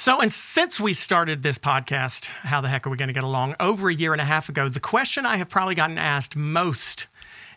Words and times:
So, 0.00 0.20
and 0.20 0.32
since 0.32 0.78
we 0.78 0.94
started 0.94 1.42
this 1.42 1.58
podcast, 1.58 2.26
How 2.26 2.60
the 2.60 2.68
Heck 2.68 2.86
Are 2.86 2.90
We 2.90 2.96
Going 2.96 3.08
to 3.08 3.12
Get 3.12 3.24
Along, 3.24 3.56
over 3.58 3.88
a 3.88 3.92
year 3.92 4.12
and 4.12 4.20
a 4.20 4.24
half 4.24 4.48
ago, 4.48 4.68
the 4.68 4.78
question 4.78 5.26
I 5.26 5.38
have 5.38 5.48
probably 5.48 5.74
gotten 5.74 5.98
asked 5.98 6.36
most 6.36 7.08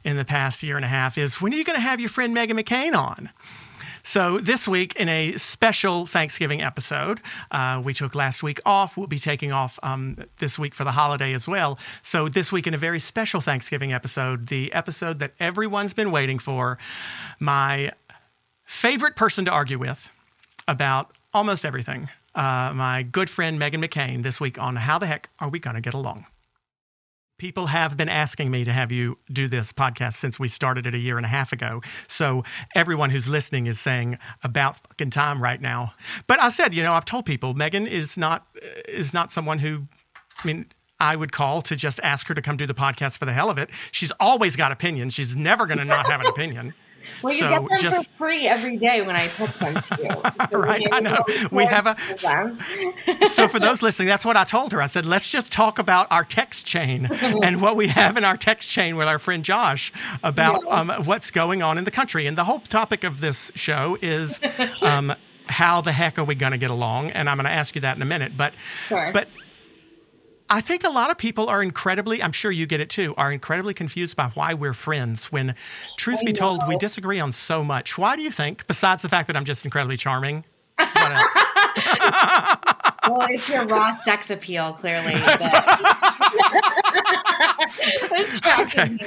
in 0.03 0.17
the 0.17 0.25
past 0.25 0.63
year 0.63 0.75
and 0.75 0.83
a 0.83 0.87
half 0.87 1.19
is 1.19 1.39
when 1.39 1.53
are 1.53 1.55
you 1.55 1.63
going 1.63 1.77
to 1.77 1.79
have 1.79 1.99
your 1.99 2.09
friend 2.09 2.35
Meghan 2.35 2.59
McCain 2.59 2.95
on? 2.97 3.29
So, 4.01 4.39
this 4.39 4.67
week, 4.67 4.95
in 4.95 5.07
a 5.07 5.37
special 5.37 6.07
Thanksgiving 6.07 6.63
episode, 6.63 7.21
uh, 7.51 7.79
we 7.85 7.93
took 7.93 8.15
last 8.15 8.41
week 8.41 8.59
off. 8.65 8.97
We'll 8.97 9.05
be 9.05 9.19
taking 9.19 9.51
off 9.51 9.77
um, 9.83 10.17
this 10.39 10.57
week 10.57 10.73
for 10.73 10.83
the 10.83 10.93
holiday 10.93 11.33
as 11.33 11.47
well. 11.47 11.77
So, 12.01 12.27
this 12.27 12.51
week, 12.51 12.65
in 12.65 12.73
a 12.73 12.79
very 12.79 12.99
special 12.99 13.39
Thanksgiving 13.39 13.93
episode, 13.93 14.47
the 14.47 14.73
episode 14.73 15.19
that 15.19 15.33
everyone's 15.39 15.93
been 15.93 16.09
waiting 16.09 16.39
for, 16.39 16.79
my 17.39 17.91
favorite 18.65 19.15
person 19.15 19.45
to 19.45 19.51
argue 19.51 19.77
with 19.77 20.09
about 20.67 21.11
almost 21.35 21.65
everything 21.65 22.09
uh, 22.35 22.71
my 22.75 23.03
good 23.03 23.29
friend 23.29 23.59
Meghan 23.59 23.83
McCain 23.83 24.23
this 24.23 24.39
week 24.39 24.59
on 24.59 24.75
How 24.75 24.97
the 24.97 25.05
Heck 25.05 25.29
Are 25.39 25.49
We 25.49 25.59
Gonna 25.59 25.81
Get 25.81 25.93
Along? 25.93 26.25
People 27.37 27.67
have 27.67 27.97
been 27.97 28.09
asking 28.09 28.51
me 28.51 28.63
to 28.63 28.71
have 28.71 28.91
you 28.91 29.17
do 29.31 29.47
this 29.47 29.73
podcast 29.73 30.13
since 30.13 30.39
we 30.39 30.47
started 30.47 30.85
it 30.85 30.93
a 30.93 30.99
year 30.99 31.17
and 31.17 31.25
a 31.25 31.29
half 31.29 31.51
ago. 31.51 31.81
So 32.07 32.43
everyone 32.75 33.09
who's 33.09 33.27
listening 33.27 33.65
is 33.65 33.79
saying 33.79 34.19
about 34.43 34.77
fucking 34.87 35.09
time 35.09 35.41
right 35.41 35.59
now. 35.59 35.95
But 36.27 36.39
I 36.39 36.49
said, 36.49 36.75
you 36.75 36.83
know, 36.83 36.93
I've 36.93 37.05
told 37.05 37.25
people 37.25 37.55
Meghan 37.55 37.87
is 37.87 38.15
not 38.15 38.45
is 38.87 39.11
not 39.11 39.31
someone 39.31 39.57
who, 39.57 39.87
I 40.43 40.47
mean, 40.47 40.67
I 40.99 41.15
would 41.15 41.31
call 41.31 41.63
to 41.63 41.75
just 41.75 41.99
ask 42.03 42.27
her 42.27 42.35
to 42.35 42.43
come 42.43 42.57
do 42.57 42.67
the 42.67 42.75
podcast 42.75 43.17
for 43.17 43.25
the 43.25 43.33
hell 43.33 43.49
of 43.49 43.57
it. 43.57 43.71
She's 43.91 44.11
always 44.19 44.55
got 44.55 44.71
opinions. 44.71 45.15
She's 45.15 45.35
never 45.35 45.65
going 45.65 45.79
to 45.79 45.85
not 45.85 46.07
have 46.09 46.21
an 46.21 46.27
opinion. 46.27 46.75
Well, 47.21 47.33
you 47.33 47.39
so 47.39 47.49
get 47.49 47.69
them 47.69 47.79
just, 47.79 48.09
for 48.09 48.17
free 48.17 48.47
every 48.47 48.77
day 48.77 49.01
when 49.01 49.15
I 49.15 49.27
text 49.27 49.59
them 49.59 49.75
to 49.75 49.97
you. 50.01 50.09
So 50.51 50.59
right, 50.59 50.85
I 50.91 50.99
know. 50.99 51.23
We 51.51 51.65
have 51.65 51.85
a. 51.85 51.95
so 53.27 53.47
for 53.47 53.59
those 53.59 53.81
listening, 53.81 54.07
that's 54.07 54.25
what 54.25 54.35
I 54.35 54.43
told 54.43 54.71
her. 54.73 54.81
I 54.81 54.87
said, 54.87 55.05
let's 55.05 55.29
just 55.29 55.51
talk 55.51 55.79
about 55.79 56.11
our 56.11 56.25
text 56.25 56.65
chain 56.65 57.05
and 57.43 57.61
what 57.61 57.75
we 57.75 57.87
have 57.87 58.17
in 58.17 58.25
our 58.25 58.35
text 58.35 58.69
chain 58.69 58.97
with 58.97 59.07
our 59.07 59.19
friend 59.19 59.45
Josh 59.45 59.93
about 60.23 60.63
yeah. 60.65 60.71
um, 60.71 61.05
what's 61.05 61.31
going 61.31 61.61
on 61.61 61.77
in 61.77 61.83
the 61.85 61.91
country. 61.91 62.27
And 62.27 62.37
the 62.37 62.43
whole 62.43 62.59
topic 62.59 63.03
of 63.03 63.21
this 63.21 63.51
show 63.55 63.97
is. 64.01 64.39
Um, 64.81 65.13
how 65.47 65.81
the 65.81 65.91
heck 65.91 66.17
are 66.17 66.23
we 66.23 66.33
going 66.33 66.53
to 66.53 66.57
get 66.57 66.71
along? 66.71 67.11
And 67.11 67.29
I'm 67.29 67.35
going 67.35 67.45
to 67.45 67.51
ask 67.51 67.75
you 67.75 67.81
that 67.81 67.97
in 67.97 68.01
a 68.01 68.05
minute. 68.05 68.37
But, 68.37 68.53
sure. 68.87 69.11
but 69.11 69.27
I 70.51 70.59
think 70.59 70.83
a 70.83 70.89
lot 70.89 71.09
of 71.09 71.17
people 71.17 71.47
are 71.47 71.63
incredibly, 71.63 72.21
I'm 72.21 72.33
sure 72.33 72.51
you 72.51 72.65
get 72.65 72.81
it 72.81 72.89
too, 72.89 73.13
are 73.15 73.31
incredibly 73.31 73.73
confused 73.73 74.17
by 74.17 74.27
why 74.33 74.53
we're 74.53 74.73
friends 74.73 75.31
when, 75.31 75.55
truth 75.97 76.19
I 76.19 76.25
be 76.25 76.33
know. 76.33 76.39
told, 76.39 76.67
we 76.67 76.75
disagree 76.75 77.21
on 77.21 77.31
so 77.31 77.63
much. 77.63 77.97
Why 77.97 78.17
do 78.17 78.21
you 78.21 78.31
think, 78.31 78.67
besides 78.67 79.01
the 79.01 79.07
fact 79.07 79.27
that 79.27 79.37
I'm 79.37 79.45
just 79.45 79.63
incredibly 79.63 79.95
charming? 79.95 80.43
well, 83.07 83.27
it's 83.29 83.47
your 83.47 83.65
raw 83.65 83.93
sex 83.93 84.29
appeal, 84.29 84.73
clearly. 84.73 85.13
But, 85.13 85.41
okay. 88.59 88.97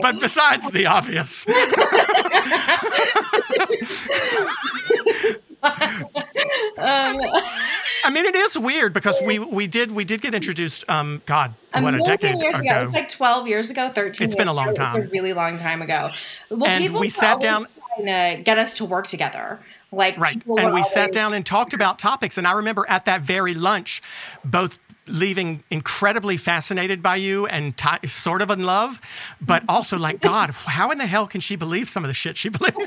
but 0.00 0.18
besides 0.18 0.70
the 0.70 0.86
obvious. 0.86 1.44
Um, 5.66 7.20
I 8.04 8.10
mean, 8.12 8.24
it 8.24 8.34
is 8.34 8.58
weird 8.58 8.92
because 8.92 9.20
we 9.24 9.38
we 9.38 9.66
did 9.66 9.90
we 9.90 10.04
did 10.04 10.20
get 10.22 10.34
introduced. 10.34 10.84
Um, 10.88 11.22
God, 11.26 11.54
a 11.74 11.82
what 11.82 11.94
a 11.94 11.98
decade 11.98 12.38
years 12.38 12.58
ago. 12.58 12.78
ago. 12.78 12.86
It's 12.86 12.94
like 12.94 13.08
twelve 13.08 13.48
years 13.48 13.70
ago, 13.70 13.90
thirteen. 13.90 14.26
It's 14.26 14.36
been 14.36 14.48
a 14.48 14.52
long 14.52 14.68
ago. 14.68 14.76
time. 14.76 15.02
It's 15.02 15.08
a 15.08 15.12
really 15.12 15.32
long 15.32 15.58
time 15.58 15.82
ago. 15.82 16.12
Well, 16.50 16.70
and 16.70 16.94
we 16.94 17.08
sat 17.08 17.40
down 17.40 17.66
to 17.98 18.40
get 18.44 18.58
us 18.58 18.74
to 18.76 18.84
work 18.84 19.06
together. 19.08 19.60
Like 19.92 20.18
right, 20.18 20.34
and 20.34 20.44
we 20.46 20.62
always... 20.62 20.90
sat 20.90 21.12
down 21.12 21.32
and 21.34 21.44
talked 21.44 21.72
about 21.72 21.98
topics. 21.98 22.38
And 22.38 22.46
I 22.46 22.52
remember 22.52 22.84
at 22.88 23.06
that 23.06 23.22
very 23.22 23.54
lunch, 23.54 24.02
both 24.44 24.78
leaving 25.08 25.62
incredibly 25.70 26.36
fascinated 26.36 27.02
by 27.02 27.16
you 27.16 27.46
and 27.46 27.76
t- 27.76 28.06
sort 28.06 28.42
of 28.42 28.50
in 28.50 28.64
love, 28.64 29.00
but 29.40 29.62
also 29.68 29.98
like, 29.98 30.20
God, 30.20 30.50
how 30.50 30.90
in 30.90 30.98
the 30.98 31.06
hell 31.06 31.26
can 31.26 31.40
she 31.40 31.56
believe 31.56 31.88
some 31.88 32.04
of 32.04 32.08
the 32.08 32.14
shit 32.14 32.36
she 32.36 32.48
believes? 32.48 32.76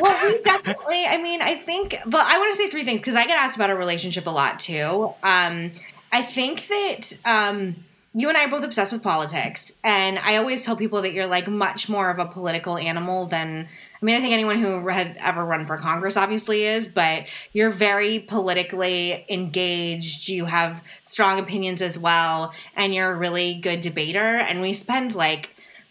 well, 0.00 0.26
we 0.26 0.40
definitely, 0.42 1.04
I 1.06 1.18
mean, 1.22 1.42
I 1.42 1.56
think, 1.56 1.96
but 2.06 2.20
I 2.20 2.38
want 2.38 2.52
to 2.52 2.56
say 2.56 2.68
three 2.68 2.84
things 2.84 3.00
because 3.00 3.16
I 3.16 3.26
get 3.26 3.38
asked 3.38 3.56
about 3.56 3.70
our 3.70 3.76
relationship 3.76 4.26
a 4.26 4.30
lot 4.30 4.60
too. 4.60 5.12
Um, 5.22 5.72
I 6.12 6.22
think 6.22 6.68
that, 6.68 7.18
um, 7.24 7.76
you 8.12 8.28
and 8.28 8.36
I 8.36 8.46
are 8.46 8.48
both 8.48 8.64
obsessed 8.64 8.92
with 8.92 9.04
politics, 9.04 9.72
and 9.84 10.18
I 10.18 10.36
always 10.36 10.64
tell 10.64 10.74
people 10.74 11.02
that 11.02 11.12
you're 11.12 11.28
like 11.28 11.46
much 11.46 11.88
more 11.88 12.10
of 12.10 12.18
a 12.18 12.26
political 12.26 12.76
animal 12.76 13.26
than 13.26 13.68
I 14.00 14.04
mean, 14.04 14.16
I 14.16 14.20
think 14.20 14.32
anyone 14.32 14.62
who 14.62 14.88
had 14.88 15.18
ever 15.20 15.44
run 15.44 15.66
for 15.66 15.76
Congress 15.76 16.16
obviously 16.16 16.64
is, 16.64 16.88
but 16.88 17.24
you're 17.52 17.70
very 17.72 18.20
politically 18.20 19.26
engaged. 19.28 20.28
You 20.28 20.46
have 20.46 20.80
strong 21.08 21.38
opinions 21.38 21.82
as 21.82 21.98
well, 21.98 22.52
and 22.74 22.94
you're 22.94 23.12
a 23.12 23.16
really 23.16 23.56
good 23.56 23.82
debater. 23.82 24.38
And 24.38 24.62
we 24.62 24.72
spend 24.72 25.14
like 25.14 25.50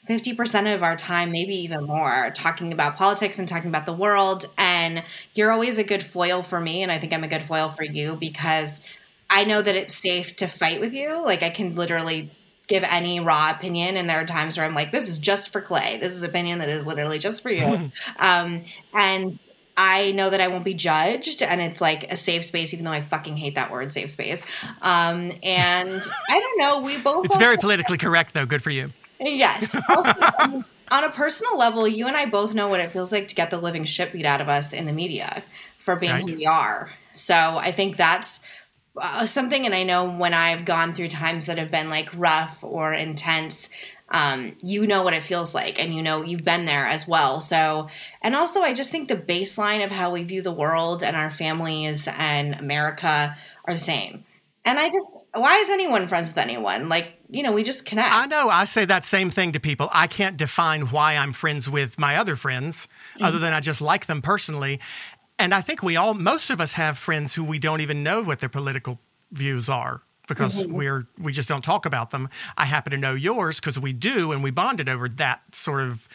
50% 0.09 0.73
of 0.73 0.81
our 0.81 0.97
time, 0.97 1.31
maybe 1.31 1.53
even 1.53 1.83
more, 1.83 2.31
talking 2.33 2.73
about 2.73 2.97
politics 2.97 3.37
and 3.37 3.47
talking 3.47 3.69
about 3.69 3.85
the 3.85 3.93
world. 3.93 4.45
And 4.57 5.03
you're 5.35 5.51
always 5.51 5.77
a 5.77 5.83
good 5.83 6.03
foil 6.03 6.41
for 6.41 6.59
me, 6.59 6.81
and 6.81 6.91
I 6.91 6.97
think 6.97 7.13
I'm 7.13 7.23
a 7.23 7.27
good 7.27 7.45
foil 7.45 7.69
for 7.69 7.83
you 7.83 8.15
because 8.15 8.81
I 9.29 9.45
know 9.45 9.61
that 9.61 9.75
it's 9.75 9.95
safe 9.95 10.35
to 10.37 10.47
fight 10.47 10.79
with 10.79 10.93
you. 10.93 11.23
Like, 11.23 11.43
I 11.43 11.51
can 11.51 11.75
literally 11.75 12.31
give 12.69 12.83
any 12.83 13.19
raw 13.19 13.51
opinion 13.51 13.97
and 13.97 14.09
there 14.09 14.19
are 14.19 14.25
times 14.25 14.57
where 14.57 14.65
i'm 14.65 14.75
like 14.75 14.91
this 14.91 15.09
is 15.09 15.19
just 15.19 15.51
for 15.51 15.59
clay 15.59 15.97
this 15.99 16.15
is 16.15 16.23
opinion 16.23 16.59
that 16.59 16.69
is 16.69 16.85
literally 16.85 17.19
just 17.19 17.43
for 17.43 17.49
you 17.49 17.91
um, 18.19 18.63
and 18.93 19.37
I 19.81 20.11
know 20.11 20.29
that 20.29 20.41
I 20.41 20.49
won't 20.49 20.65
be 20.65 20.73
judged, 20.73 21.41
and 21.41 21.61
it's 21.61 21.79
like 21.79 22.11
a 22.11 22.17
safe 22.17 22.45
space, 22.45 22.73
even 22.73 22.83
though 22.83 22.91
I 22.91 23.01
fucking 23.01 23.37
hate 23.37 23.55
that 23.55 23.71
word, 23.71 23.93
safe 23.93 24.11
space. 24.11 24.43
Um, 24.81 25.31
and 25.41 26.03
I 26.29 26.39
don't 26.39 26.59
know, 26.59 26.81
we 26.81 26.97
both. 26.97 27.23
It's 27.23 27.37
very 27.37 27.55
politically 27.55 27.97
correct, 27.97 28.33
though. 28.33 28.45
Good 28.45 28.61
for 28.61 28.71
you. 28.71 28.91
Yes. 29.19 29.75
Also, 29.89 30.63
on 30.91 31.03
a 31.03 31.09
personal 31.11 31.57
level, 31.57 31.87
you 31.87 32.07
and 32.07 32.17
I 32.17 32.25
both 32.25 32.53
know 32.53 32.67
what 32.67 32.79
it 32.79 32.91
feels 32.91 33.11
like 33.11 33.27
to 33.29 33.35
get 33.35 33.51
the 33.51 33.57
living 33.57 33.85
shit 33.85 34.11
beat 34.11 34.25
out 34.25 34.41
of 34.41 34.49
us 34.49 34.73
in 34.73 34.85
the 34.85 34.91
media 34.91 35.43
for 35.85 35.95
being 35.95 36.11
right. 36.11 36.29
who 36.29 36.35
we 36.35 36.45
are. 36.45 36.91
So 37.13 37.35
I 37.35 37.71
think 37.71 37.97
that's 37.97 38.41
uh, 39.01 39.25
something, 39.25 39.65
and 39.65 39.75
I 39.75 39.83
know 39.83 40.11
when 40.11 40.33
I've 40.33 40.65
gone 40.65 40.93
through 40.93 41.09
times 41.09 41.45
that 41.47 41.57
have 41.57 41.71
been 41.71 41.89
like 41.89 42.09
rough 42.13 42.57
or 42.61 42.93
intense, 42.93 43.69
um, 44.11 44.55
you 44.61 44.87
know 44.87 45.03
what 45.03 45.13
it 45.13 45.23
feels 45.23 45.53
like, 45.53 45.79
and 45.79 45.93
you 45.93 46.01
know 46.01 46.23
you've 46.23 46.43
been 46.43 46.65
there 46.65 46.87
as 46.87 47.07
well. 47.07 47.41
So, 47.41 47.89
and 48.21 48.35
also, 48.35 48.61
I 48.61 48.73
just 48.73 48.91
think 48.91 49.07
the 49.07 49.15
baseline 49.15 49.83
of 49.83 49.91
how 49.91 50.11
we 50.11 50.23
view 50.23 50.41
the 50.41 50.51
world 50.51 51.03
and 51.03 51.15
our 51.15 51.31
families 51.31 52.07
and 52.07 52.55
America 52.55 53.35
are 53.65 53.73
the 53.73 53.79
same. 53.79 54.25
And 54.65 54.77
I 54.77 54.83
just, 54.83 55.17
why 55.33 55.55
is 55.57 55.69
anyone 55.69 56.07
friends 56.07 56.29
with 56.29 56.37
anyone? 56.37 56.89
Like, 56.89 57.13
you 57.29 57.43
know, 57.43 57.53
we 57.53 57.63
just 57.63 57.85
connect. 57.85 58.11
I 58.11 58.25
know. 58.25 58.49
I 58.49 58.65
say 58.65 58.85
that 58.85 59.05
same 59.05 59.31
thing 59.31 59.53
to 59.53 59.59
people. 59.59 59.89
I 59.91 60.05
can't 60.07 60.37
define 60.37 60.81
why 60.87 61.15
I'm 61.15 61.33
friends 61.33 61.69
with 61.69 61.97
my 61.97 62.17
other 62.17 62.35
friends, 62.35 62.87
mm-hmm. 63.15 63.23
other 63.23 63.39
than 63.39 63.53
I 63.53 63.61
just 63.61 63.81
like 63.81 64.05
them 64.07 64.21
personally. 64.21 64.79
And 65.39 65.53
I 65.53 65.61
think 65.61 65.81
we 65.81 65.95
all, 65.95 66.13
most 66.13 66.49
of 66.49 66.59
us 66.59 66.73
have 66.73 66.97
friends 66.97 67.33
who 67.33 67.43
we 67.45 67.57
don't 67.57 67.79
even 67.79 68.03
know 68.03 68.21
what 68.21 68.39
their 68.39 68.49
political 68.49 68.99
views 69.31 69.69
are 69.69 70.01
because 70.27 70.63
mm-hmm. 70.63 70.73
we're 70.73 71.07
we 71.17 71.31
just 71.31 71.49
don't 71.49 71.63
talk 71.63 71.85
about 71.85 72.11
them. 72.11 72.29
I 72.57 72.65
happen 72.65 72.91
to 72.91 72.97
know 72.97 73.13
yours 73.13 73.59
because 73.59 73.79
we 73.79 73.91
do, 73.91 74.31
and 74.31 74.43
we 74.43 74.51
bonded 74.51 74.87
over 74.87 75.09
that 75.09 75.41
sort 75.53 75.81
of 75.81 76.07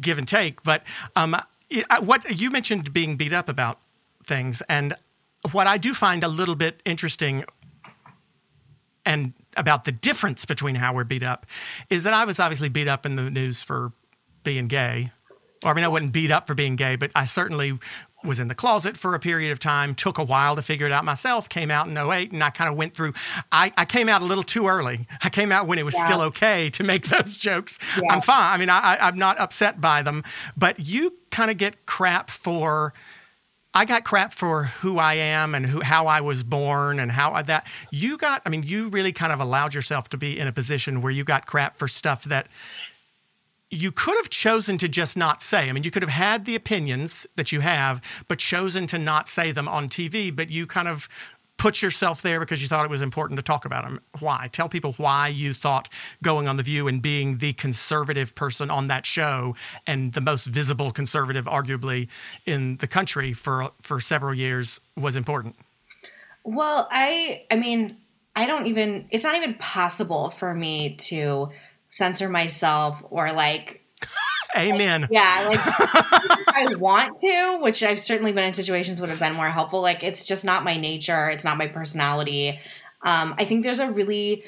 give 0.00 0.16
and 0.16 0.26
take. 0.26 0.62
But 0.62 0.82
um, 1.14 1.36
it, 1.68 1.84
what 2.00 2.40
you 2.40 2.50
mentioned 2.50 2.92
being 2.92 3.16
beat 3.16 3.32
up 3.32 3.48
about 3.48 3.78
things, 4.26 4.62
and 4.68 4.94
what 5.52 5.66
I 5.66 5.76
do 5.76 5.92
find 5.92 6.24
a 6.24 6.28
little 6.28 6.56
bit 6.56 6.80
interesting, 6.84 7.44
and 9.04 9.34
about 9.56 9.84
the 9.84 9.92
difference 9.92 10.44
between 10.44 10.76
how 10.76 10.94
we're 10.94 11.04
beat 11.04 11.22
up, 11.22 11.46
is 11.90 12.04
that 12.04 12.14
I 12.14 12.24
was 12.24 12.40
obviously 12.40 12.68
beat 12.68 12.88
up 12.88 13.04
in 13.04 13.16
the 13.16 13.30
news 13.30 13.62
for 13.62 13.92
being 14.42 14.66
gay. 14.68 15.12
Or, 15.62 15.72
I 15.72 15.74
mean, 15.74 15.84
I 15.84 15.88
wasn't 15.88 16.12
beat 16.12 16.30
up 16.30 16.46
for 16.46 16.54
being 16.54 16.76
gay, 16.76 16.96
but 16.96 17.10
I 17.14 17.26
certainly 17.26 17.78
was 18.24 18.40
in 18.40 18.48
the 18.48 18.54
closet 18.54 18.96
for 18.96 19.14
a 19.14 19.18
period 19.18 19.50
of 19.50 19.58
time, 19.58 19.94
took 19.94 20.18
a 20.18 20.24
while 20.24 20.56
to 20.56 20.62
figure 20.62 20.86
it 20.86 20.92
out 20.92 21.04
myself, 21.04 21.48
came 21.48 21.70
out 21.70 21.88
in 21.88 21.96
08, 21.96 22.32
and 22.32 22.42
I 22.42 22.50
kind 22.50 22.70
of 22.70 22.76
went 22.76 22.94
through. 22.94 23.14
I, 23.50 23.72
I, 23.76 23.84
came 23.84 24.08
out 24.08 24.22
a 24.22 24.24
little 24.24 24.44
too 24.44 24.68
early. 24.68 25.06
I 25.22 25.30
came 25.30 25.52
out 25.52 25.66
when 25.66 25.78
it 25.78 25.84
was 25.84 25.94
yeah. 25.94 26.06
still 26.06 26.20
okay 26.22 26.70
to 26.70 26.82
make 26.82 27.08
those 27.08 27.36
jokes. 27.36 27.78
Yeah. 27.96 28.12
I'm 28.12 28.20
fine. 28.20 28.52
I 28.52 28.56
mean, 28.58 28.70
I, 28.70 28.98
I'm 29.00 29.18
not 29.18 29.38
upset 29.38 29.80
by 29.80 30.02
them, 30.02 30.22
but 30.56 30.78
you 30.78 31.12
kind 31.30 31.50
of 31.50 31.56
get 31.56 31.86
crap 31.86 32.30
for. 32.30 32.92
I 33.72 33.84
got 33.84 34.02
crap 34.02 34.32
for 34.32 34.64
who 34.64 34.98
I 34.98 35.14
am 35.14 35.54
and 35.54 35.64
who, 35.64 35.80
how 35.80 36.08
I 36.08 36.22
was 36.22 36.42
born 36.42 36.98
and 36.98 37.08
how 37.08 37.34
I, 37.34 37.42
that 37.42 37.68
you 37.92 38.18
got. 38.18 38.42
I 38.44 38.48
mean, 38.48 38.64
you 38.64 38.88
really 38.88 39.12
kind 39.12 39.32
of 39.32 39.38
allowed 39.38 39.74
yourself 39.74 40.08
to 40.08 40.16
be 40.16 40.36
in 40.36 40.48
a 40.48 40.52
position 40.52 41.02
where 41.02 41.12
you 41.12 41.22
got 41.22 41.46
crap 41.46 41.76
for 41.76 41.86
stuff 41.86 42.24
that 42.24 42.48
you 43.70 43.92
could 43.92 44.16
have 44.16 44.30
chosen 44.30 44.78
to 44.78 44.88
just 44.88 45.16
not 45.16 45.42
say. 45.42 45.68
I 45.68 45.72
mean, 45.72 45.84
you 45.84 45.90
could 45.90 46.02
have 46.02 46.10
had 46.10 46.44
the 46.44 46.56
opinions 46.56 47.26
that 47.36 47.52
you 47.52 47.60
have, 47.60 48.02
but 48.28 48.38
chosen 48.38 48.86
to 48.88 48.98
not 48.98 49.28
say 49.28 49.52
them 49.52 49.68
on 49.68 49.88
TV. 49.88 50.34
But 50.34 50.50
you 50.50 50.66
kind 50.66 50.88
of 50.88 51.08
put 51.56 51.82
yourself 51.82 52.22
there 52.22 52.40
because 52.40 52.62
you 52.62 52.68
thought 52.68 52.86
it 52.86 52.90
was 52.90 53.02
important 53.02 53.38
to 53.38 53.42
talk 53.42 53.66
about 53.66 53.84
them. 53.84 54.00
Why? 54.18 54.48
Tell 54.50 54.68
people 54.68 54.94
why 54.96 55.28
you 55.28 55.52
thought 55.52 55.90
going 56.22 56.48
on 56.48 56.56
The 56.56 56.62
View 56.62 56.88
and 56.88 57.00
being 57.02 57.38
the 57.38 57.52
conservative 57.52 58.34
person 58.34 58.70
on 58.70 58.88
that 58.88 59.04
show 59.04 59.54
and 59.86 60.14
the 60.14 60.22
most 60.22 60.46
visible 60.46 60.90
conservative, 60.90 61.44
arguably, 61.44 62.08
in 62.46 62.78
the 62.78 62.86
country 62.86 63.32
for 63.32 63.70
for 63.82 64.00
several 64.00 64.34
years 64.34 64.80
was 64.96 65.16
important. 65.16 65.54
Well, 66.44 66.88
I 66.90 67.44
I 67.50 67.56
mean, 67.56 67.98
I 68.34 68.46
don't 68.46 68.66
even 68.66 69.06
it's 69.10 69.24
not 69.24 69.36
even 69.36 69.54
possible 69.54 70.30
for 70.38 70.54
me 70.54 70.96
to 70.96 71.50
censor 71.90 72.28
myself 72.28 73.02
or 73.10 73.32
like 73.32 73.84
Amen. 74.56 75.02
Like, 75.02 75.10
yeah, 75.12 75.46
like 75.48 75.60
I 76.48 76.74
want 76.78 77.20
to, 77.20 77.58
which 77.60 77.82
I've 77.82 78.00
certainly 78.00 78.32
been 78.32 78.44
in 78.44 78.54
situations 78.54 79.00
would 79.00 79.10
have 79.10 79.20
been 79.20 79.34
more 79.34 79.50
helpful. 79.50 79.80
Like 79.80 80.02
it's 80.02 80.24
just 80.24 80.44
not 80.44 80.64
my 80.64 80.76
nature. 80.76 81.28
It's 81.28 81.44
not 81.44 81.58
my 81.58 81.68
personality. 81.68 82.58
Um, 83.02 83.34
I 83.38 83.44
think 83.44 83.62
there's 83.62 83.78
a 83.78 83.90
really 83.90 84.44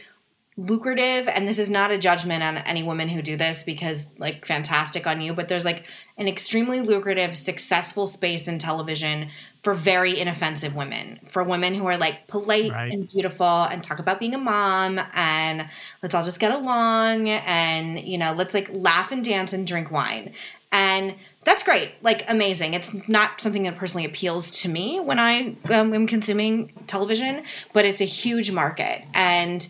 lucrative 0.56 1.28
and 1.28 1.48
this 1.48 1.58
is 1.58 1.70
not 1.70 1.90
a 1.90 1.98
judgment 1.98 2.42
on 2.42 2.58
any 2.58 2.82
women 2.82 3.08
who 3.08 3.22
do 3.22 3.38
this 3.38 3.62
because 3.62 4.06
like 4.18 4.44
fantastic 4.44 5.06
on 5.06 5.18
you 5.22 5.32
but 5.32 5.48
there's 5.48 5.64
like 5.64 5.84
an 6.18 6.28
extremely 6.28 6.82
lucrative 6.82 7.38
successful 7.38 8.06
space 8.06 8.46
in 8.46 8.58
television 8.58 9.30
for 9.62 9.74
very 9.74 10.18
inoffensive 10.18 10.74
women 10.74 11.20
for 11.28 11.42
women 11.42 11.74
who 11.74 11.86
are 11.86 11.96
like 11.96 12.26
polite 12.26 12.72
right. 12.72 12.92
and 12.92 13.08
beautiful 13.08 13.46
and 13.46 13.82
talk 13.82 13.98
about 14.00 14.18
being 14.18 14.34
a 14.34 14.38
mom 14.38 15.00
and 15.14 15.68
let's 16.02 16.14
all 16.14 16.24
just 16.24 16.40
get 16.40 16.52
along 16.52 17.28
and 17.28 18.00
you 18.00 18.18
know 18.18 18.32
let's 18.32 18.54
like 18.54 18.68
laugh 18.72 19.12
and 19.12 19.24
dance 19.24 19.52
and 19.52 19.66
drink 19.66 19.90
wine. 19.90 20.32
And 20.72 21.14
that's 21.44 21.62
great 21.62 21.92
like 22.02 22.28
amazing. 22.28 22.74
It's 22.74 22.90
not 23.06 23.40
something 23.40 23.62
that 23.64 23.76
personally 23.76 24.06
appeals 24.06 24.50
to 24.62 24.68
me 24.68 24.98
when 25.00 25.18
i 25.20 25.56
um, 25.72 25.94
am 25.94 26.06
consuming 26.06 26.72
television 26.86 27.44
but 27.72 27.84
it's 27.84 28.00
a 28.00 28.06
huge 28.06 28.50
market. 28.50 29.04
And 29.14 29.66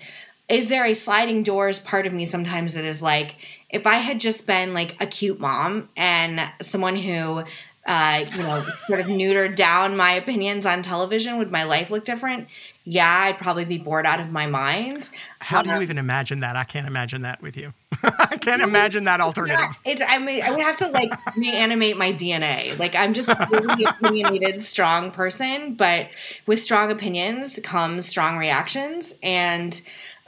is 0.48 0.68
there 0.68 0.84
a 0.84 0.94
sliding 0.94 1.42
doors 1.42 1.78
part 1.78 2.06
of 2.06 2.12
me 2.12 2.24
sometimes 2.24 2.74
that 2.74 2.84
is 2.84 3.00
like 3.00 3.36
if 3.70 3.86
i 3.86 3.94
had 3.94 4.20
just 4.20 4.46
been 4.46 4.74
like 4.74 4.96
a 5.00 5.06
cute 5.06 5.40
mom 5.40 5.88
and 5.96 6.40
someone 6.60 6.96
who 6.96 7.44
uh, 7.86 8.24
you 8.32 8.42
know 8.42 8.60
sort 8.86 9.00
of 9.00 9.06
neutered 9.06 9.56
down 9.56 9.96
my 9.96 10.12
opinions 10.12 10.66
on 10.66 10.82
television. 10.82 11.38
Would 11.38 11.50
my 11.50 11.64
life 11.64 11.90
look 11.90 12.04
different? 12.04 12.48
Yeah 12.84 13.26
i'd 13.26 13.38
probably 13.38 13.64
be 13.64 13.78
bored 13.78 14.06
out 14.06 14.18
of 14.18 14.30
my 14.30 14.46
mind. 14.46 15.08
How 15.38 15.62
do 15.62 15.70
you 15.70 15.80
even 15.82 15.98
imagine 15.98 16.40
that? 16.40 16.56
I 16.56 16.64
can't 16.64 16.86
imagine 16.88 17.22
that 17.22 17.40
with 17.40 17.56
you. 17.56 17.72
I 18.02 18.36
can't 18.40 18.60
imagine 18.60 19.04
that 19.04 19.20
alternative. 19.20 19.64
it's 19.84 20.02
i 20.08 20.18
mean 20.18 20.42
i 20.42 20.50
would 20.50 20.60
have 20.60 20.76
to 20.78 20.88
like 20.88 21.12
reanimate 21.36 21.96
my 21.96 22.12
dna 22.12 22.76
like 22.78 22.96
i'm 22.96 23.14
just 23.14 23.28
a 23.28 23.48
really 23.52 23.84
opinionated 24.00 24.64
strong 24.64 25.12
person 25.12 25.74
but 25.74 26.08
with 26.46 26.60
strong 26.60 26.90
opinions 26.90 27.58
comes 27.62 28.06
strong 28.06 28.36
reactions. 28.36 29.14
And 29.22 29.80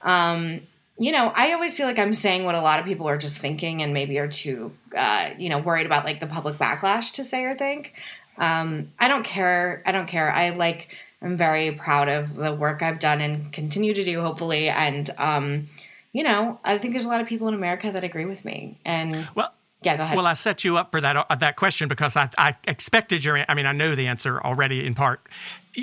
um, 0.02 0.60
you 0.98 1.12
know, 1.12 1.32
I 1.34 1.52
always 1.52 1.76
feel 1.76 1.86
like 1.86 1.98
I'm 1.98 2.14
saying 2.14 2.44
what 2.44 2.54
a 2.54 2.60
lot 2.60 2.78
of 2.78 2.84
people 2.84 3.08
are 3.08 3.18
just 3.18 3.38
thinking 3.38 3.82
and 3.82 3.92
maybe 3.92 4.18
are 4.18 4.28
too, 4.28 4.72
uh, 4.96 5.30
you 5.38 5.48
know, 5.48 5.58
worried 5.58 5.86
about 5.86 6.04
like 6.04 6.20
the 6.20 6.26
public 6.26 6.56
backlash 6.56 7.12
to 7.14 7.24
say 7.24 7.44
or 7.44 7.56
think. 7.56 7.94
Um, 8.38 8.92
I 8.98 9.08
don't 9.08 9.24
care. 9.24 9.82
I 9.86 9.92
don't 9.92 10.06
care. 10.06 10.30
I 10.30 10.50
like, 10.50 10.88
I'm 11.20 11.36
very 11.36 11.72
proud 11.72 12.08
of 12.08 12.34
the 12.34 12.54
work 12.54 12.82
I've 12.82 12.98
done 12.98 13.20
and 13.20 13.52
continue 13.52 13.94
to 13.94 14.04
do, 14.04 14.20
hopefully. 14.20 14.68
And, 14.68 15.08
um, 15.18 15.68
you 16.12 16.22
know, 16.22 16.60
I 16.64 16.78
think 16.78 16.94
there's 16.94 17.06
a 17.06 17.08
lot 17.08 17.20
of 17.20 17.26
people 17.26 17.48
in 17.48 17.54
America 17.54 17.90
that 17.90 18.04
agree 18.04 18.24
with 18.24 18.44
me. 18.44 18.78
And, 18.84 19.28
well, 19.34 19.52
yeah, 19.84 19.96
go 19.96 20.02
ahead. 20.04 20.16
Well, 20.16 20.26
I 20.26 20.32
set 20.34 20.64
you 20.64 20.76
up 20.76 20.90
for 20.90 21.00
that 21.00 21.16
uh, 21.16 21.34
that 21.36 21.56
question 21.56 21.88
because 21.88 22.16
I, 22.16 22.30
I 22.38 22.54
expected 22.66 23.22
your. 23.22 23.44
I 23.48 23.54
mean, 23.54 23.66
I 23.66 23.72
know 23.72 23.94
the 23.94 24.06
answer 24.06 24.40
already 24.40 24.86
in 24.86 24.94
part, 24.94 25.20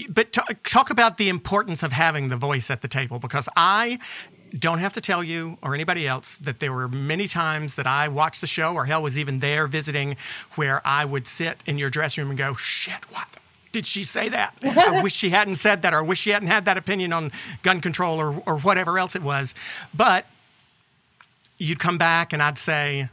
but 0.09 0.35
talk 0.63 0.89
about 0.89 1.17
the 1.17 1.29
importance 1.29 1.83
of 1.83 1.91
having 1.91 2.29
the 2.29 2.37
voice 2.37 2.71
at 2.71 2.81
the 2.81 2.87
table 2.87 3.19
because 3.19 3.47
I 3.55 3.99
don't 4.57 4.79
have 4.79 4.93
to 4.93 5.01
tell 5.01 5.23
you 5.23 5.57
or 5.61 5.73
anybody 5.73 6.07
else 6.07 6.35
that 6.37 6.59
there 6.59 6.73
were 6.73 6.87
many 6.87 7.27
times 7.27 7.75
that 7.75 7.87
I 7.87 8.07
watched 8.07 8.41
the 8.41 8.47
show 8.47 8.73
or 8.73 8.85
hell 8.85 9.01
was 9.01 9.17
even 9.17 9.39
there 9.39 9.67
visiting 9.67 10.17
where 10.55 10.81
I 10.85 11.05
would 11.05 11.27
sit 11.27 11.63
in 11.65 11.77
your 11.77 11.89
dressing 11.89 12.23
room 12.23 12.31
and 12.31 12.37
go, 12.37 12.53
shit, 12.55 13.11
what? 13.11 13.27
Did 13.71 13.85
she 13.85 14.03
say 14.03 14.29
that? 14.29 14.53
I 14.63 15.01
wish 15.01 15.15
she 15.15 15.29
hadn't 15.29 15.55
said 15.55 15.83
that, 15.83 15.93
or 15.93 15.97
I 15.97 16.01
wish 16.01 16.19
she 16.19 16.31
hadn't 16.31 16.49
had 16.49 16.65
that 16.65 16.77
opinion 16.77 17.13
on 17.13 17.31
gun 17.63 17.79
control 17.79 18.19
or, 18.19 18.43
or 18.45 18.59
whatever 18.59 18.99
else 18.99 19.15
it 19.15 19.23
was. 19.23 19.55
But 19.93 20.25
you'd 21.57 21.79
come 21.79 21.97
back 21.97 22.33
and 22.33 22.43
I'd 22.43 22.57
say, 22.57 23.09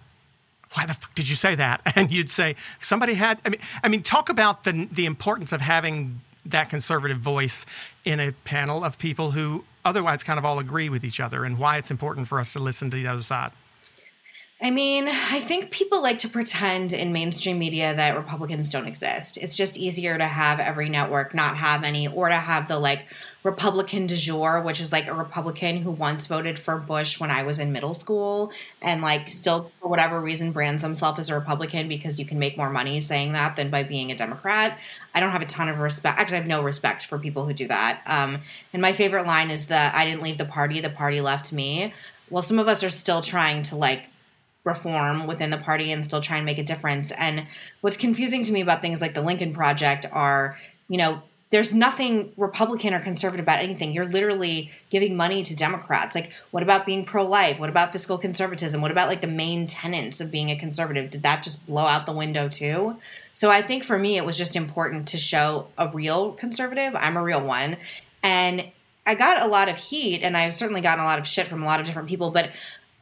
why 0.73 0.87
the 0.87 0.95
fuck 0.95 1.15
did 1.15 1.29
you 1.29 1.37
say 1.37 1.55
that? 1.55 1.81
And 1.97 2.11
you'd 2.11 2.31
say, 2.31 2.57
somebody 2.81 3.15
had, 3.15 3.39
I 3.45 3.51
mean, 3.51 3.61
I 3.83 3.89
mean, 3.89 4.03
talk 4.03 4.29
about 4.29 4.65
the, 4.65 4.89
the 4.91 5.07
importance 5.07 5.53
of 5.53 5.61
having 5.61 6.21
that 6.47 6.71
conservative 6.71 7.19
voice 7.19 7.67
in 8.05 8.21
a 8.21 8.33
panel 8.33 8.85
of 8.85 8.99
people 8.99 9.33
who 9.33 9.65
otherwise 9.89 10.23
kind 10.23 10.39
of 10.39 10.45
all 10.45 10.59
agree 10.59 10.89
with 10.89 11.05
each 11.05 11.21
other 11.21 11.45
and 11.45 11.59
why 11.59 11.79
it's 11.79 11.91
important 11.91 12.29
for 12.29 12.39
us 12.39 12.53
to 12.53 12.59
listen 12.59 12.91
to 12.91 12.97
the 12.97 13.07
other 13.07 13.23
side. 13.23 13.51
I 14.61 14.71
mean, 14.71 15.07
I 15.07 15.39
think 15.39 15.71
people 15.71 16.03
like 16.03 16.19
to 16.21 16.29
pretend 16.29 16.93
in 16.93 17.13
mainstream 17.13 17.61
media 17.61 17.95
that 17.95 18.17
Republicans 18.17 18.71
don't 18.71 18.89
exist. 18.89 19.37
It's 19.37 19.55
just 19.55 19.79
easier 19.79 20.19
to 20.19 20.27
have 20.27 20.59
every 20.59 20.89
network 20.89 21.33
not 21.33 21.57
have 21.57 21.85
any 21.85 22.09
or 22.09 22.29
to 22.29 22.35
have 22.35 22.67
the 22.67 22.79
like 22.79 23.07
Republican 23.45 24.07
du 24.07 24.17
jour, 24.17 24.61
which 24.61 24.81
is 24.81 24.91
like 24.91 25.07
a 25.07 25.15
Republican 25.15 25.79
who 25.79 25.93
once 25.93 26.27
voted 26.27 26.59
for 26.59 26.77
Bush 26.77 27.21
when 27.21 27.31
I 27.31 27.45
was 27.45 27.61
in 27.61 27.73
middle 27.73 27.95
school 27.95 28.51
and 28.83 29.01
like 29.01 29.31
still 29.31 29.71
for 29.81 29.89
whatever 29.89 30.21
reason 30.21 30.51
brands 30.51 30.83
himself 30.83 31.19
as 31.21 31.31
a 31.31 31.35
Republican 31.35 31.89
because 31.89 32.19
you 32.19 32.27
can 32.27 32.41
make 32.41 32.57
more 32.57 32.69
money 32.69 33.01
saying 33.01 33.33
that 33.33 33.55
than 33.55 33.71
by 33.71 33.85
being 33.85 34.11
a 34.11 34.17
Democrat. 34.17 34.79
I 35.15 35.21
don't 35.21 35.31
have 35.31 35.43
a 35.43 35.47
ton 35.47 35.69
of 35.69 35.79
respect. 35.79 36.19
Actually, 36.19 36.39
I 36.39 36.41
have 36.41 36.49
no 36.49 36.63
respect 36.63 37.07
for 37.07 37.19
people 37.19 37.47
who 37.47 37.53
do 37.53 37.69
that. 37.69 38.03
Um, 38.07 38.41
and 38.73 38.83
my 38.83 38.93
favorite 38.93 39.27
line 39.27 39.51
is 39.51 39.67
that 39.67 39.95
I 39.95 40.05
didn't 40.05 40.23
leave 40.23 40.39
the 40.39 40.45
party, 40.45 40.81
the 40.81 40.91
party 40.91 41.21
left 41.21 41.53
me. 41.53 41.95
Well, 42.31 42.43
some 42.43 42.59
of 42.59 42.67
us 42.67 42.83
are 42.83 42.91
still 42.91 43.23
trying 43.23 43.63
to 43.65 43.77
like 43.77 44.09
reform 44.65 45.27
within 45.27 45.51
the 45.51 45.59
party 45.59 45.93
and 45.93 46.05
still 46.05 46.21
try 46.21 46.37
and 46.37 46.47
make 46.47 46.59
a 46.59 46.65
difference. 46.65 47.13
And 47.13 47.47
what's 47.81 47.97
confusing 47.97 48.43
to 48.45 48.53
me 48.53 48.61
about 48.61 48.83
things 48.83 49.01
like 49.01 49.15
the 49.15 49.23
Lincoln 49.23 49.55
Project 49.55 50.07
are, 50.13 50.59
you 50.89 50.99
know, 50.99 51.23
there's 51.51 51.75
nothing 51.75 52.33
Republican 52.37 52.93
or 52.93 53.01
conservative 53.01 53.45
about 53.45 53.61
anything. 53.61 53.93
You're 53.93 54.09
literally 54.09 54.71
giving 54.91 55.17
money 55.17 55.43
to 55.45 55.57
Democrats. 55.57 56.15
Like, 56.15 56.31
what 56.51 56.63
about 56.63 56.85
being 56.85 57.07
pro 57.07 57.25
life? 57.27 57.59
What 57.59 57.71
about 57.71 57.93
fiscal 57.93 58.19
conservatism? 58.19 58.83
What 58.83 58.91
about 58.91 59.09
like 59.09 59.23
the 59.23 59.29
main 59.29 59.67
tenets 59.67 60.21
of 60.21 60.31
being 60.31 60.51
a 60.51 60.59
conservative? 60.59 61.11
Did 61.11 61.23
that 61.23 61.43
just 61.43 61.65
blow 61.67 61.85
out 61.85 62.05
the 62.05 62.13
window 62.13 62.49
too? 62.49 62.97
So 63.33 63.51
I 63.51 63.63
think 63.63 63.85
for 63.85 63.99
me, 63.99 64.17
it 64.17 64.27
was 64.27 64.37
just 64.37 64.57
important 64.57 65.09
to 65.09 65.19
show 65.19 65.69
a 65.79 65.89
real 65.89 66.33
conservative. 66.33 66.95
I'm 66.95 67.17
a 67.17 67.23
real 67.23 67.41
one. 67.41 67.77
And 68.23 68.65
I 69.07 69.15
got 69.15 69.43
a 69.43 69.47
lot 69.47 69.71
of 69.71 69.77
heat 69.77 70.23
and 70.23 70.37
I've 70.37 70.55
certainly 70.55 70.83
gotten 70.83 71.03
a 71.03 71.07
lot 71.07 71.19
of 71.19 71.27
shit 71.27 71.47
from 71.47 71.63
a 71.63 71.67
lot 71.67 71.81
of 71.81 71.87
different 71.87 72.09
people, 72.09 72.31
but 72.31 72.51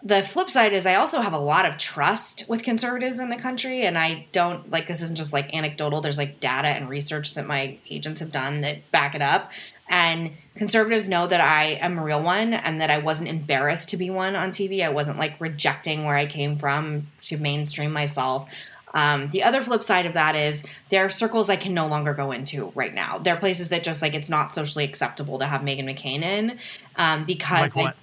the 0.06 0.22
flip 0.22 0.50
side 0.50 0.72
is 0.72 0.86
I 0.86 0.94
also 0.94 1.20
have 1.20 1.32
a 1.32 1.38
lot 1.38 1.66
of 1.66 1.78
trust 1.78 2.44
with 2.46 2.62
conservatives 2.62 3.18
in 3.18 3.28
the 3.28 3.36
country, 3.36 3.84
and 3.84 3.98
I 3.98 4.26
don't 4.30 4.70
like 4.70 4.86
this 4.86 5.02
isn't 5.02 5.16
just 5.16 5.32
like 5.32 5.52
anecdotal. 5.52 6.00
There's 6.00 6.16
like 6.16 6.38
data 6.38 6.68
and 6.68 6.88
research 6.88 7.34
that 7.34 7.44
my 7.44 7.76
agents 7.90 8.20
have 8.20 8.30
done 8.30 8.60
that 8.60 8.88
back 8.92 9.16
it 9.16 9.22
up. 9.22 9.50
And 9.88 10.32
conservatives 10.54 11.08
know 11.08 11.26
that 11.26 11.40
I 11.40 11.78
am 11.80 11.98
a 11.98 12.04
real 12.04 12.22
one 12.22 12.52
and 12.54 12.80
that 12.80 12.90
I 12.90 12.98
wasn't 12.98 13.30
embarrassed 13.30 13.90
to 13.90 13.96
be 13.96 14.10
one 14.10 14.36
on 14.36 14.50
TV. 14.50 14.84
I 14.84 14.90
wasn't 14.90 15.18
like 15.18 15.40
rejecting 15.40 16.04
where 16.04 16.16
I 16.16 16.26
came 16.26 16.56
from 16.58 17.08
to 17.22 17.36
mainstream 17.36 17.92
myself. 17.92 18.48
Um, 18.94 19.28
the 19.30 19.42
other 19.42 19.62
flip 19.62 19.82
side 19.82 20.06
of 20.06 20.14
that 20.14 20.36
is 20.36 20.64
there 20.90 21.04
are 21.04 21.10
circles 21.10 21.50
I 21.50 21.56
can 21.56 21.75
no 21.75 21.88
longer 21.88 22.14
go 22.14 22.30
into 22.30 22.72
right 22.76 22.94
now. 22.94 23.18
There 23.18 23.34
are 23.34 23.38
places 23.38 23.70
that 23.70 23.82
just 23.82 24.02
like 24.02 24.14
it's 24.14 24.30
not 24.30 24.54
socially 24.54 24.84
acceptable 24.84 25.40
to 25.40 25.46
have 25.46 25.62
Meghan 25.62 25.84
McCain 25.84 26.22
in 26.22 26.58
um, 26.94 27.25
because 27.25 27.75
like 27.75 27.96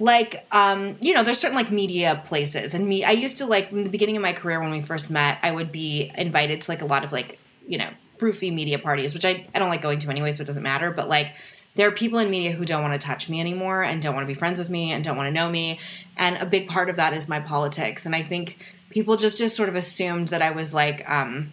like 0.00 0.46
um, 0.50 0.96
you 1.00 1.12
know 1.14 1.22
there's 1.22 1.38
certain 1.38 1.56
like 1.56 1.70
media 1.70 2.20
places 2.24 2.74
and 2.74 2.86
me 2.86 3.04
i 3.04 3.10
used 3.10 3.38
to 3.38 3.46
like 3.46 3.70
in 3.70 3.84
the 3.84 3.90
beginning 3.90 4.16
of 4.16 4.22
my 4.22 4.32
career 4.32 4.60
when 4.60 4.70
we 4.70 4.82
first 4.82 5.10
met 5.10 5.38
i 5.42 5.50
would 5.50 5.70
be 5.70 6.10
invited 6.16 6.60
to 6.62 6.70
like 6.70 6.82
a 6.82 6.86
lot 6.86 7.04
of 7.04 7.12
like 7.12 7.38
you 7.66 7.78
know 7.78 7.88
proofy 8.18 8.50
media 8.50 8.78
parties 8.78 9.14
which 9.14 9.24
i, 9.24 9.46
I 9.54 9.58
don't 9.58 9.68
like 9.68 9.82
going 9.82 9.98
to 10.00 10.10
anyway 10.10 10.32
so 10.32 10.42
it 10.42 10.46
doesn't 10.46 10.62
matter 10.62 10.90
but 10.90 11.08
like 11.08 11.32
there 11.76 11.86
are 11.86 11.92
people 11.92 12.18
in 12.18 12.30
media 12.30 12.52
who 12.52 12.64
don't 12.64 12.82
want 12.82 13.00
to 13.00 13.06
touch 13.06 13.28
me 13.28 13.40
anymore 13.40 13.82
and 13.82 14.02
don't 14.02 14.14
want 14.14 14.26
to 14.26 14.32
be 14.32 14.38
friends 14.38 14.58
with 14.58 14.68
me 14.68 14.92
and 14.92 15.04
don't 15.04 15.16
want 15.16 15.28
to 15.28 15.32
know 15.32 15.48
me 15.48 15.78
and 16.16 16.36
a 16.38 16.46
big 16.46 16.68
part 16.68 16.88
of 16.88 16.96
that 16.96 17.12
is 17.12 17.28
my 17.28 17.40
politics 17.40 18.06
and 18.06 18.14
i 18.14 18.22
think 18.22 18.58
people 18.88 19.16
just 19.16 19.38
just 19.38 19.54
sort 19.54 19.68
of 19.68 19.74
assumed 19.74 20.28
that 20.28 20.42
i 20.42 20.50
was 20.50 20.74
like 20.74 21.08
um, 21.08 21.52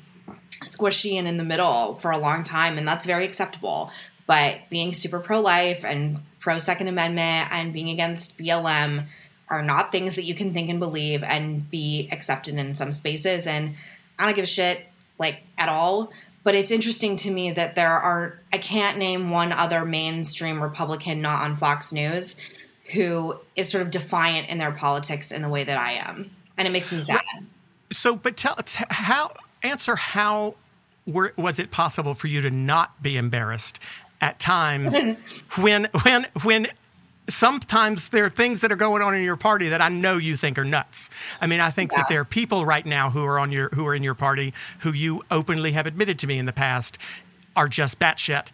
squishy 0.63 1.19
and 1.19 1.27
in 1.27 1.37
the 1.37 1.43
middle 1.43 1.95
for 1.99 2.11
a 2.11 2.17
long 2.17 2.43
time 2.43 2.77
and 2.77 2.87
that's 2.87 3.05
very 3.05 3.25
acceptable 3.25 3.91
but 4.25 4.59
being 4.69 4.93
super 4.93 5.19
pro-life 5.19 5.83
and 5.85 6.19
pro 6.47 6.59
Second 6.59 6.87
Amendment 6.87 7.51
and 7.51 7.73
being 7.73 7.89
against 7.89 8.37
BLM 8.37 9.05
are 9.49 9.61
not 9.61 9.91
things 9.91 10.15
that 10.15 10.23
you 10.23 10.33
can 10.33 10.53
think 10.53 10.69
and 10.69 10.79
believe 10.79 11.21
and 11.21 11.69
be 11.69 12.07
accepted 12.09 12.55
in 12.55 12.73
some 12.73 12.93
spaces. 12.93 13.45
And 13.45 13.75
I 14.17 14.23
don't 14.23 14.33
give 14.33 14.45
a 14.45 14.47
shit 14.47 14.85
like 15.19 15.41
at 15.57 15.67
all. 15.67 16.09
But 16.45 16.55
it's 16.55 16.71
interesting 16.71 17.17
to 17.17 17.31
me 17.31 17.51
that 17.51 17.75
there 17.75 17.89
are, 17.89 18.39
I 18.53 18.59
can't 18.59 18.97
name 18.97 19.29
one 19.29 19.51
other 19.51 19.83
mainstream 19.83 20.63
Republican 20.63 21.19
not 21.19 21.41
on 21.41 21.57
Fox 21.57 21.91
News 21.91 22.37
who 22.93 23.35
is 23.57 23.67
sort 23.67 23.81
of 23.81 23.91
defiant 23.91 24.47
in 24.47 24.57
their 24.57 24.71
politics 24.71 25.33
in 25.33 25.41
the 25.41 25.49
way 25.49 25.65
that 25.65 25.77
I 25.77 25.95
am. 25.95 26.31
And 26.57 26.65
it 26.65 26.71
makes 26.71 26.93
me 26.93 27.03
sad. 27.03 27.19
So, 27.91 28.15
but 28.15 28.37
tell, 28.37 28.57
how, 28.89 29.33
answer 29.63 29.97
how 29.97 30.55
were, 31.05 31.33
was 31.35 31.59
it 31.59 31.71
possible 31.71 32.13
for 32.13 32.27
you 32.27 32.39
to 32.39 32.49
not 32.49 33.03
be 33.03 33.17
embarrassed 33.17 33.81
at 34.21 34.39
times 34.39 34.95
when 35.57 35.87
when 36.03 36.27
when 36.43 36.67
sometimes 37.29 38.09
there 38.09 38.25
are 38.25 38.29
things 38.29 38.61
that 38.61 38.71
are 38.71 38.77
going 38.77 39.01
on 39.01 39.13
in 39.13 39.21
your 39.21 39.35
party 39.35 39.69
that 39.69 39.81
I 39.81 39.89
know 39.89 40.17
you 40.17 40.37
think 40.37 40.57
are 40.57 40.65
nuts. 40.65 41.09
I 41.41 41.47
mean, 41.47 41.59
I 41.59 41.71
think 41.71 41.91
yeah. 41.91 41.99
that 41.99 42.09
there 42.09 42.21
are 42.21 42.25
people 42.25 42.65
right 42.65 42.85
now 42.85 43.09
who 43.09 43.23
are 43.25 43.39
on 43.39 43.51
your 43.51 43.69
who 43.69 43.85
are 43.85 43.95
in 43.95 44.03
your 44.03 44.15
party 44.15 44.53
who 44.79 44.93
you 44.93 45.23
openly 45.29 45.73
have 45.73 45.85
admitted 45.85 46.19
to 46.19 46.27
me 46.27 46.39
in 46.39 46.45
the 46.45 46.53
past 46.53 46.97
are 47.55 47.67
just 47.67 47.99
batshit, 47.99 48.47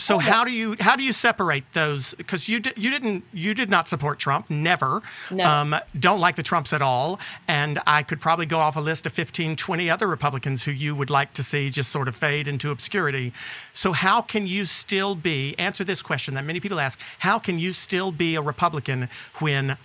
so 0.00 0.16
okay. 0.16 0.30
how 0.30 0.44
do 0.44 0.52
you 0.52 0.76
how 0.80 0.96
do 0.96 1.02
you 1.02 1.12
separate 1.12 1.64
those? 1.72 2.14
Because 2.14 2.48
you 2.48 2.60
di- 2.60 2.72
you 2.76 2.90
didn't 2.90 3.24
you 3.32 3.54
did 3.54 3.70
not 3.70 3.88
support 3.88 4.18
Trump, 4.18 4.48
never. 4.50 5.02
No. 5.30 5.44
Um, 5.44 5.76
don't 5.98 6.20
like 6.20 6.36
the 6.36 6.42
Trumps 6.42 6.72
at 6.72 6.82
all, 6.82 7.20
and 7.48 7.80
I 7.86 8.02
could 8.02 8.20
probably 8.20 8.46
go 8.46 8.58
off 8.58 8.76
a 8.76 8.80
list 8.80 9.06
of 9.06 9.12
15, 9.12 9.56
20 9.56 9.90
other 9.90 10.06
Republicans 10.06 10.64
who 10.64 10.72
you 10.72 10.94
would 10.94 11.10
like 11.10 11.32
to 11.34 11.42
see 11.42 11.70
just 11.70 11.90
sort 11.90 12.08
of 12.08 12.16
fade 12.16 12.48
into 12.48 12.70
obscurity. 12.70 13.32
So 13.72 13.92
how 13.92 14.20
can 14.20 14.46
you 14.46 14.64
still 14.64 15.14
be 15.14 15.54
answer 15.58 15.84
this 15.84 16.02
question 16.02 16.34
that 16.34 16.44
many 16.44 16.60
people 16.60 16.80
ask? 16.80 16.98
How 17.18 17.38
can 17.38 17.58
you 17.58 17.72
still 17.72 18.12
be 18.12 18.34
a 18.34 18.42
Republican 18.42 19.08
when 19.38 19.76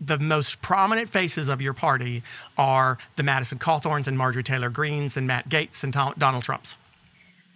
the 0.00 0.18
most 0.18 0.60
prominent 0.60 1.08
faces 1.08 1.48
of 1.48 1.62
your 1.62 1.72
party 1.72 2.22
are 2.58 2.98
the 3.16 3.22
Madison 3.22 3.58
Cawthorns 3.58 4.06
and 4.06 4.18
Marjorie 4.18 4.42
Taylor 4.42 4.68
Greenes 4.68 5.16
and 5.16 5.26
Matt 5.26 5.48
Gaetz 5.48 5.82
and 5.82 5.92
Donald 6.18 6.44
Trumps? 6.44 6.76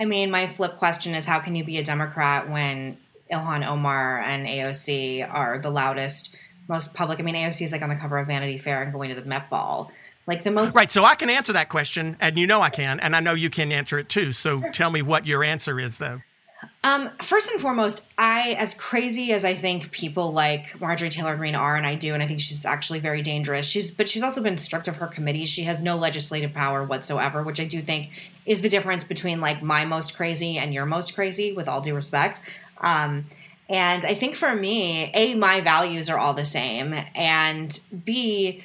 I 0.00 0.06
mean, 0.06 0.30
my 0.30 0.46
flip 0.46 0.78
question 0.78 1.14
is 1.14 1.26
how 1.26 1.40
can 1.40 1.54
you 1.54 1.62
be 1.62 1.76
a 1.76 1.84
Democrat 1.84 2.48
when 2.50 2.96
Ilhan 3.30 3.68
Omar 3.68 4.20
and 4.20 4.46
AOC 4.46 5.30
are 5.30 5.58
the 5.58 5.70
loudest, 5.70 6.36
most 6.68 6.94
public? 6.94 7.20
I 7.20 7.22
mean, 7.22 7.34
AOC 7.34 7.66
is 7.66 7.72
like 7.72 7.82
on 7.82 7.90
the 7.90 7.96
cover 7.96 8.16
of 8.16 8.26
Vanity 8.26 8.56
Fair 8.56 8.82
and 8.82 8.92
going 8.92 9.10
to 9.10 9.20
the 9.20 9.28
Met 9.28 9.50
Ball. 9.50 9.92
Like 10.26 10.42
the 10.42 10.50
most. 10.50 10.74
Right. 10.74 10.90
So 10.90 11.04
I 11.04 11.16
can 11.16 11.28
answer 11.28 11.52
that 11.54 11.68
question, 11.68 12.16
and 12.20 12.38
you 12.38 12.46
know 12.46 12.62
I 12.62 12.70
can, 12.70 13.00
and 13.00 13.16
I 13.16 13.20
know 13.20 13.34
you 13.34 13.50
can 13.50 13.72
answer 13.72 13.98
it 13.98 14.08
too. 14.08 14.32
So 14.32 14.60
tell 14.70 14.90
me 14.90 15.02
what 15.02 15.26
your 15.26 15.42
answer 15.42 15.80
is, 15.80 15.98
though. 15.98 16.20
Um, 16.82 17.10
first 17.22 17.50
and 17.50 17.60
foremost, 17.60 18.06
I, 18.16 18.54
as 18.58 18.74
crazy 18.74 19.32
as 19.32 19.44
I 19.44 19.54
think 19.54 19.90
people 19.90 20.32
like 20.32 20.78
Marjorie 20.80 21.10
Taylor 21.10 21.36
Greene 21.36 21.54
are, 21.54 21.76
and 21.76 21.86
I 21.86 21.94
do, 21.94 22.14
and 22.14 22.22
I 22.22 22.26
think 22.26 22.40
she's 22.40 22.64
actually 22.64 23.00
very 23.00 23.22
dangerous. 23.22 23.66
She's, 23.66 23.90
but 23.90 24.08
she's 24.08 24.22
also 24.22 24.42
been 24.42 24.56
stripped 24.56 24.88
of 24.88 24.96
her 24.96 25.06
committees. 25.06 25.50
She 25.50 25.64
has 25.64 25.82
no 25.82 25.96
legislative 25.96 26.52
power 26.54 26.84
whatsoever, 26.84 27.42
which 27.42 27.60
I 27.60 27.64
do 27.64 27.82
think 27.82 28.10
is 28.50 28.62
the 28.62 28.68
difference 28.68 29.04
between 29.04 29.40
like 29.40 29.62
my 29.62 29.84
most 29.84 30.16
crazy 30.16 30.58
and 30.58 30.74
your 30.74 30.84
most 30.84 31.14
crazy, 31.14 31.52
with 31.52 31.68
all 31.68 31.80
due 31.80 31.94
respect. 31.94 32.40
Um, 32.78 33.26
and 33.68 34.04
I 34.04 34.14
think 34.14 34.34
for 34.34 34.52
me, 34.56 35.12
a 35.14 35.36
my 35.36 35.60
values 35.60 36.10
are 36.10 36.18
all 36.18 36.34
the 36.34 36.44
same, 36.44 36.92
and 37.14 37.80
b. 38.04 38.64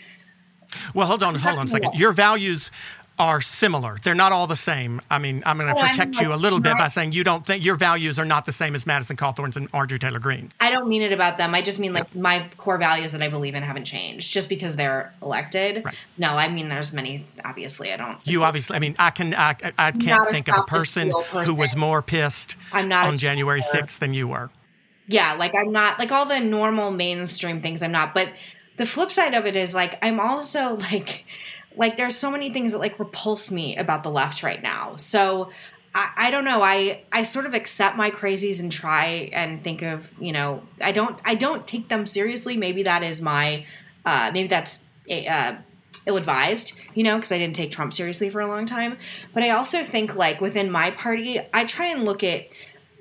Well, 0.96 1.06
hold 1.06 1.22
on, 1.22 1.36
hold 1.36 1.60
on 1.60 1.68
a 1.68 1.70
second. 1.75 1.94
Your 1.94 2.13
values 2.13 2.72
are 3.18 3.40
similar. 3.40 3.98
They're 4.04 4.16
not 4.16 4.32
all 4.32 4.48
the 4.48 4.56
same. 4.56 5.02
I 5.10 5.20
mean, 5.20 5.42
I'm 5.46 5.58
going 5.58 5.74
to 5.74 5.80
oh, 5.80 5.88
protect 5.88 6.20
you 6.20 6.34
a 6.34 6.36
little 6.36 6.60
bit 6.60 6.74
by 6.78 6.90
saying 6.90 7.14
you 7.14 7.24
don't 7.24 7.46
think 7.46 7.64
your 7.64 7.76
values 7.76 8.20
are 8.20 8.26
not 8.26 8.46
the 8.46 8.52
same 8.52 8.76
as 8.76 8.86
Madison 8.86 9.16
Cawthorn's 9.16 9.56
and 9.56 9.72
Marjorie 9.72 10.00
Taylor 10.00 10.20
Greene. 10.20 10.50
I 10.60 10.70
don't 10.70 10.88
mean 10.88 11.02
it 11.02 11.14
about 11.14 11.38
them. 11.38 11.56
I 11.56 11.62
just 11.62 11.80
mean 11.80 11.94
like 11.94 12.14
my 12.14 12.46
core 12.58 12.78
values 12.78 13.14
that 13.14 13.22
I 13.22 13.30
believe 13.30 13.56
in 13.56 13.64
haven't 13.64 13.86
changed 13.86 14.34
just 14.34 14.50
because 14.50 14.76
they're 14.76 15.14
elected. 15.22 15.86
Right. 15.86 15.96
No, 16.18 16.30
I 16.30 16.50
mean 16.50 16.68
there's 16.68 16.92
many. 16.92 17.26
Obviously, 17.44 17.94
I 17.94 17.98
don't. 17.98 18.26
You 18.28 18.44
obviously. 18.44 18.76
I 18.76 18.80
mean, 18.80 18.96
I 19.00 19.12
can. 19.12 19.34
I, 19.34 19.56
I 19.78 19.92
can't 19.92 20.30
think 20.30 20.50
of 20.50 20.58
a 20.58 20.64
person, 20.64 21.12
person, 21.12 21.46
who 21.46 21.56
was 21.56 21.76
more 21.76 22.02
pissed 22.02 22.58
I'm 22.74 22.90
not 22.90 23.08
on 23.08 23.18
January 23.18 23.62
6th 23.62 24.00
than 24.00 24.14
you 24.14 24.28
were. 24.28 24.50
Yeah, 25.08 25.36
like 25.40 25.54
I'm 25.56 25.72
not 25.72 26.00
like 26.00 26.12
all 26.12 26.26
the 26.26 26.40
normal 26.40 26.92
mainstream 26.92 27.62
things. 27.62 27.82
I'm 27.84 27.92
not, 27.92 28.14
but 28.14 28.32
the 28.78 28.86
flip 28.86 29.12
side 29.12 29.34
of 29.34 29.46
it 29.46 29.56
is 29.56 29.74
like 29.74 30.04
I'm 30.04 30.20
also 30.20 30.76
like 30.92 31.26
like 31.77 31.98
there's 31.98 32.15
so 32.15 32.32
many 32.32 32.50
things 32.50 32.72
that 32.72 32.79
like 32.79 33.00
repulse 33.00 33.51
me 33.51 33.77
about 33.77 34.03
the 34.03 34.12
left 34.12 34.44
right 34.44 34.62
now. 34.62 34.98
So 34.98 35.51
I, 35.94 36.12
I 36.17 36.32
don't 36.32 36.46
know. 36.46 36.62
I 36.62 37.03
I 37.12 37.24
sort 37.24 37.46
of 37.46 37.53
accept 37.53 37.98
my 37.98 38.12
crazies 38.12 38.60
and 38.60 38.72
try 38.72 39.29
and 39.34 39.63
think 39.63 39.82
of 39.82 40.08
you 40.20 40.32
know 40.32 40.63
I 40.82 40.91
don't 40.91 41.20
I 41.25 41.36
don't 41.36 41.65
take 41.65 41.89
them 41.89 42.05
seriously. 42.05 42.58
Maybe 42.58 42.84
that 42.84 43.03
is 43.03 43.22
my 43.22 43.65
uh, 44.05 44.32
maybe 44.34 44.48
that's 44.48 44.84
a, 45.08 45.27
uh, 45.27 45.55
ill 46.05 46.17
advised, 46.17 46.79
you 46.94 47.03
know, 47.03 47.15
because 47.15 47.32
I 47.32 47.38
didn't 47.38 47.55
take 47.55 47.72
Trump 47.72 47.94
seriously 47.94 48.29
for 48.29 48.41
a 48.41 48.48
long 48.48 48.65
time. 48.65 48.98
But 49.34 49.44
I 49.44 49.51
also 49.51 49.84
think 49.84 50.15
like 50.15 50.41
within 50.41 50.70
my 50.70 50.91
party, 50.91 51.39
I 51.53 51.65
try 51.65 51.88
and 51.88 52.05
look 52.05 52.24
at 52.24 52.48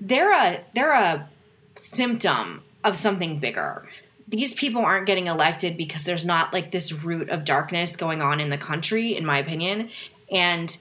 they're 0.01 0.33
a 0.33 0.61
they're 0.75 0.93
a 0.93 1.29
symptom 1.77 2.63
of 2.83 2.97
something 2.97 3.39
bigger 3.39 3.89
these 4.29 4.55
people 4.55 4.83
aren't 4.83 5.07
getting 5.07 5.27
elected 5.27 5.77
because 5.77 6.05
there's 6.05 6.25
not 6.25 6.53
like 6.53 6.71
this 6.71 6.93
root 6.93 7.29
of 7.31 7.45
darkness 7.45 7.97
going 7.97 8.23
on 8.23 8.41
in 8.41 8.51
the 8.51 8.59
country, 8.59 9.17
in 9.17 9.27
my 9.27 9.39
opinion. 9.39 9.91
And 10.31 10.77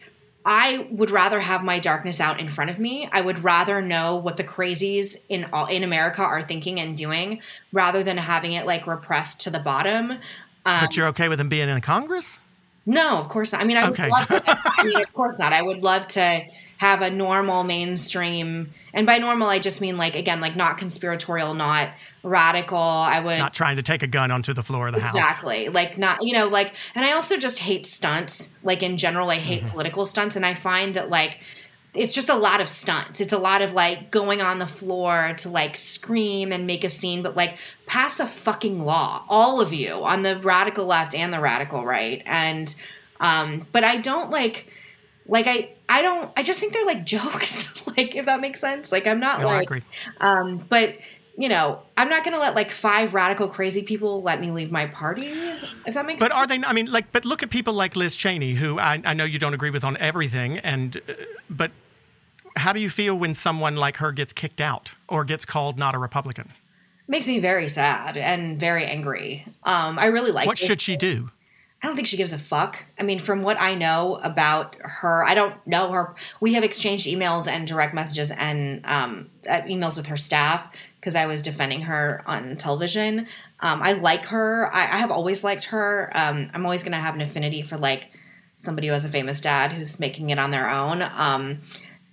I 0.46 0.88
would 0.92 1.12
rather 1.12 1.40
have 1.40 1.64
my 1.64 1.80
darkness 1.80 2.20
out 2.20 2.40
in 2.40 2.50
front 2.50 2.70
of 2.70 2.80
me. 2.80 3.08
I 3.12 3.22
would 3.22 3.44
rather 3.44 3.82
know 3.82 4.18
what 4.18 4.38
the 4.38 4.44
crazies 4.44 5.18
in 5.30 5.46
all, 5.54 5.68
in 5.68 5.84
America 5.84 6.22
are 6.22 6.42
thinking 6.42 6.80
and 6.80 6.98
doing, 6.98 7.42
rather 7.72 8.04
than 8.04 8.18
having 8.18 8.54
it 8.54 8.66
like 8.66 8.88
repressed 8.88 9.42
to 9.42 9.50
the 9.50 9.60
bottom. 9.60 10.12
Um, 10.12 10.80
but 10.82 10.98
you're 10.98 11.08
okay 11.08 11.30
with 11.30 11.38
them 11.38 11.50
being 11.50 11.70
in 11.70 11.82
Congress? 11.82 12.40
No, 12.86 13.18
of 13.18 13.30
course 13.30 13.54
not. 13.54 13.62
I 13.62 13.66
mean, 13.66 13.78
I 13.78 13.90
okay. 13.90 14.04
would 14.04 14.12
love. 14.12 14.28
To, 14.28 14.44
I 14.46 14.84
mean, 14.84 15.02
of 15.02 15.14
course 15.14 15.40
not. 15.40 15.54
I 15.54 15.62
would 15.62 15.82
love 15.82 16.08
to 16.10 16.44
have 16.84 17.02
a 17.02 17.10
normal 17.10 17.64
mainstream, 17.64 18.72
and 18.94 19.08
by 19.08 19.18
normal, 19.18 19.48
I 19.48 19.60
just 19.60 19.80
mean 19.80 19.96
like 19.96 20.18
again, 20.18 20.42
like 20.42 20.58
not 20.58 20.78
conspiratorial, 20.78 21.54
not 21.54 21.92
radical. 22.24 22.78
I 22.78 23.22
would 23.22 23.38
not 23.38 23.54
trying 23.54 23.78
to 23.78 23.84
take 23.84 24.04
a 24.04 24.08
gun 24.08 24.32
onto 24.32 24.54
the 24.54 24.64
floor 24.64 24.88
of 24.88 24.94
the 24.94 25.00
exactly. 25.00 25.22
house. 25.22 25.30
Exactly. 25.30 25.70
Like 25.70 25.98
not, 25.98 26.20
you 26.22 26.34
know, 26.34 26.50
like 26.50 26.74
and 26.94 27.06
I 27.06 27.14
also 27.14 27.38
just 27.38 27.60
hate 27.60 27.88
stunts. 27.88 28.50
Like 28.64 28.84
in 28.84 28.98
general, 28.98 29.30
I 29.30 29.38
hate 29.38 29.62
mm-hmm. 29.62 29.70
political 29.70 30.06
stunts 30.06 30.36
and 30.36 30.46
I 30.46 30.56
find 30.56 30.96
that 30.96 31.10
like 31.10 31.40
it's 31.94 32.12
just 32.12 32.28
a 32.28 32.36
lot 32.36 32.60
of 32.60 32.68
stunts. 32.68 33.22
It's 33.22 33.32
a 33.32 33.38
lot 33.38 33.62
of 33.62 33.72
like 33.72 34.12
going 34.12 34.42
on 34.42 34.60
the 34.60 34.68
floor 34.68 35.36
to 35.38 35.50
like 35.50 35.78
scream 35.78 36.52
and 36.52 36.68
make 36.68 36.84
a 36.84 36.90
scene, 36.90 37.24
but 37.24 37.38
like 37.38 37.60
pass 37.86 38.20
a 38.20 38.28
fucking 38.28 38.84
law, 38.84 39.24
all 39.30 39.62
of 39.62 39.72
you 39.72 39.94
on 40.04 40.24
the 40.24 40.38
radical 40.40 40.86
left 40.86 41.16
and 41.16 41.32
the 41.32 41.40
radical 41.40 41.86
right. 41.86 42.22
And 42.26 42.76
um 43.22 43.68
but 43.72 43.86
I 43.86 43.98
don't 43.98 44.32
like 44.32 44.68
like 45.26 45.46
I 45.48 45.70
I 45.94 46.02
don't 46.02 46.32
I 46.36 46.42
just 46.42 46.60
think 46.60 46.74
they're 46.74 46.86
like 46.86 47.06
jokes, 47.18 47.86
like 47.88 48.16
if 48.16 48.26
that 48.26 48.42
makes 48.42 48.60
sense. 48.60 48.92
Like 48.92 49.06
I'm 49.06 49.20
not 49.20 49.42
no, 49.42 49.46
like 49.46 49.70
um 50.20 50.66
but 50.68 50.98
you 51.38 51.50
know, 51.50 51.82
I'm 51.98 52.10
not 52.10 52.24
going 52.24 52.36
to 52.36 52.40
let 52.40 52.54
like 52.54 52.70
five 52.70 53.14
radical 53.16 53.48
crazy 53.48 53.82
people 53.82 54.22
let 54.22 54.40
me 54.40 54.52
leave 54.52 54.72
my 54.72 54.86
party. 54.86 55.30
If 55.86 55.96
that 55.96 56.06
makes 56.06 56.20
but 56.20 56.32
sense. 56.32 56.34
are 56.34 56.46
they? 56.46 56.64
I 56.64 56.74
mean, 56.74 56.92
like, 56.92 57.12
but 57.12 57.26
look 57.26 57.42
at 57.42 57.50
people 57.50 57.74
like 57.74 57.96
Liz 57.96 58.16
Cheney, 58.16 58.54
who 58.54 58.78
I, 58.78 59.02
I 59.04 59.16
know 59.16 59.24
you 59.24 59.40
don't 59.40 59.56
agree 59.56 59.72
with 59.72 59.84
on 59.84 59.98
everything, 59.98 60.60
and 60.60 61.02
uh, 61.10 61.14
but 61.50 61.72
how 62.56 62.72
do 62.72 62.80
you 62.80 62.90
feel 62.90 63.18
when 63.18 63.34
someone 63.34 63.76
like 63.76 63.98
her 63.98 64.12
gets 64.12 64.32
kicked 64.32 64.62
out 64.62 64.94
or 65.08 65.26
gets 65.26 65.44
called 65.44 65.80
not 65.80 65.96
a 65.96 65.98
Republican? 65.98 66.50
Makes 67.08 67.28
me 67.28 67.40
very 67.40 67.68
sad 67.68 68.16
and 68.16 68.60
very 68.60 68.86
angry. 68.86 69.44
Um, 69.64 69.98
I 69.98 70.06
really 70.06 70.32
like. 70.32 70.46
What 70.46 70.60
should 70.60 70.82
she 70.82 70.96
do? 70.96 71.32
I 71.84 71.88
don't 71.88 71.98
think 71.98 72.08
she 72.08 72.16
gives 72.16 72.32
a 72.32 72.40
fuck. 72.40 72.86
I 72.98 73.04
mean, 73.04 73.20
from 73.20 73.44
what 73.44 73.60
I 73.60 73.76
know 73.76 74.18
about 74.24 74.78
her, 74.80 75.26
I 75.26 75.36
don't 75.36 75.56
know 75.68 75.92
her. 75.92 76.16
We 76.40 76.54
have 76.54 76.64
exchanged 76.64 77.06
emails 77.06 77.46
and 77.46 77.68
direct 77.68 77.94
messages 77.94 78.32
and 78.32 78.80
um, 78.86 79.30
uh, 79.50 79.62
emails 79.64 79.98
with 79.98 80.06
her 80.06 80.16
staff 80.16 80.66
because 80.96 81.14
I 81.14 81.26
was 81.26 81.42
defending 81.42 81.82
her 81.82 82.24
on 82.26 82.56
television. 82.56 83.28
Um, 83.60 83.82
I 83.84 83.92
like 83.92 84.22
her. 84.28 84.74
I, 84.74 84.84
I, 84.84 84.98
have 85.00 85.12
always 85.12 85.44
liked 85.44 85.66
her. 85.66 86.10
Um, 86.16 86.50
I'm 86.54 86.66
always 86.66 86.84
going 86.84 86.94
to 86.94 87.00
have 87.00 87.16
an 87.16 87.22
affinity 87.22 87.64
for 87.64 87.78
like 87.78 88.12
somebody 88.56 88.88
who 88.88 88.94
has 88.94 89.04
a 89.04 89.10
famous 89.10 89.42
dad 89.42 89.74
who's 89.74 90.00
making 90.00 90.30
it 90.30 90.40
on 90.40 90.52
their 90.52 90.70
own. 90.70 91.02
Um, 91.02 91.64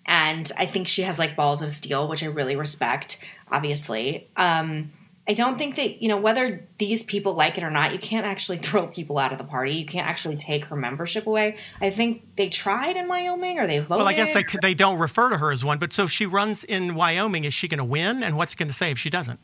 and 0.05 0.51
I 0.59 0.67
think 0.67 0.89
she 0.89 1.03
has 1.03 1.17
like 1.17 1.37
balls 1.37 1.63
of 1.63 1.71
steel, 1.71 2.09
which 2.09 2.25
I 2.25 2.27
really 2.27 2.57
respect. 2.57 3.25
Obviously. 3.53 4.29
Um, 4.37 4.91
I 5.29 5.35
don't 5.35 5.59
think 5.59 5.77
that, 5.77 6.03
you 6.03 6.09
know, 6.09 6.17
whether 6.17 6.67
these 6.79 7.03
people 7.03 7.35
like 7.35 7.57
it 7.57 7.63
or 7.63 7.71
not, 7.71 7.93
you 7.93 7.99
can't 7.99 8.27
actually 8.27 8.59
throw 8.67 8.87
people 8.87 9.19
out 9.19 9.33
of 9.33 9.39
the 9.39 9.45
party. 9.45 9.75
You 9.75 9.87
can't 9.87 10.09
actually 10.09 10.37
take 10.37 10.65
her 10.67 10.77
membership 10.77 11.27
away. 11.27 11.57
I 11.81 11.91
think 11.91 12.25
they 12.37 12.49
tried 12.49 12.97
in 12.97 13.07
Wyoming 13.07 13.59
or 13.59 13.67
they 13.67 13.79
voted. 13.79 13.91
Well, 13.91 14.09
I 14.09 14.15
guess 14.15 14.35
they, 14.35 14.45
they 14.61 14.75
don't 14.75 14.99
refer 14.99 15.31
to 15.31 15.39
her 15.39 15.53
as 15.53 15.65
one, 15.65 15.79
but 15.79 15.93
so 15.93 16.05
if 16.05 16.11
she 16.11 16.27
runs 16.27 16.65
in 16.65 16.95
Wyoming, 16.95 17.45
is 17.45 17.55
she 17.55 17.69
going 17.69 17.79
to 17.79 17.85
win? 17.85 18.23
And 18.23 18.37
what's 18.37 18.55
going 18.55 18.69
to 18.69 18.75
say 18.75 18.91
if 18.91 18.99
she 18.99 19.11
doesn't? 19.11 19.39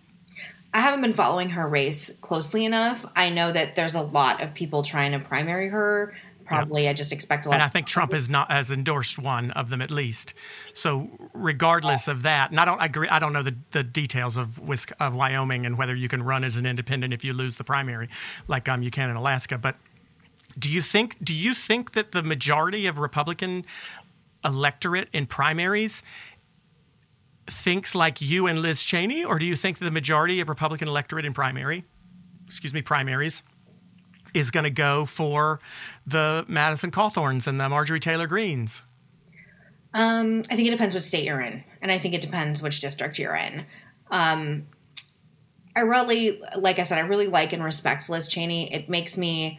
I 0.75 0.80
haven't 0.80 1.00
been 1.00 1.14
following 1.14 1.50
her 1.50 1.66
race 1.66 2.14
closely 2.21 2.64
enough. 2.64 3.04
I 3.14 3.30
know 3.30 3.50
that 3.50 3.76
there's 3.76 3.95
a 3.95 4.02
lot 4.02 4.42
of 4.42 4.52
people 4.52 4.83
trying 4.83 5.12
to 5.12 5.18
primary 5.18 5.68
her 5.68 6.14
probably 6.46 6.84
yep. 6.84 6.90
I 6.90 6.94
just 6.94 7.12
expect 7.12 7.46
a 7.46 7.48
lot. 7.48 7.54
And 7.54 7.62
I 7.62 7.68
think 7.68 7.86
Trump 7.86 8.12
has 8.12 8.30
not 8.30 8.50
has 8.50 8.70
endorsed 8.70 9.18
one 9.18 9.50
of 9.52 9.70
them 9.70 9.82
at 9.82 9.90
least. 9.90 10.34
So 10.72 11.10
regardless 11.32 12.08
of 12.08 12.22
that, 12.22 12.50
and 12.50 12.60
I 12.60 12.64
don't 12.64 12.80
agree. 12.80 13.08
I 13.08 13.18
don't 13.18 13.32
know 13.32 13.42
the, 13.42 13.56
the 13.72 13.82
details 13.82 14.36
of 14.36 14.60
of 15.00 15.14
Wyoming 15.14 15.66
and 15.66 15.76
whether 15.76 15.94
you 15.94 16.08
can 16.08 16.22
run 16.22 16.44
as 16.44 16.56
an 16.56 16.66
independent 16.66 17.12
if 17.12 17.24
you 17.24 17.32
lose 17.32 17.56
the 17.56 17.64
primary, 17.64 18.08
like 18.48 18.68
um, 18.68 18.82
you 18.82 18.90
can 18.90 19.10
in 19.10 19.16
Alaska. 19.16 19.58
But 19.58 19.76
do 20.58 20.70
you 20.70 20.82
think 20.82 21.22
do 21.22 21.34
you 21.34 21.54
think 21.54 21.92
that 21.92 22.12
the 22.12 22.22
majority 22.22 22.86
of 22.86 22.98
Republican 22.98 23.64
electorate 24.44 25.08
in 25.12 25.26
primaries 25.26 26.02
thinks 27.46 27.94
like 27.94 28.20
you 28.20 28.46
and 28.46 28.58
Liz 28.60 28.82
Cheney, 28.82 29.24
or 29.24 29.38
do 29.38 29.46
you 29.46 29.56
think 29.56 29.78
that 29.78 29.84
the 29.84 29.90
majority 29.90 30.40
of 30.40 30.48
Republican 30.48 30.88
electorate 30.88 31.24
in 31.24 31.32
primary, 31.32 31.84
excuse 32.46 32.74
me, 32.74 32.82
primaries? 32.82 33.42
Is 34.36 34.50
going 34.50 34.64
to 34.64 34.70
go 34.70 35.06
for 35.06 35.60
the 36.06 36.44
Madison 36.46 36.90
Cawthorns 36.90 37.46
and 37.46 37.58
the 37.58 37.68
Marjorie 37.70 38.00
Taylor 38.00 38.26
Greenes? 38.26 38.82
Um, 39.94 40.44
I 40.50 40.56
think 40.56 40.68
it 40.68 40.72
depends 40.72 40.94
what 40.94 41.04
state 41.04 41.24
you're 41.24 41.40
in, 41.40 41.64
and 41.80 41.90
I 41.90 41.98
think 41.98 42.14
it 42.14 42.20
depends 42.20 42.60
which 42.60 42.80
district 42.80 43.18
you're 43.18 43.34
in. 43.34 43.64
Um, 44.10 44.66
I 45.74 45.80
really, 45.80 46.42
like 46.56 46.78
I 46.78 46.82
said, 46.82 46.98
I 46.98 47.02
really 47.02 47.28
like 47.28 47.54
and 47.54 47.64
respect 47.64 48.10
Liz 48.10 48.28
Cheney. 48.28 48.72
It 48.74 48.90
makes 48.90 49.16
me 49.16 49.58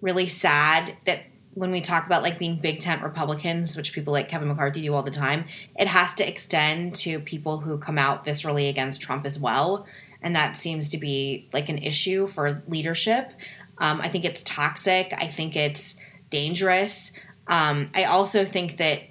really 0.00 0.28
sad 0.28 0.96
that 1.06 1.24
when 1.54 1.70
we 1.70 1.80
talk 1.80 2.06
about 2.06 2.22
like 2.22 2.38
being 2.38 2.60
big 2.60 2.80
tent 2.80 3.02
Republicans, 3.02 3.76
which 3.76 3.92
people 3.92 4.12
like 4.12 4.28
Kevin 4.28 4.48
McCarthy 4.48 4.82
do 4.82 4.94
all 4.94 5.02
the 5.02 5.10
time, 5.10 5.46
it 5.76 5.86
has 5.88 6.14
to 6.14 6.28
extend 6.28 6.94
to 6.96 7.20
people 7.20 7.58
who 7.58 7.78
come 7.78 7.98
out 7.98 8.24
viscerally 8.24 8.68
against 8.68 9.02
Trump 9.02 9.24
as 9.24 9.38
well. 9.38 9.86
And 10.20 10.34
that 10.36 10.56
seems 10.56 10.88
to 10.90 10.98
be 10.98 11.48
like 11.52 11.68
an 11.68 11.78
issue 11.78 12.26
for 12.26 12.62
leadership. 12.66 13.30
Um, 13.78 14.00
I 14.00 14.08
think 14.08 14.24
it's 14.24 14.42
toxic. 14.42 15.12
I 15.16 15.26
think 15.26 15.56
it's 15.56 15.96
dangerous. 16.30 17.12
Um, 17.46 17.90
I 17.94 18.04
also 18.04 18.44
think 18.44 18.78
that 18.78 19.02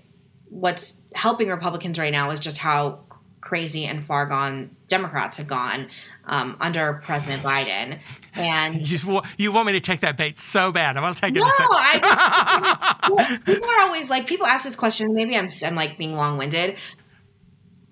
what's 0.50 0.98
helping 1.14 1.50
Republicans 1.50 2.00
right 2.00 2.12
now 2.12 2.32
is 2.32 2.40
just 2.40 2.58
how 2.58 3.00
crazy 3.42 3.86
and 3.86 4.06
far 4.06 4.26
gone 4.26 4.76
Democrats 4.88 5.38
have 5.38 5.48
gone 5.48 5.90
um, 6.26 6.56
under 6.62 7.02
President 7.04 7.44
Biden. 7.44 8.00
And 8.34 8.90
you, 8.92 9.22
you 9.38 9.52
want 9.52 9.68
me 9.68 9.74
to 9.74 9.82
take 9.82 10.00
that 10.00 10.18
bait 10.18 10.38
so 10.38 10.72
bad. 10.72 10.98
I'm 10.98 11.04
going 11.04 11.14
to 11.14 11.22
take 11.22 11.36
it. 11.36 11.40
No, 11.40 11.46
I, 11.46 13.10
well, 13.12 13.38
people 13.46 13.68
are 13.68 13.82
always 13.82 14.10
like 14.10 14.28
people 14.28 14.48
ask 14.48 14.64
this 14.64 14.76
question. 14.76 15.14
Maybe 15.14 15.38
I'm 15.38 15.50
I'm 15.64 15.76
like 15.76 15.98
being 15.98 16.16
long 16.16 16.38
winded. 16.38 16.78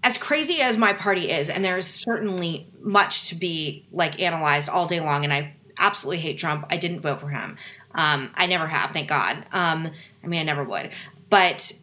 As 0.03 0.17
crazy 0.17 0.61
as 0.61 0.77
my 0.77 0.93
party 0.93 1.29
is, 1.29 1.51
and 1.51 1.63
there's 1.63 1.85
certainly 1.85 2.67
much 2.79 3.29
to 3.29 3.35
be 3.35 3.85
like 3.91 4.19
analyzed 4.19 4.67
all 4.67 4.87
day 4.87 4.99
long, 4.99 5.23
and 5.25 5.31
I 5.31 5.55
absolutely 5.81 6.19
hate 6.19 6.39
Trump. 6.39 6.65
I 6.69 6.77
didn't 6.77 7.01
vote 7.01 7.19
for 7.19 7.27
him. 7.27 7.57
Um, 7.93 8.31
I 8.35 8.47
never 8.47 8.67
have, 8.67 8.91
thank 8.91 9.09
God. 9.09 9.37
Um, 9.51 9.91
I 10.23 10.27
mean, 10.27 10.39
I 10.39 10.43
never 10.43 10.63
would. 10.63 10.91
But 11.29 11.73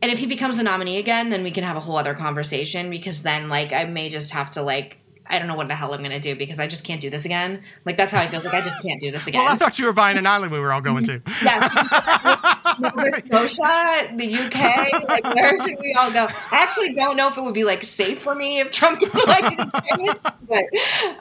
and 0.00 0.10
if 0.10 0.18
he 0.18 0.26
becomes 0.26 0.56
the 0.56 0.62
nominee 0.62 0.98
again, 0.98 1.30
then 1.30 1.42
we 1.42 1.50
can 1.50 1.64
have 1.64 1.76
a 1.76 1.80
whole 1.80 1.96
other 1.96 2.14
conversation 2.14 2.90
because 2.90 3.22
then 3.22 3.48
like 3.48 3.72
I 3.72 3.84
may 3.84 4.08
just 4.08 4.32
have 4.32 4.50
to 4.52 4.62
like 4.62 4.98
I 5.26 5.38
don't 5.38 5.48
know 5.48 5.54
what 5.54 5.68
the 5.68 5.74
hell 5.74 5.94
I'm 5.94 6.00
going 6.00 6.10
to 6.10 6.20
do 6.20 6.34
because 6.34 6.58
I 6.58 6.66
just 6.66 6.84
can't 6.84 7.00
do 7.00 7.08
this 7.08 7.24
again. 7.24 7.62
Like 7.84 7.96
that's 7.96 8.12
how 8.12 8.20
I 8.20 8.26
feel. 8.26 8.40
Like 8.42 8.54
I 8.54 8.60
just 8.60 8.82
can't 8.82 9.00
do 9.00 9.10
this 9.10 9.26
again. 9.26 9.42
Well, 9.44 9.52
I 9.52 9.56
thought 9.56 9.78
you 9.78 9.86
were 9.86 9.92
buying 9.92 10.18
an 10.18 10.26
island 10.26 10.52
we 10.52 10.58
were 10.58 10.72
all 10.72 10.80
going 10.80 11.04
to. 11.04 11.22
yeah, 11.44 11.68
Nova 12.78 13.04
Scotia, 13.12 14.14
the 14.16 14.34
UK. 14.34 15.08
Like 15.08 15.24
where 15.24 15.62
should 15.62 15.78
we 15.80 15.96
all 15.98 16.10
go? 16.10 16.26
I 16.50 16.62
actually 16.62 16.94
don't 16.94 17.16
know 17.16 17.28
if 17.28 17.36
it 17.36 17.42
would 17.42 17.54
be 17.54 17.64
like 17.64 17.82
safe 17.82 18.22
for 18.22 18.34
me 18.34 18.60
if 18.60 18.70
Trump 18.70 19.00
gets 19.00 19.22
elected. 19.22 19.58
but 20.48 20.64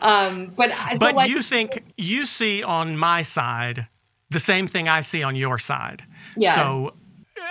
um, 0.01 0.53
but 0.55 0.71
so 0.71 0.99
but 0.99 1.15
like, 1.15 1.29
you 1.29 1.41
think 1.41 1.83
you 1.97 2.25
see 2.25 2.63
on 2.63 2.97
my 2.97 3.21
side 3.21 3.87
the 4.29 4.39
same 4.39 4.67
thing 4.67 4.87
I 4.87 5.01
see 5.01 5.23
on 5.23 5.35
your 5.35 5.59
side. 5.59 6.03
Yeah. 6.35 6.55
So 6.55 6.93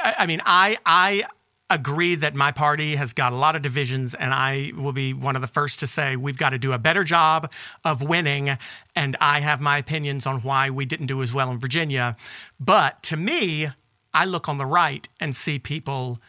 I 0.03 0.27
mean, 0.27 0.41
I 0.45 0.79
I 0.85 1.25
agree 1.71 2.17
that 2.17 2.35
my 2.35 2.51
party 2.51 2.97
has 2.97 3.13
got 3.13 3.33
a 3.33 3.37
lot 3.37 3.55
of 3.55 3.63
divisions, 3.63 4.15
and 4.15 4.35
I 4.35 4.73
will 4.77 4.93
be 4.93 5.15
one 5.15 5.37
of 5.37 5.43
the 5.43 5.49
first 5.49 5.79
to 5.81 5.87
say 5.87 6.17
we've 6.17 6.37
got 6.37 6.51
to 6.51 6.59
do 6.59 6.73
a 6.73 6.79
better 6.79 7.05
job 7.05 7.51
of 7.85 8.03
winning. 8.03 8.59
And 8.97 9.17
I 9.21 9.41
have 9.41 9.61
my 9.61 9.79
opinions 9.79 10.27
on 10.27 10.41
why 10.41 10.71
we 10.71 10.85
didn't 10.85 11.07
do 11.07 11.23
as 11.23 11.33
well 11.33 11.51
in 11.51 11.59
Virginia. 11.59 12.17
But 12.59 13.03
to 13.05 13.17
me, 13.17 13.69
I 14.13 14.25
look 14.25 14.49
on 14.49 14.59
the 14.59 14.67
right 14.67 15.09
and 15.21 15.35
see 15.35 15.59
people 15.59 16.21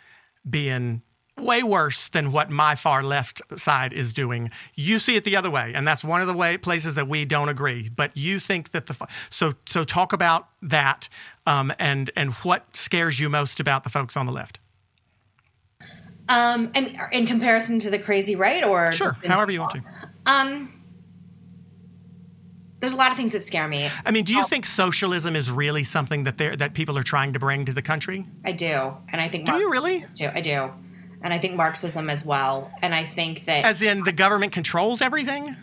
being 0.50 1.02
way 1.38 1.64
worse 1.64 2.10
than 2.10 2.32
what 2.32 2.50
my 2.50 2.76
far 2.76 3.04
left 3.04 3.42
side 3.58 3.94
is 3.94 4.14
doing. 4.14 4.52
You 4.76 5.00
see 5.00 5.16
it 5.16 5.24
the 5.24 5.36
other 5.36 5.50
way, 5.50 5.74
and 5.74 5.88
that's 5.88 6.04
one 6.04 6.22
of 6.22 6.28
the 6.28 6.34
way 6.34 6.58
places 6.58 6.96
that 6.96 7.08
we 7.08 7.26
don't 7.26 7.50
agree. 7.50 7.90
But 7.90 8.16
you 8.16 8.40
think 8.40 8.72
that 8.72 8.86
the 8.88 9.08
so 9.30 9.54
so 9.66 9.84
talk 9.84 10.14
about 10.14 10.48
that 10.62 11.10
um, 11.46 11.74
and 11.80 12.12
and 12.16 12.34
what 12.36 12.76
scares 12.76 13.20
you 13.20 13.30
most 13.30 13.60
about 13.60 13.84
the 13.84 13.90
folks 13.90 14.16
on 14.16 14.26
the 14.26 14.32
left. 14.32 14.60
Um, 16.30 16.72
I 16.76 16.82
mean, 16.82 17.02
in 17.12 17.26
comparison 17.26 17.80
to 17.80 17.90
the 17.90 18.00
crazy 18.00 18.36
right, 18.36 18.64
or 18.64 18.92
sure, 18.92 19.14
however 19.26 19.52
you 19.52 19.60
want 19.60 19.74
to. 19.74 19.84
Um, 20.26 20.81
there's 22.82 22.94
a 22.94 22.98
lot 22.98 23.12
of 23.12 23.18
things 23.18 23.32
that 23.32 23.46
scare 23.46 23.68
me. 23.68 23.90
I 24.04 24.12
mean, 24.12 24.26
do 24.26 24.34
you 24.34 24.42
oh. 24.42 24.46
think 24.46 24.66
socialism 24.66 25.36
is 25.36 25.52
really 25.52 25.84
something 25.84 26.26
that 26.26 26.38
they 26.38 26.56
that 26.56 26.74
people 26.74 26.98
are 26.98 27.04
trying 27.04 27.34
to 27.34 27.40
bring 27.40 27.64
to 27.66 27.74
the 27.74 27.82
country? 27.82 28.26
I 28.44 28.52
do, 28.52 28.94
and 29.10 29.22
I 29.22 29.30
think 29.30 29.46
do 29.46 29.54
you 29.54 29.72
really? 29.72 30.04
Do 30.16 30.30
I 30.34 30.42
do, 30.42 30.70
and 31.22 31.32
I 31.32 31.38
think 31.38 31.56
Marxism 31.56 32.10
as 32.10 32.26
well, 32.26 32.72
and 32.82 32.94
I 32.94 33.06
think 33.06 33.46
that 33.46 33.64
as 33.64 33.82
in 33.82 34.04
the 34.04 34.12
government 34.12 34.52
controls 34.52 35.02
everything. 35.02 35.56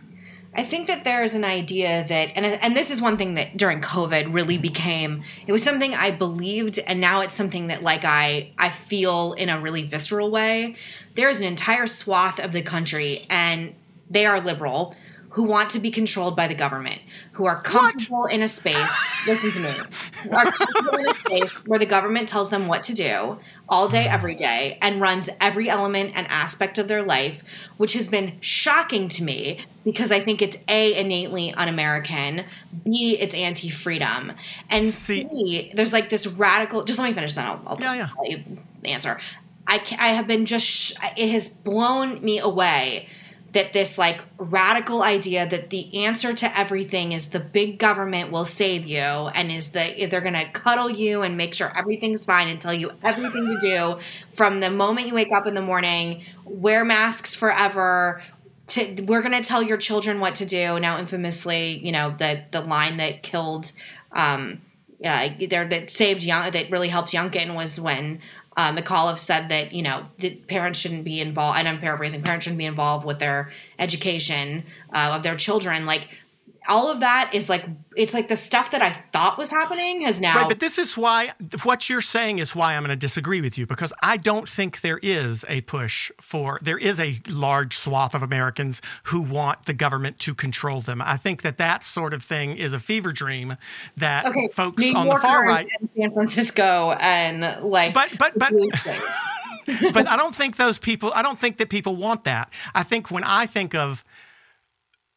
I 0.55 0.65
think 0.65 0.87
that 0.87 1.05
there 1.05 1.23
is 1.23 1.35
an 1.35 1.45
idea 1.45 2.07
that, 2.09 2.31
and 2.35 2.47
and 2.47 2.77
this 2.77 2.91
is 2.91 3.01
one 3.01 3.17
thing 3.17 3.35
that 3.35 3.57
during 3.57 3.81
COVID 3.81 4.33
really 4.33 4.57
became. 4.57 5.23
It 5.47 5.53
was 5.53 5.63
something 5.63 5.95
I 5.95 6.13
believed, 6.13 6.79
and 6.79 7.01
now 7.01 7.21
it's 7.21 7.35
something 7.35 7.67
that 7.67 7.83
like 7.83 8.05
I 8.05 8.53
I 8.59 8.71
feel 8.71 9.35
in 9.35 9.49
a 9.49 9.61
really 9.61 9.83
visceral 9.83 10.31
way. 10.31 10.77
There 11.17 11.29
is 11.29 11.41
an 11.41 11.47
entire 11.47 11.87
swath 11.87 12.39
of 12.39 12.53
the 12.53 12.63
country, 12.63 13.27
and 13.29 13.75
they 14.09 14.25
are 14.25 14.41
liberal 14.41 14.95
who 15.39 15.45
want 15.45 15.71
to 15.71 15.79
be 15.79 15.89
controlled 15.89 16.35
by 16.35 16.49
the 16.49 16.55
government, 16.55 17.01
who 17.31 17.47
are 17.47 17.61
comfortable 17.61 18.23
what? 18.23 18.33
in 18.33 18.43
a 18.43 18.49
space. 18.49 18.91
listen 19.25 19.53
to 19.53 19.61
me. 19.61 19.89
Who 20.25 20.31
are 20.33 20.51
comfortable 20.51 20.99
in 20.99 21.09
a 21.09 21.15
space 21.15 21.51
where 21.65 21.79
the 21.79 21.87
government 21.87 22.29
tells 22.29 22.49
them 22.49 22.67
what 22.67 22.83
to 22.83 22.93
do 22.93 23.39
all 23.69 23.87
day, 23.89 24.07
mm. 24.07 24.13
every 24.13 24.35
day, 24.35 24.79
and 24.83 25.01
runs 25.01 25.31
every 25.41 25.71
element 25.71 26.11
and 26.17 26.27
aspect 26.27 26.77
of 26.79 26.89
their 26.89 27.05
life, 27.05 27.45
which 27.77 27.93
has 27.93 28.09
been 28.09 28.37
shocking 28.41 29.09
to 29.11 29.23
me 29.23 29.65
because 29.85 30.11
I 30.11 30.19
think 30.19 30.43
it's 30.43 30.57
a 30.67 30.99
innately 30.99 31.55
un-American, 31.55 32.45
b 32.83 33.17
it's 33.21 33.37
anti-freedom, 33.37 34.33
and 34.71 34.87
See, 34.87 35.29
c 35.33 35.73
there's 35.73 35.93
like 35.93 36.11
this 36.11 36.27
radical. 36.27 36.83
Just 36.83 36.99
let 36.99 37.07
me 37.07 37.15
finish, 37.15 37.35
then 37.35 37.45
I'll, 37.45 37.63
I'll 37.65 37.81
yeah, 37.81 37.95
yeah. 37.95 38.09
tell 38.13 38.27
you 38.27 38.43
answer. 38.85 39.21
I, 39.69 39.77
I 40.01 40.09
have 40.09 40.27
been 40.27 40.47
just 40.47 40.99
it 41.17 41.31
has 41.31 41.49
blown 41.49 42.25
me 42.25 42.41
away 42.41 43.09
that 43.53 43.73
this 43.73 43.97
like 43.97 44.21
radical 44.37 45.03
idea 45.03 45.49
that 45.49 45.71
the 45.71 46.05
answer 46.05 46.35
to 46.35 46.59
everything 46.59 47.13
is 47.13 47.31
the 47.31 47.41
big 47.41 47.79
government 47.79 48.31
will 48.31 48.45
save 48.45 48.87
you 48.87 48.99
and 48.99 49.51
is 49.51 49.73
the 49.73 50.07
they're 50.11 50.21
going 50.21 50.35
to 50.35 50.49
cuddle 50.51 50.91
you 50.91 51.23
and 51.23 51.37
make 51.37 51.55
sure 51.55 51.73
everything's 51.77 52.25
fine 52.25 52.49
and 52.49 52.61
tell 52.61 52.75
you 52.75 52.91
everything 53.03 53.47
to 53.47 53.59
do 53.61 53.99
from 54.37 54.61
the 54.61 54.71
moment 54.71 55.07
you 55.07 55.15
wake 55.15 55.33
up 55.33 55.47
in 55.47 55.55
the 55.55 55.63
morning 55.63 56.25
wear 56.45 56.85
masks 56.85 57.35
forever 57.35 58.23
to, 58.67 59.03
we're 59.05 59.23
going 59.23 59.33
to 59.33 59.43
tell 59.43 59.63
your 59.63 59.79
children 59.79 60.21
what 60.21 60.35
to 60.35 60.45
do. 60.45 60.79
Now 60.79 60.99
infamously 60.99 61.79
you 61.85 61.93
know 61.93 62.15
the 62.19 62.45
the 62.51 62.61
line 62.61 62.99
that 62.99 63.23
killed 63.23 63.73
um 64.13 64.61
uh, 65.05 65.29
there 65.49 65.69
that 65.69 65.91
saved 65.91 66.25
young 66.25 66.51
that 66.51 66.71
really 66.71 66.89
helped 66.89 67.13
Youngkin 67.13 67.55
was 67.55 67.81
when 67.81 68.21
uh, 68.59 68.73
McAuliffe 68.73 69.21
said 69.21 69.49
that 69.51 69.73
you 69.73 69.83
know 69.83 70.07
parents 70.49 70.81
shouldn't 70.81 71.05
be 71.05 71.21
involved, 71.21 71.59
and 71.59 71.69
I'm 71.69 71.79
paraphrasing, 71.79 72.23
parents 72.23 72.45
shouldn't 72.45 72.59
be 72.59 72.67
involved 72.67 73.07
with 73.07 73.21
their 73.21 73.53
education 73.79 74.65
uh, 74.93 75.13
of 75.13 75.23
their 75.23 75.37
children. 75.37 75.87
Like 75.87 76.09
all 76.69 76.93
of 76.93 77.01
that 77.01 77.31
is 77.33 77.49
like 77.49 77.65
it's 77.97 78.15
like 78.15 78.29
the 78.29 78.37
stuff 78.37 78.71
that 78.71 78.83
I 78.83 78.91
thought 79.13 79.39
was 79.39 79.51
happening 79.51 80.03
has 80.03 80.21
now. 80.21 80.37
Right, 80.37 80.49
but 80.49 80.61
this 80.61 80.79
is 80.79 80.97
why 80.97 81.33
what 81.65 81.89
you're 81.89 82.03
saying 82.03 82.39
is 82.39 82.55
why 82.55 82.77
I'm 82.77 82.83
going 82.83 82.91
to 82.91 82.97
disagree 82.97 83.41
with 83.41 83.57
you 83.57 83.67
because 83.67 83.93
I 84.03 84.19
don't 84.19 84.49
think 84.49 84.83
there 84.83 85.01
is 85.03 85.45
a 85.49 85.63
push 85.63 86.13
for 86.21 86.59
there 86.63 86.79
is 86.79 87.01
a 87.01 87.21
large 87.29 87.77
swath 87.77 88.15
of 88.15 88.23
Americans 88.23 88.83
who 89.05 89.23
want 89.23 89.65
the 89.65 89.73
government 89.73 90.19
to 90.21 90.35
control 90.35 90.83
them. 90.83 91.01
I 91.03 91.17
think 91.17 91.43
that 91.43 91.57
that 91.59 91.83
sort 91.83 92.13
of 92.13 92.23
thing 92.23 92.57
is 92.57 92.73
a 92.73 92.81
fever 92.81 93.13
dream 93.13 93.57
that 93.97 94.27
okay, 94.27 94.49
folks 94.53 94.83
New 94.83 94.95
on 94.95 95.07
Yorkers 95.07 95.23
the 95.23 95.29
far 95.29 95.47
right 95.47 95.67
and 95.81 95.89
San 95.89 96.13
Francisco 96.13 96.97
and 97.01 97.63
like 97.63 97.95
but 97.95 98.11
but 98.19 98.39
but. 98.39 98.53
but 99.93 100.09
I 100.09 100.17
don't 100.17 100.35
think 100.35 100.57
those 100.57 100.79
people. 100.79 101.13
I 101.15 101.23
don't 101.23 101.39
think 101.39 101.59
that 101.59 101.69
people 101.69 101.95
want 101.95 102.25
that. 102.25 102.51
I 102.75 102.83
think 102.83 103.11
when 103.11 103.25
I 103.25 103.47
think 103.47 103.75
of 103.75 104.03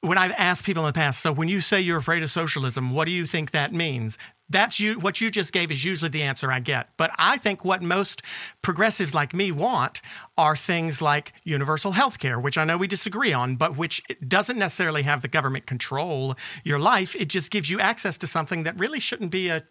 when 0.01 0.17
I've 0.17 0.33
asked 0.35 0.65
people 0.65 0.83
in 0.83 0.87
the 0.87 0.93
past, 0.93 1.21
so 1.21 1.31
when 1.31 1.47
you 1.47 1.61
say 1.61 1.79
you're 1.79 1.99
afraid 1.99 2.23
of 2.23 2.31
socialism, 2.31 2.91
what 2.91 3.05
do 3.05 3.11
you 3.11 3.25
think 3.27 3.51
that 3.51 3.71
means? 3.71 4.17
That's 4.49 4.79
you. 4.79 4.95
What 4.95 5.21
you 5.21 5.29
just 5.29 5.53
gave 5.53 5.71
is 5.71 5.85
usually 5.85 6.09
the 6.09 6.23
answer 6.23 6.51
I 6.51 6.59
get. 6.59 6.89
But 6.97 7.11
I 7.17 7.37
think 7.37 7.63
what 7.63 7.81
most 7.81 8.23
progressives 8.61 9.13
like 9.13 9.33
me 9.33 9.51
want 9.51 10.01
are 10.37 10.57
things 10.57 11.01
like 11.01 11.33
universal 11.43 11.91
health 11.91 12.19
care, 12.19 12.39
which 12.39 12.57
I 12.57 12.65
know 12.65 12.77
we 12.77 12.87
disagree 12.87 13.31
on, 13.31 13.55
but 13.55 13.77
which 13.77 14.01
doesn't 14.27 14.57
necessarily 14.57 15.03
have 15.03 15.21
the 15.21 15.27
government 15.27 15.67
control 15.67 16.35
your 16.63 16.79
life. 16.79 17.15
It 17.15 17.29
just 17.29 17.51
gives 17.51 17.69
you 17.69 17.79
access 17.79 18.17
to 18.17 18.27
something 18.27 18.63
that 18.63 18.77
really 18.77 18.99
shouldn't 18.99 19.31
be 19.31 19.49
a, 19.49 19.63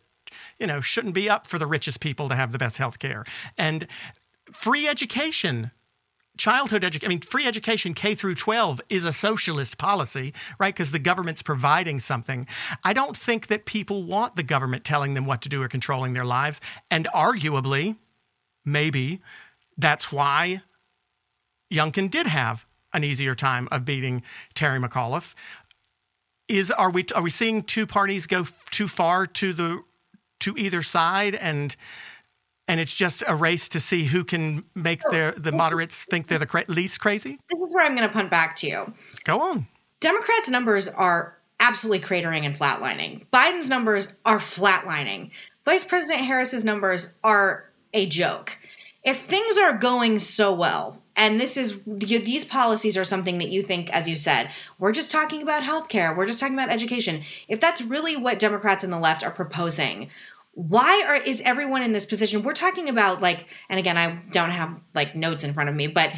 you 0.59 0.67
know, 0.67 0.81
shouldn't 0.81 1.15
be 1.15 1.29
up 1.29 1.47
for 1.47 1.59
the 1.59 1.67
richest 1.67 2.01
people 2.01 2.29
to 2.29 2.37
have 2.37 2.53
the 2.53 2.59
best 2.59 2.79
health 2.79 3.01
care. 3.01 3.25
And 3.59 3.87
free 4.53 4.87
education 4.89 5.73
childhood 6.41 6.83
education, 6.85 7.07
I 7.07 7.11
mean, 7.11 7.21
free 7.21 7.47
education 7.47 7.93
K 7.93 8.15
through 8.15 8.35
12 8.35 8.81
is 8.89 9.05
a 9.05 9.13
socialist 9.13 9.77
policy, 9.77 10.33
right? 10.59 10.75
Because 10.75 10.91
the 10.91 10.99
government's 10.99 11.43
providing 11.43 12.01
something. 12.01 12.47
I 12.83 12.95
don't 12.95 13.15
think 13.15 13.49
that 13.49 13.67
people 13.67 14.05
want 14.05 14.37
the 14.37 14.43
government 14.43 14.83
telling 14.83 15.13
them 15.13 15.27
what 15.27 15.43
to 15.43 15.51
do 15.51 15.63
or 15.63 15.69
controlling 15.69 16.15
their 16.15 16.25
lives. 16.25 16.63
And 16.91 17.07
arguably, 17.15 17.97
maybe 18.65 19.21
that's 19.77 20.11
why 20.11 20.63
Youngkin 21.71 22.11
did 22.11 22.27
have 22.27 22.65
an 22.95 23.05
easier 23.05 23.35
time 23.35 23.69
of 23.71 23.85
beating 23.85 24.23
Terry 24.55 24.81
McAuliffe. 24.81 25.35
Is 26.49 26.71
are 26.71 26.91
we 26.91 27.05
are 27.15 27.23
we 27.23 27.31
seeing 27.31 27.63
two 27.63 27.87
parties 27.87 28.27
go 28.27 28.45
too 28.71 28.89
far 28.89 29.27
to 29.27 29.53
the 29.53 29.83
to 30.41 30.57
either 30.57 30.83
side 30.83 31.35
and 31.35 31.77
and 32.71 32.79
it's 32.79 32.95
just 32.95 33.25
a 33.27 33.35
race 33.35 33.69
to 33.69 33.81
see 33.81 34.05
who 34.05 34.23
can 34.23 34.63
make 34.77 35.01
oh, 35.05 35.11
their 35.11 35.33
the 35.33 35.51
moderates 35.51 36.05
think 36.05 36.29
they're 36.29 36.39
the 36.39 36.47
cra- 36.47 36.65
least 36.69 37.01
crazy? 37.01 37.37
This 37.51 37.61
is 37.61 37.75
where 37.75 37.85
I'm 37.85 37.97
going 37.97 38.07
to 38.07 38.13
punt 38.13 38.31
back 38.31 38.55
to 38.57 38.69
you. 38.69 38.95
Go 39.25 39.41
on. 39.41 39.67
Democrats' 39.99 40.49
numbers 40.49 40.87
are 40.89 41.37
absolutely 41.59 41.99
cratering 41.99 42.47
and 42.47 42.57
flatlining. 42.57 43.27
Biden's 43.33 43.69
numbers 43.69 44.15
are 44.25 44.39
flatlining. 44.39 45.33
Vice 45.65 45.83
President 45.83 46.25
Harris's 46.25 46.65
numbers 46.65 47.13
are 47.25 47.69
a 47.93 48.07
joke. 48.07 48.57
If 49.03 49.19
things 49.19 49.59
are 49.59 49.77
going 49.77 50.21
so 50.21 50.55
well, 50.55 51.01
and 51.17 51.39
this 51.39 51.57
is 51.57 51.79
these 51.87 52.45
policies 52.45 52.97
are 52.97 53.05
something 53.05 53.39
that 53.39 53.51
you 53.51 53.63
think 53.63 53.91
as 53.91 54.09
you 54.09 54.17
said 54.17 54.51
we're 54.79 54.93
just 54.93 55.11
talking 55.11 55.43
about 55.43 55.63
healthcare 55.63 56.17
we're 56.17 56.27
just 56.27 56.41
talking 56.41 56.55
about 56.55 56.71
education 56.71 57.23
if 57.47 57.61
that's 57.61 57.83
really 57.83 58.17
what 58.17 58.39
democrats 58.39 58.85
and 58.85 58.93
the 58.93 58.99
left 58.99 59.23
are 59.23 59.31
proposing 59.31 60.09
why 60.53 61.05
are 61.07 61.17
is 61.17 61.41
everyone 61.43 61.83
in 61.83 61.93
this 61.93 62.05
position 62.05 62.43
we're 62.43 62.53
talking 62.53 62.89
about 62.89 63.21
like 63.21 63.47
and 63.69 63.79
again 63.79 63.97
i 63.97 64.21
don't 64.33 64.51
have 64.51 64.75
like 64.95 65.15
notes 65.15 65.45
in 65.45 65.55
front 65.55 65.69
of 65.69 65.77
me 65.77 65.87
but 65.87 66.13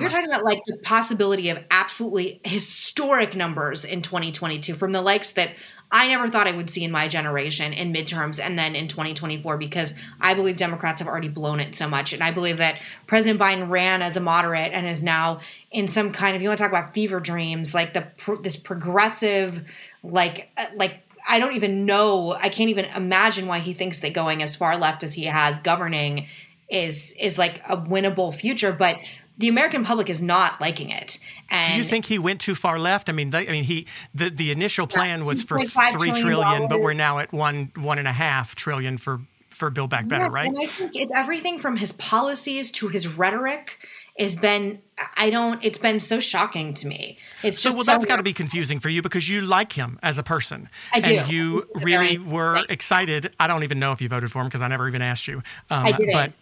we're 0.00 0.08
talking 0.10 0.26
about 0.26 0.44
like 0.44 0.60
the 0.66 0.76
possibility 0.78 1.50
of 1.50 1.58
absolutely 1.70 2.40
historic 2.44 3.36
numbers 3.36 3.84
in 3.84 4.02
2022 4.02 4.74
from 4.74 4.90
the 4.90 5.00
likes 5.00 5.32
that 5.32 5.52
I 5.90 6.08
never 6.08 6.28
thought 6.28 6.46
I 6.46 6.52
would 6.52 6.68
see 6.68 6.84
in 6.84 6.90
my 6.90 7.08
generation 7.08 7.72
in 7.72 7.94
midterms 7.94 8.44
and 8.44 8.58
then 8.58 8.74
in 8.74 8.88
2024 8.88 9.56
because 9.56 9.94
I 10.20 10.34
believe 10.34 10.58
Democrats 10.58 11.00
have 11.00 11.08
already 11.08 11.28
blown 11.28 11.60
it 11.60 11.74
so 11.74 11.88
much. 11.88 12.12
And 12.12 12.22
I 12.22 12.30
believe 12.30 12.58
that 12.58 12.78
President 13.06 13.40
Biden 13.40 13.70
ran 13.70 14.02
as 14.02 14.16
a 14.18 14.20
moderate 14.20 14.72
and 14.72 14.86
is 14.86 15.02
now 15.02 15.40
in 15.70 15.88
some 15.88 16.12
kind 16.12 16.36
of, 16.36 16.42
you 16.42 16.48
want 16.48 16.58
to 16.58 16.62
talk 16.62 16.72
about 16.72 16.92
fever 16.92 17.20
dreams, 17.20 17.74
like 17.74 17.94
the 17.94 18.06
this 18.42 18.56
progressive, 18.56 19.64
like, 20.02 20.50
uh, 20.58 20.66
like, 20.76 21.02
I 21.28 21.38
don't 21.38 21.54
even 21.54 21.84
know. 21.84 22.32
I 22.32 22.48
can't 22.48 22.70
even 22.70 22.86
imagine 22.86 23.46
why 23.46 23.58
he 23.58 23.74
thinks 23.74 24.00
that 24.00 24.14
going 24.14 24.42
as 24.42 24.56
far 24.56 24.76
left 24.78 25.04
as 25.04 25.14
he 25.14 25.24
has 25.26 25.60
governing 25.60 26.26
is 26.68 27.14
is 27.18 27.38
like 27.38 27.60
a 27.68 27.76
winnable 27.76 28.34
future. 28.34 28.72
But 28.72 28.98
the 29.36 29.48
American 29.48 29.84
public 29.84 30.10
is 30.10 30.20
not 30.20 30.60
liking 30.60 30.90
it. 30.90 31.18
And 31.50 31.74
Do 31.74 31.78
you 31.78 31.84
think 31.84 32.06
he 32.06 32.18
went 32.18 32.40
too 32.40 32.54
far 32.54 32.78
left? 32.78 33.08
I 33.08 33.12
mean, 33.12 33.30
they, 33.30 33.46
I 33.46 33.52
mean, 33.52 33.64
he 33.64 33.86
the, 34.14 34.30
the 34.30 34.50
initial 34.50 34.86
plan 34.86 35.24
was 35.24 35.42
for 35.42 35.58
three 35.60 36.10
trillion, 36.12 36.68
but 36.68 36.80
we're 36.80 36.94
now 36.94 37.18
at 37.18 37.32
one 37.32 37.70
one 37.76 37.98
and 37.98 38.08
a 38.08 38.12
half 38.12 38.54
trillion 38.54 38.98
for 38.98 39.20
for 39.50 39.70
Build 39.70 39.90
Back 39.90 40.08
Better, 40.08 40.24
yes, 40.24 40.32
right? 40.34 40.46
And 40.46 40.58
I 40.58 40.66
think 40.66 40.92
it's 40.94 41.12
everything 41.14 41.58
from 41.58 41.76
his 41.76 41.92
policies 41.92 42.70
to 42.72 42.88
his 42.88 43.08
rhetoric 43.08 43.78
has 44.18 44.34
been 44.34 44.80
I 45.16 45.30
don't 45.30 45.64
it's 45.64 45.78
been 45.78 46.00
so 46.00 46.20
shocking 46.20 46.74
to 46.74 46.86
me. 46.86 47.18
It's 47.42 47.58
so 47.58 47.68
just 47.68 47.76
well 47.76 47.84
so 47.84 47.92
that's 47.92 48.06
got 48.06 48.16
to 48.16 48.22
be 48.22 48.32
confusing 48.32 48.80
for 48.80 48.88
you 48.88 49.02
because 49.02 49.28
you 49.28 49.40
like 49.40 49.72
him 49.72 49.98
as 50.02 50.18
a 50.18 50.22
person. 50.22 50.68
I 50.92 51.00
do. 51.00 51.18
And 51.18 51.32
you 51.32 51.68
really 51.74 52.18
were 52.18 52.56
Thanks. 52.56 52.74
excited. 52.74 53.32
I 53.38 53.46
don't 53.46 53.64
even 53.64 53.78
know 53.78 53.92
if 53.92 54.00
you 54.00 54.08
voted 54.08 54.30
for 54.30 54.40
him 54.40 54.48
because 54.48 54.62
I 54.62 54.68
never 54.68 54.88
even 54.88 55.02
asked 55.02 55.28
you. 55.28 55.38
Um, 55.70 55.86
I 55.86 55.92
didn't. 55.92 56.12
But 56.12 56.32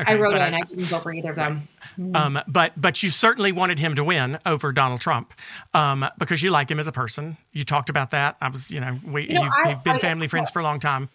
Okay, 0.00 0.14
I 0.14 0.16
wrote 0.16 0.36
in. 0.36 0.40
I, 0.40 0.46
I, 0.46 0.60
didn't 0.62 0.84
vote 0.84 1.02
for 1.02 1.12
either 1.12 1.30
of 1.30 1.36
them. 1.36 1.68
Um, 2.14 2.38
but 2.48 2.72
but 2.80 3.02
you 3.02 3.10
certainly 3.10 3.52
wanted 3.52 3.78
him 3.78 3.94
to 3.96 4.04
win 4.04 4.38
over 4.46 4.72
Donald 4.72 5.02
Trump 5.02 5.34
um, 5.74 6.06
because 6.18 6.42
you 6.42 6.50
like 6.50 6.70
him 6.70 6.80
as 6.80 6.86
a 6.86 6.92
person. 6.92 7.36
You 7.52 7.64
talked 7.64 7.90
about 7.90 8.12
that. 8.12 8.36
I 8.40 8.48
was, 8.48 8.70
you 8.70 8.80
know, 8.80 8.98
we 9.04 9.28
you 9.28 9.34
know, 9.34 9.50
have 9.64 9.84
been 9.84 9.98
family 9.98 10.28
friends 10.28 10.50
for 10.50 10.60
a 10.60 10.62
long 10.62 10.80
time. 10.80 11.10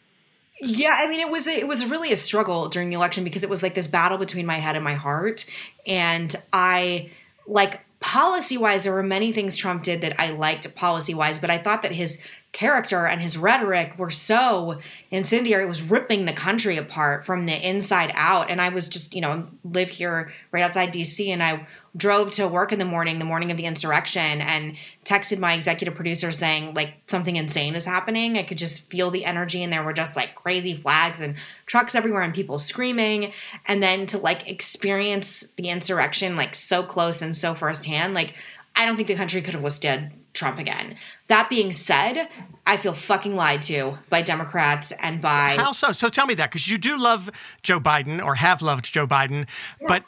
Yeah, 0.62 0.92
I 0.94 1.08
mean, 1.08 1.20
it 1.20 1.30
was 1.30 1.48
it 1.48 1.68
was 1.68 1.86
really 1.86 2.12
a 2.12 2.18
struggle 2.18 2.70
during 2.70 2.90
the 2.90 2.96
election 2.96 3.24
because 3.24 3.44
it 3.44 3.50
was 3.50 3.62
like 3.62 3.76
this 3.76 3.88
battle 3.88 4.18
between 4.18 4.46
my 4.46 4.60
head 4.60 4.76
and 4.76 4.84
my 4.84 4.96
heart, 4.96 5.46
and 5.86 6.36
I 6.52 7.12
like 7.46 7.82
policy 8.00 8.58
wise, 8.58 8.84
there 8.84 8.94
were 8.94 9.04
many 9.04 9.32
things 9.32 9.56
Trump 9.56 9.84
did 9.84 10.02
that 10.02 10.20
I 10.20 10.32
liked 10.32 10.74
policy 10.76 11.14
wise, 11.14 11.40
but 11.40 11.50
I 11.50 11.58
thought 11.58 11.82
that 11.82 11.92
his 11.92 12.20
character 12.52 13.06
and 13.06 13.22
his 13.22 13.38
rhetoric 13.38 13.98
were 13.98 14.12
so 14.12 14.80
incendiary. 15.12 15.64
It 15.64 15.68
was 15.68 15.82
ripping 15.82 16.26
the 16.26 16.34
country 16.34 16.78
apart 16.78 17.26
from 17.26 17.46
the 17.46 17.70
inside 17.70 18.12
out. 18.16 18.50
And 18.50 18.62
I 18.62 18.70
was 18.70 18.88
just, 18.88 19.14
you 19.14 19.22
know, 19.22 19.48
live 19.64 19.90
here 19.90 20.32
right 20.52 20.64
outside 20.64 20.94
DC 20.94 21.28
and 21.28 21.44
I 21.44 21.68
drove 21.98 22.32
to 22.32 22.48
work 22.48 22.72
in 22.72 22.80
the 22.80 22.86
morning, 22.86 23.20
the 23.20 23.26
morning 23.26 23.52
of 23.52 23.58
the 23.58 23.66
insurrection, 23.66 24.40
and 24.42 24.78
texted 25.04 25.40
my 25.40 25.54
executive 25.54 25.96
producer 25.96 26.32
saying, 26.32 26.74
like, 26.76 26.94
something 27.08 27.36
insane 27.36 27.76
is 27.76 27.86
happening. 27.86 28.38
I 28.38 28.44
could 28.44 28.58
just 28.58 28.90
feel 28.90 29.12
the 29.12 29.26
energy, 29.26 29.64
and 29.64 29.74
there 29.74 29.84
were 29.84 29.94
just 29.94 30.16
like 30.16 30.36
crazy 30.36 30.76
flags 30.76 31.20
and 31.20 31.36
trucks 31.66 31.96
everywhere 31.96 32.22
and 32.22 32.34
people 32.34 32.60
screaming. 32.60 33.34
And 33.66 33.82
then 33.82 34.06
to 34.08 34.20
like 34.20 34.48
experience 34.50 35.48
the 35.58 35.70
insurrection 35.70 36.36
like 36.36 36.56
so 36.56 36.84
close 36.84 37.22
and 37.22 37.36
so 37.36 37.56
firsthand, 37.56 38.14
like, 38.14 38.36
I 38.76 38.86
don't 38.86 38.96
think 38.96 39.08
the 39.08 39.16
country 39.16 39.42
could 39.42 39.56
have 39.56 39.64
withstood 39.64 40.12
Trump 40.38 40.60
again. 40.60 40.96
That 41.28 41.50
being 41.50 41.74
said, 41.74 42.30
I 42.66 42.78
feel 42.78 42.94
fucking 42.94 43.36
lied 43.36 43.62
to 43.64 43.98
by 44.10 44.22
Democrats 44.22 44.94
and 45.02 45.22
by 45.22 45.56
how 45.58 45.72
so? 45.72 45.92
So 45.92 46.10
tell 46.10 46.26
me 46.26 46.36
that 46.36 46.50
because 46.50 46.68
you 46.68 46.78
do 46.78 46.98
love 46.98 47.30
Joe 47.64 47.80
Biden 47.80 48.24
or 48.24 48.36
have 48.36 48.62
loved 48.62 48.92
Joe 48.92 49.08
Biden, 49.08 49.48
yeah. 49.82 49.88
but 49.88 50.04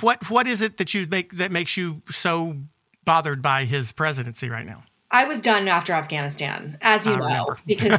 what 0.00 0.30
what 0.30 0.46
is 0.46 0.62
it 0.62 0.78
that 0.78 0.94
you 0.94 1.06
make 1.10 1.32
that 1.32 1.52
makes 1.52 1.76
you 1.76 2.02
so 2.10 2.56
bothered 3.04 3.42
by 3.42 3.64
his 3.64 3.92
presidency 3.92 4.48
right 4.48 4.66
now? 4.66 4.84
I 5.12 5.26
was 5.26 5.42
done 5.42 5.68
after 5.68 5.92
Afghanistan, 5.92 6.78
as 6.80 7.06
you 7.06 7.12
I 7.12 7.16
know, 7.18 7.24
remember. 7.26 7.58
because 7.66 7.98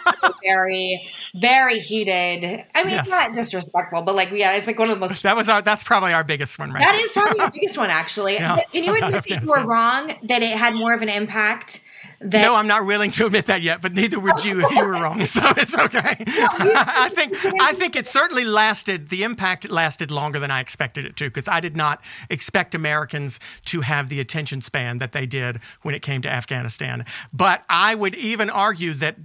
very, 0.42 1.06
very 1.34 1.78
heated. 1.78 2.64
I 2.74 2.84
mean, 2.84 2.94
yes. 2.94 3.08
not 3.08 3.34
disrespectful, 3.34 4.00
but 4.00 4.14
like, 4.14 4.30
yeah, 4.32 4.54
it's 4.56 4.66
like 4.66 4.78
one 4.78 4.88
of 4.88 4.96
the 4.96 5.00
most. 5.00 5.22
That 5.22 5.36
was 5.36 5.50
our. 5.50 5.60
That's 5.60 5.84
probably 5.84 6.14
our 6.14 6.24
biggest 6.24 6.58
one, 6.58 6.72
right? 6.72 6.80
That 6.80 6.94
is 6.94 7.12
probably 7.12 7.40
our 7.40 7.50
biggest 7.50 7.76
one, 7.76 7.90
actually. 7.90 8.38
Yeah. 8.44 8.58
Can 8.72 8.84
you 8.84 8.94
admit 8.94 9.24
that 9.24 9.42
you 9.42 9.46
were 9.48 9.62
wrong? 9.66 10.14
That 10.24 10.42
it 10.42 10.56
had 10.56 10.74
more 10.74 10.92
of 10.94 11.02
an 11.02 11.08
impact 11.08 11.83
that, 12.24 12.42
no, 12.42 12.54
I'm 12.54 12.66
not 12.66 12.86
willing 12.86 13.10
to 13.12 13.26
admit 13.26 13.46
that 13.46 13.62
yet, 13.62 13.82
but 13.82 13.94
neither 13.94 14.18
would 14.18 14.44
you 14.44 14.64
if 14.64 14.70
you 14.72 14.86
were 14.86 14.92
wrong. 14.92 15.24
So 15.26 15.42
it's 15.56 15.76
okay. 15.76 16.16
I 16.26 17.10
think 17.14 17.34
I 17.60 17.74
think 17.74 17.96
it 17.96 18.06
certainly 18.06 18.44
lasted. 18.44 19.10
The 19.10 19.22
impact 19.22 19.68
lasted 19.70 20.10
longer 20.10 20.38
than 20.38 20.50
I 20.50 20.60
expected 20.60 21.04
it 21.04 21.16
to, 21.16 21.24
because 21.24 21.48
I 21.48 21.60
did 21.60 21.76
not 21.76 22.02
expect 22.30 22.74
Americans 22.74 23.38
to 23.66 23.82
have 23.82 24.08
the 24.08 24.20
attention 24.20 24.60
span 24.60 24.98
that 24.98 25.12
they 25.12 25.26
did 25.26 25.60
when 25.82 25.94
it 25.94 26.00
came 26.00 26.22
to 26.22 26.30
Afghanistan. 26.30 27.04
But 27.32 27.64
I 27.68 27.94
would 27.94 28.14
even 28.14 28.48
argue 28.48 28.94
that 28.94 29.16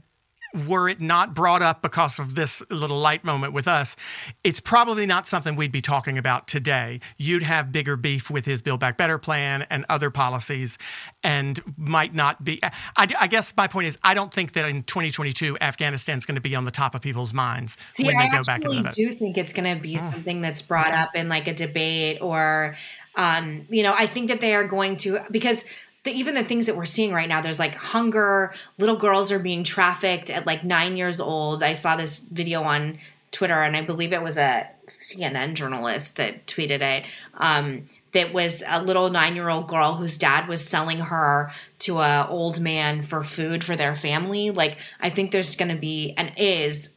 were 0.67 0.89
it 0.89 0.99
not 0.99 1.33
brought 1.33 1.61
up 1.61 1.81
because 1.81 2.19
of 2.19 2.35
this 2.35 2.63
little 2.69 2.99
light 2.99 3.23
moment 3.23 3.53
with 3.53 3.67
us, 3.67 3.95
it's 4.43 4.59
probably 4.59 5.05
not 5.05 5.27
something 5.27 5.55
we'd 5.55 5.71
be 5.71 5.81
talking 5.81 6.17
about 6.17 6.47
today. 6.47 6.99
You'd 7.17 7.43
have 7.43 7.71
bigger 7.71 7.95
beef 7.95 8.29
with 8.29 8.45
his 8.45 8.61
Build 8.61 8.79
Back 8.79 8.97
Better 8.97 9.17
plan 9.17 9.65
and 9.69 9.85
other 9.89 10.09
policies, 10.09 10.77
and 11.23 11.59
might 11.77 12.13
not 12.13 12.43
be. 12.43 12.59
I, 12.63 13.07
I 13.19 13.27
guess 13.27 13.53
my 13.55 13.67
point 13.67 13.87
is, 13.87 13.97
I 14.03 14.13
don't 14.13 14.33
think 14.33 14.53
that 14.53 14.67
in 14.67 14.83
2022 14.83 15.57
Afghanistan's 15.59 16.25
going 16.25 16.35
to 16.35 16.41
be 16.41 16.55
on 16.55 16.65
the 16.65 16.71
top 16.71 16.95
of 16.95 17.01
people's 17.01 17.33
minds 17.33 17.77
See, 17.93 18.05
when 18.05 18.17
they 18.17 18.27
I 18.27 18.29
go 18.29 18.43
back 18.43 18.63
into. 18.63 18.87
I 18.87 18.91
do 18.91 19.11
think 19.13 19.37
it's 19.37 19.53
going 19.53 19.75
to 19.75 19.81
be 19.81 19.97
oh. 19.97 19.99
something 19.99 20.41
that's 20.41 20.61
brought 20.61 20.93
up 20.93 21.15
in 21.15 21.29
like 21.29 21.47
a 21.47 21.53
debate 21.53 22.21
or. 22.21 22.75
Um, 23.15 23.65
you 23.69 23.83
know, 23.83 23.93
I 23.93 24.05
think 24.05 24.29
that 24.29 24.39
they 24.39 24.55
are 24.55 24.63
going 24.63 24.95
to 24.97 25.19
because 25.29 25.65
the, 26.03 26.11
even 26.11 26.35
the 26.35 26.43
things 26.43 26.65
that 26.67 26.75
we're 26.75 26.85
seeing 26.85 27.11
right 27.13 27.27
now, 27.27 27.41
there's 27.41 27.59
like 27.59 27.75
hunger. 27.75 28.53
Little 28.77 28.95
girls 28.95 29.31
are 29.31 29.39
being 29.39 29.63
trafficked 29.63 30.29
at 30.29 30.45
like 30.45 30.63
nine 30.63 30.97
years 30.97 31.19
old. 31.19 31.63
I 31.63 31.73
saw 31.73 31.95
this 31.95 32.19
video 32.19 32.63
on 32.63 32.99
Twitter, 33.31 33.53
and 33.53 33.75
I 33.75 33.81
believe 33.81 34.13
it 34.13 34.23
was 34.23 34.37
a 34.37 34.67
CNN 34.87 35.53
journalist 35.55 36.15
that 36.15 36.47
tweeted 36.47 36.81
it. 36.81 37.03
Um, 37.35 37.89
that 38.13 38.33
was 38.33 38.63
a 38.67 38.81
little 38.81 39.11
nine-year-old 39.11 39.67
girl 39.67 39.93
whose 39.93 40.17
dad 40.17 40.47
was 40.47 40.67
selling 40.67 40.99
her 40.99 41.53
to 41.79 41.99
a 41.99 42.25
old 42.27 42.59
man 42.59 43.03
for 43.03 43.23
food 43.23 43.63
for 43.63 43.75
their 43.75 43.95
family. 43.95 44.49
Like, 44.49 44.77
I 44.99 45.11
think 45.11 45.31
there's 45.31 45.55
going 45.55 45.69
to 45.69 45.79
be 45.79 46.15
and 46.17 46.31
is 46.35 46.93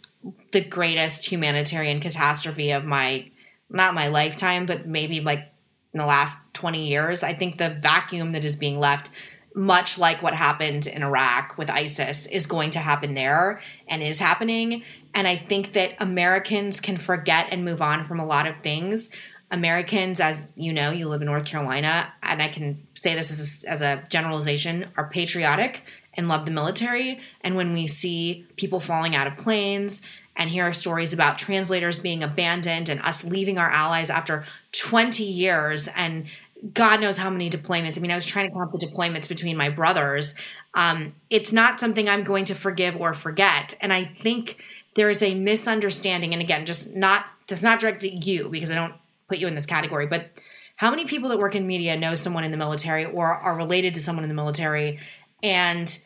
the 0.53 0.65
greatest 0.65 1.31
humanitarian 1.31 2.01
catastrophe 2.01 2.71
of 2.71 2.85
my 2.85 3.31
not 3.69 3.95
my 3.95 4.09
lifetime, 4.09 4.67
but 4.67 4.87
maybe 4.87 5.21
like 5.21 5.52
in 5.93 5.99
the 5.99 6.07
last 6.07 6.39
20 6.55 6.87
years. 6.87 7.23
I 7.23 7.35
think 7.35 7.59
the 7.59 7.71
vacuum 7.71 8.31
that 8.31 8.45
is 8.45 8.57
being 8.57 8.79
left, 8.79 9.11
much 9.55 9.99
like 9.99 10.23
what 10.23 10.35
happened 10.35 10.87
in 10.87 11.03
Iraq 11.03 11.59
with 11.59 11.71
ISIS, 11.71 12.27
is 12.27 12.47
going 12.47 12.71
to 12.73 12.79
happen 12.79 13.15
there 13.15 13.61
and 13.89 14.03
is 14.03 14.19
happening. 14.19 14.83
And 15.15 15.29
I 15.29 15.37
think 15.37 15.73
that 15.75 15.95
Americans 16.01 16.81
can 16.81 16.97
forget 16.97 17.49
and 17.51 17.65
move 17.65 17.83
on 17.83 18.07
from 18.07 18.21
a 18.21 18.27
lot 18.27 18.47
of 18.47 18.57
things. 18.63 19.11
Americans, 19.51 20.19
as 20.19 20.49
you 20.57 20.73
know, 20.73 20.91
you 20.91 21.09
live 21.09 21.21
in 21.21 21.27
North 21.27 21.45
Carolina, 21.45 22.11
and 22.23 22.41
I 22.41 22.49
can 22.49 22.87
say 22.95 23.15
this 23.15 23.31
as 23.31 23.65
a, 23.65 23.69
as 23.69 23.83
a 23.83 24.03
generalization, 24.09 24.87
are 24.97 25.11
patriotic 25.11 25.83
and 26.15 26.29
love 26.29 26.47
the 26.47 26.51
military. 26.51 27.21
And 27.43 27.55
when 27.55 27.75
we 27.75 27.87
see 27.87 28.47
people 28.57 28.81
falling 28.81 29.15
out 29.15 29.27
of 29.27 29.37
planes 29.37 30.01
and 30.37 30.51
hear 30.51 30.73
stories 30.73 31.13
about 31.13 31.39
translators 31.39 31.99
being 31.99 32.23
abandoned 32.23 32.89
and 32.89 33.01
us 33.03 33.25
leaving 33.25 33.59
our 33.59 33.71
allies 33.71 34.11
after 34.11 34.47
20 34.73 35.23
years 35.25 35.89
and 35.89 36.27
God 36.75 37.01
knows 37.01 37.17
how 37.17 37.29
many 37.29 37.51
deployments. 37.51 37.99
I 37.99 38.01
mean, 38.01 38.13
I 38.13 38.17
was 38.17 38.25
trying 38.25 38.49
to 38.49 38.55
count 38.55 38.73
the 38.73 38.87
deployments 38.87 39.29
between 39.29 39.57
my 39.57 39.69
brothers. 39.69 40.35
Um, 40.75 41.15
it's 41.29 41.53
not 41.53 41.81
something 41.81 42.09
I'm 42.09 42.23
going 42.23 42.45
to 42.47 42.55
forgive 42.55 42.97
or 42.97 43.15
forget. 43.15 43.75
And 43.81 43.93
I 43.93 44.17
think 44.23 44.59
there 44.95 45.11
is 45.11 45.23
a 45.23 45.35
misunderstanding. 45.35 46.33
And 46.33 46.41
again, 46.41 46.65
just 46.65 46.95
not, 46.95 47.27
that's 47.49 47.63
not 47.63 47.81
directed 47.81 48.15
at 48.15 48.27
you 48.27 48.49
because 48.49 48.71
I 48.71 48.77
don't 48.77 48.95
put 49.29 49.39
you 49.39 49.49
in 49.49 49.57
this 49.57 49.67
category, 49.67 50.07
but 50.07 50.31
how 50.77 50.91
many 50.91 51.05
people 51.07 51.29
that 51.31 51.39
work 51.39 51.55
in 51.55 51.67
media 51.67 51.97
know 51.97 52.15
someone 52.15 52.45
in 52.45 52.53
the 52.53 52.57
military 52.57 53.05
or 53.05 53.27
are 53.27 53.57
related 53.57 53.95
to 53.95 54.01
someone 54.01 54.25
in 54.25 54.29
the 54.29 54.35
military 54.35 55.01
and 55.43 56.03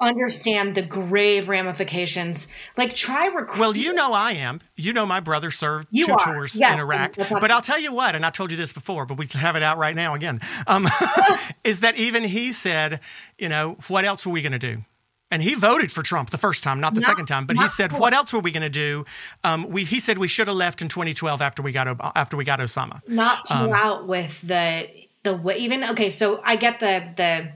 understand 0.00 0.74
the 0.74 0.82
grave 0.82 1.48
ramifications. 1.48 2.48
Like 2.76 2.94
try 2.94 3.26
recruit. 3.26 3.58
Well, 3.58 3.76
you 3.76 3.92
know 3.92 4.12
I 4.12 4.32
am. 4.32 4.60
You 4.76 4.92
know 4.92 5.06
my 5.06 5.20
brother 5.20 5.50
served 5.50 5.88
You 5.90 6.06
two 6.06 6.12
are. 6.12 6.18
tours 6.34 6.54
Yes, 6.54 6.74
in 6.74 6.80
Iraq. 6.80 7.16
But 7.16 7.50
I'll 7.50 7.62
tell 7.62 7.80
you 7.80 7.92
what, 7.92 8.14
and 8.14 8.24
I 8.24 8.30
told 8.30 8.50
you 8.50 8.56
this 8.56 8.72
before, 8.72 9.06
but 9.06 9.16
we 9.18 9.26
have 9.32 9.56
it 9.56 9.62
out 9.62 9.78
right 9.78 9.94
now 9.96 10.14
again. 10.14 10.40
Um, 10.66 10.86
is 11.64 11.80
that 11.80 11.96
even 11.96 12.22
he 12.24 12.52
said, 12.52 13.00
you 13.38 13.48
know, 13.48 13.76
what 13.88 14.04
else 14.04 14.24
were 14.26 14.32
we 14.32 14.42
going 14.42 14.52
to 14.52 14.58
do? 14.58 14.82
And 15.30 15.42
he 15.42 15.54
voted 15.54 15.92
for 15.92 16.02
Trump 16.02 16.30
the 16.30 16.38
first 16.38 16.62
time, 16.62 16.80
not 16.80 16.94
the 16.94 17.00
Not- 17.00 17.10
second 17.10 17.26
time. 17.26 17.44
But 17.44 17.58
he 17.58 17.68
said, 17.68 17.90
cool. 17.90 18.00
"What 18.00 18.14
else 18.14 18.32
were 18.32 18.40
we 18.40 18.50
going 18.50 18.62
to 18.62 18.70
do?" 18.70 19.04
Um, 19.44 19.68
we, 19.68 19.84
he 19.84 20.00
said 20.00 20.16
we 20.16 20.26
should 20.26 20.48
have 20.48 20.56
left 20.56 20.80
in 20.80 20.88
2012 20.88 21.42
after 21.42 21.60
we 21.60 21.70
got 21.70 21.86
after 22.16 22.38
we 22.38 22.44
got 22.44 22.60
Osama. 22.60 23.06
not 23.06 23.40
Um, 23.50 23.70
out 23.74 24.06
with 24.08 24.40
the 24.40 24.88
the 25.24 25.54
even 25.56 25.84
okay 25.84 26.08
so 26.10 26.40
i 26.44 26.54
get 26.56 26.78
the 26.80 27.02
the 27.16 27.50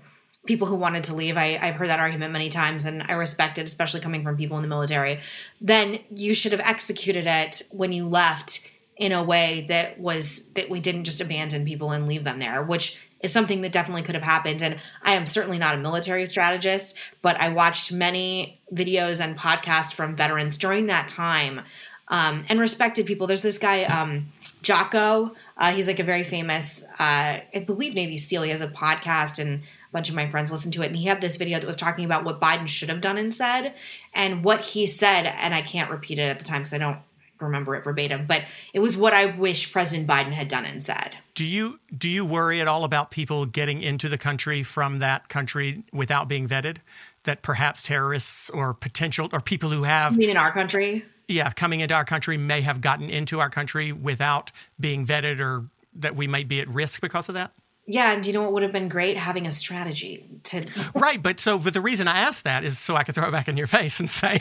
people 0.46 0.66
who 0.66 0.74
wanted 0.74 1.04
to 1.04 1.14
leave 1.14 1.36
I, 1.36 1.58
i've 1.60 1.76
heard 1.76 1.88
that 1.88 2.00
argument 2.00 2.32
many 2.32 2.48
times 2.48 2.84
and 2.84 3.02
i 3.02 3.12
respect 3.12 3.58
it 3.58 3.66
especially 3.66 4.00
coming 4.00 4.22
from 4.22 4.36
people 4.36 4.56
in 4.56 4.62
the 4.62 4.68
military 4.68 5.20
then 5.60 6.00
you 6.10 6.34
should 6.34 6.52
have 6.52 6.60
executed 6.60 7.26
it 7.26 7.62
when 7.70 7.92
you 7.92 8.08
left 8.08 8.68
in 8.96 9.12
a 9.12 9.22
way 9.22 9.66
that 9.68 9.98
was 9.98 10.42
that 10.54 10.68
we 10.68 10.80
didn't 10.80 11.04
just 11.04 11.20
abandon 11.20 11.64
people 11.64 11.92
and 11.92 12.06
leave 12.08 12.24
them 12.24 12.38
there 12.38 12.62
which 12.62 13.00
is 13.20 13.32
something 13.32 13.60
that 13.60 13.72
definitely 13.72 14.02
could 14.02 14.14
have 14.16 14.24
happened 14.24 14.62
and 14.62 14.80
i 15.02 15.12
am 15.12 15.26
certainly 15.26 15.58
not 15.58 15.74
a 15.74 15.78
military 15.78 16.26
strategist 16.26 16.96
but 17.22 17.40
i 17.40 17.48
watched 17.48 17.92
many 17.92 18.60
videos 18.72 19.20
and 19.20 19.38
podcasts 19.38 19.94
from 19.94 20.16
veterans 20.16 20.58
during 20.58 20.86
that 20.86 21.08
time 21.08 21.60
um, 22.08 22.44
and 22.50 22.60
respected 22.60 23.06
people. 23.06 23.26
There's 23.26 23.42
this 23.42 23.58
guy, 23.58 23.84
um, 23.84 24.30
Jocko. 24.60 25.34
Uh, 25.56 25.72
he's 25.72 25.86
like 25.86 25.98
a 25.98 26.04
very 26.04 26.24
famous, 26.24 26.84
uh, 26.98 27.40
I 27.54 27.64
believe 27.66 27.94
Navy 27.94 28.18
SEAL. 28.18 28.42
He 28.42 28.50
has 28.50 28.60
a 28.60 28.68
podcast, 28.68 29.38
and 29.38 29.62
bunch 29.92 30.08
of 30.08 30.14
my 30.14 30.28
friends 30.30 30.50
listened 30.50 30.74
to 30.74 30.82
it. 30.82 30.86
And 30.86 30.96
he 30.96 31.06
had 31.06 31.20
this 31.20 31.36
video 31.36 31.58
that 31.58 31.66
was 31.66 31.76
talking 31.76 32.04
about 32.04 32.24
what 32.24 32.40
Biden 32.40 32.68
should 32.68 32.88
have 32.88 33.00
done 33.00 33.18
and 33.18 33.34
said, 33.34 33.74
and 34.14 34.42
what 34.44 34.60
he 34.60 34.86
said. 34.86 35.26
And 35.26 35.54
I 35.54 35.62
can't 35.62 35.90
repeat 35.90 36.18
it 36.18 36.30
at 36.30 36.38
the 36.38 36.44
time 36.44 36.62
because 36.62 36.72
I 36.72 36.78
don't 36.78 36.98
remember 37.42 37.74
it 37.74 37.84
verbatim, 37.84 38.26
but 38.26 38.44
it 38.72 38.80
was 38.80 38.96
what 38.96 39.12
I 39.12 39.26
wish 39.26 39.72
President 39.72 40.08
Biden 40.08 40.32
had 40.32 40.48
done 40.48 40.64
and 40.64 40.82
said. 40.82 41.16
Do 41.34 41.44
you 41.44 41.80
do 41.96 42.08
you 42.08 42.24
worry 42.24 42.60
at 42.60 42.68
all 42.68 42.84
about 42.84 43.10
people 43.10 43.46
getting 43.46 43.82
into 43.82 44.08
the 44.08 44.18
country 44.18 44.62
from 44.62 45.00
that 45.00 45.28
country 45.28 45.82
without 45.92 46.28
being 46.28 46.48
vetted? 46.48 46.78
That 47.24 47.42
perhaps 47.42 47.82
terrorists 47.82 48.50
or 48.50 48.74
potential 48.74 49.28
or 49.32 49.40
people 49.40 49.70
who 49.70 49.84
have 49.84 50.14
I 50.14 50.16
mean, 50.16 50.30
in 50.30 50.36
our 50.36 50.52
country, 50.52 51.04
yeah, 51.28 51.50
coming 51.50 51.80
into 51.80 51.94
our 51.94 52.04
country 52.04 52.36
may 52.36 52.60
have 52.62 52.80
gotten 52.80 53.10
into 53.10 53.40
our 53.40 53.50
country 53.50 53.92
without 53.92 54.50
being 54.80 55.06
vetted 55.06 55.40
or 55.40 55.66
that 55.94 56.16
we 56.16 56.26
might 56.26 56.48
be 56.48 56.60
at 56.60 56.68
risk 56.68 57.00
because 57.00 57.28
of 57.28 57.34
that? 57.34 57.52
Yeah. 57.92 58.12
And 58.12 58.26
you 58.26 58.32
know 58.32 58.42
what 58.42 58.54
would 58.54 58.62
have 58.62 58.72
been 58.72 58.88
great? 58.88 59.18
Having 59.18 59.46
a 59.46 59.52
strategy 59.52 60.24
to 60.44 60.64
right, 60.94 61.22
but 61.22 61.38
so 61.38 61.58
but 61.58 61.74
the 61.74 61.80
reason 61.82 62.08
I 62.08 62.20
asked 62.20 62.44
that 62.44 62.64
is 62.64 62.78
so 62.78 62.96
I 62.96 63.04
could 63.04 63.14
throw 63.14 63.28
it 63.28 63.32
back 63.32 63.48
in 63.48 63.58
your 63.58 63.66
face 63.66 64.00
and 64.00 64.08
say 64.08 64.40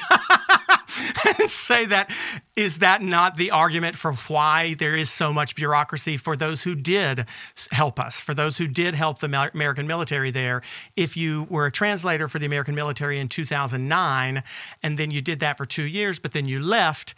and 1.40 1.50
say 1.50 1.86
that 1.86 2.10
is 2.56 2.78
that 2.78 3.02
not 3.02 3.36
the 3.36 3.52
argument 3.52 3.98
for 3.98 4.14
why 4.14 4.76
there 4.76 4.96
is 4.96 5.12
so 5.12 5.34
much 5.34 5.56
bureaucracy 5.56 6.16
for 6.16 6.38
those 6.38 6.64
who 6.64 6.76
did 6.76 7.26
help 7.72 8.00
us, 8.00 8.22
for 8.22 8.34
those 8.34 8.58
who 8.58 8.68
did 8.68 8.96
help 8.96 9.20
the 9.20 9.50
American 9.54 9.86
military 9.86 10.32
there. 10.32 10.62
If 10.96 11.18
you 11.18 11.46
were 11.50 11.66
a 11.66 11.72
translator 11.72 12.30
for 12.30 12.40
the 12.40 12.46
American 12.46 12.74
military 12.74 13.20
in 13.20 13.28
2009 13.28 14.44
and 14.82 14.98
then 14.98 15.12
you 15.12 15.22
did 15.22 15.42
that 15.42 15.58
for 15.58 15.66
2 15.66 15.84
years 15.84 16.20
but 16.20 16.32
then 16.32 16.46
you 16.46 16.62
left, 16.62 17.16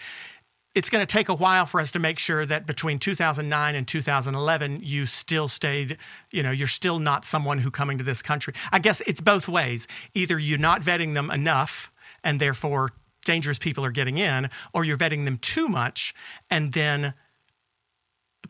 it's 0.75 0.89
going 0.89 1.05
to 1.05 1.11
take 1.11 1.29
a 1.29 1.35
while 1.35 1.65
for 1.65 1.79
us 1.79 1.91
to 1.91 1.99
make 1.99 2.17
sure 2.17 2.45
that 2.45 2.65
between 2.65 2.99
2009 2.99 3.75
and 3.75 3.87
2011 3.87 4.79
you 4.81 5.05
still 5.05 5.47
stayed 5.47 5.97
you 6.31 6.43
know 6.43 6.51
you're 6.51 6.67
still 6.67 6.99
not 6.99 7.25
someone 7.25 7.59
who 7.59 7.71
coming 7.71 7.97
to 7.97 8.03
this 8.03 8.21
country. 8.21 8.53
I 8.71 8.79
guess 8.79 9.01
it's 9.01 9.21
both 9.21 9.47
ways. 9.47 9.87
Either 10.13 10.39
you're 10.39 10.57
not 10.57 10.81
vetting 10.81 11.13
them 11.13 11.29
enough 11.31 11.91
and 12.23 12.39
therefore 12.39 12.91
dangerous 13.25 13.59
people 13.59 13.85
are 13.85 13.91
getting 13.91 14.17
in 14.17 14.49
or 14.73 14.83
you're 14.83 14.97
vetting 14.97 15.25
them 15.25 15.37
too 15.37 15.67
much 15.67 16.13
and 16.49 16.73
then 16.73 17.13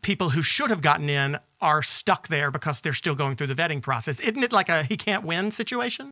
people 0.02 0.32
who 0.32 0.42
should 0.42 0.70
have 0.70 0.82
gotten 0.82 1.10
in 1.10 1.38
are 1.62 1.84
stuck 1.84 2.28
there 2.28 2.52
because 2.52 2.82
they're 2.82 2.94
still 2.94 3.16
going 3.16 3.36
through 3.36 3.48
the 3.48 3.56
vetting 3.56 3.82
process. 3.82 4.20
Isn't 4.20 4.44
it 4.44 4.52
like 4.52 4.70
a 4.70 4.84
he 4.84 4.98
can't 4.98 5.24
win 5.24 5.52
situation? 5.52 6.12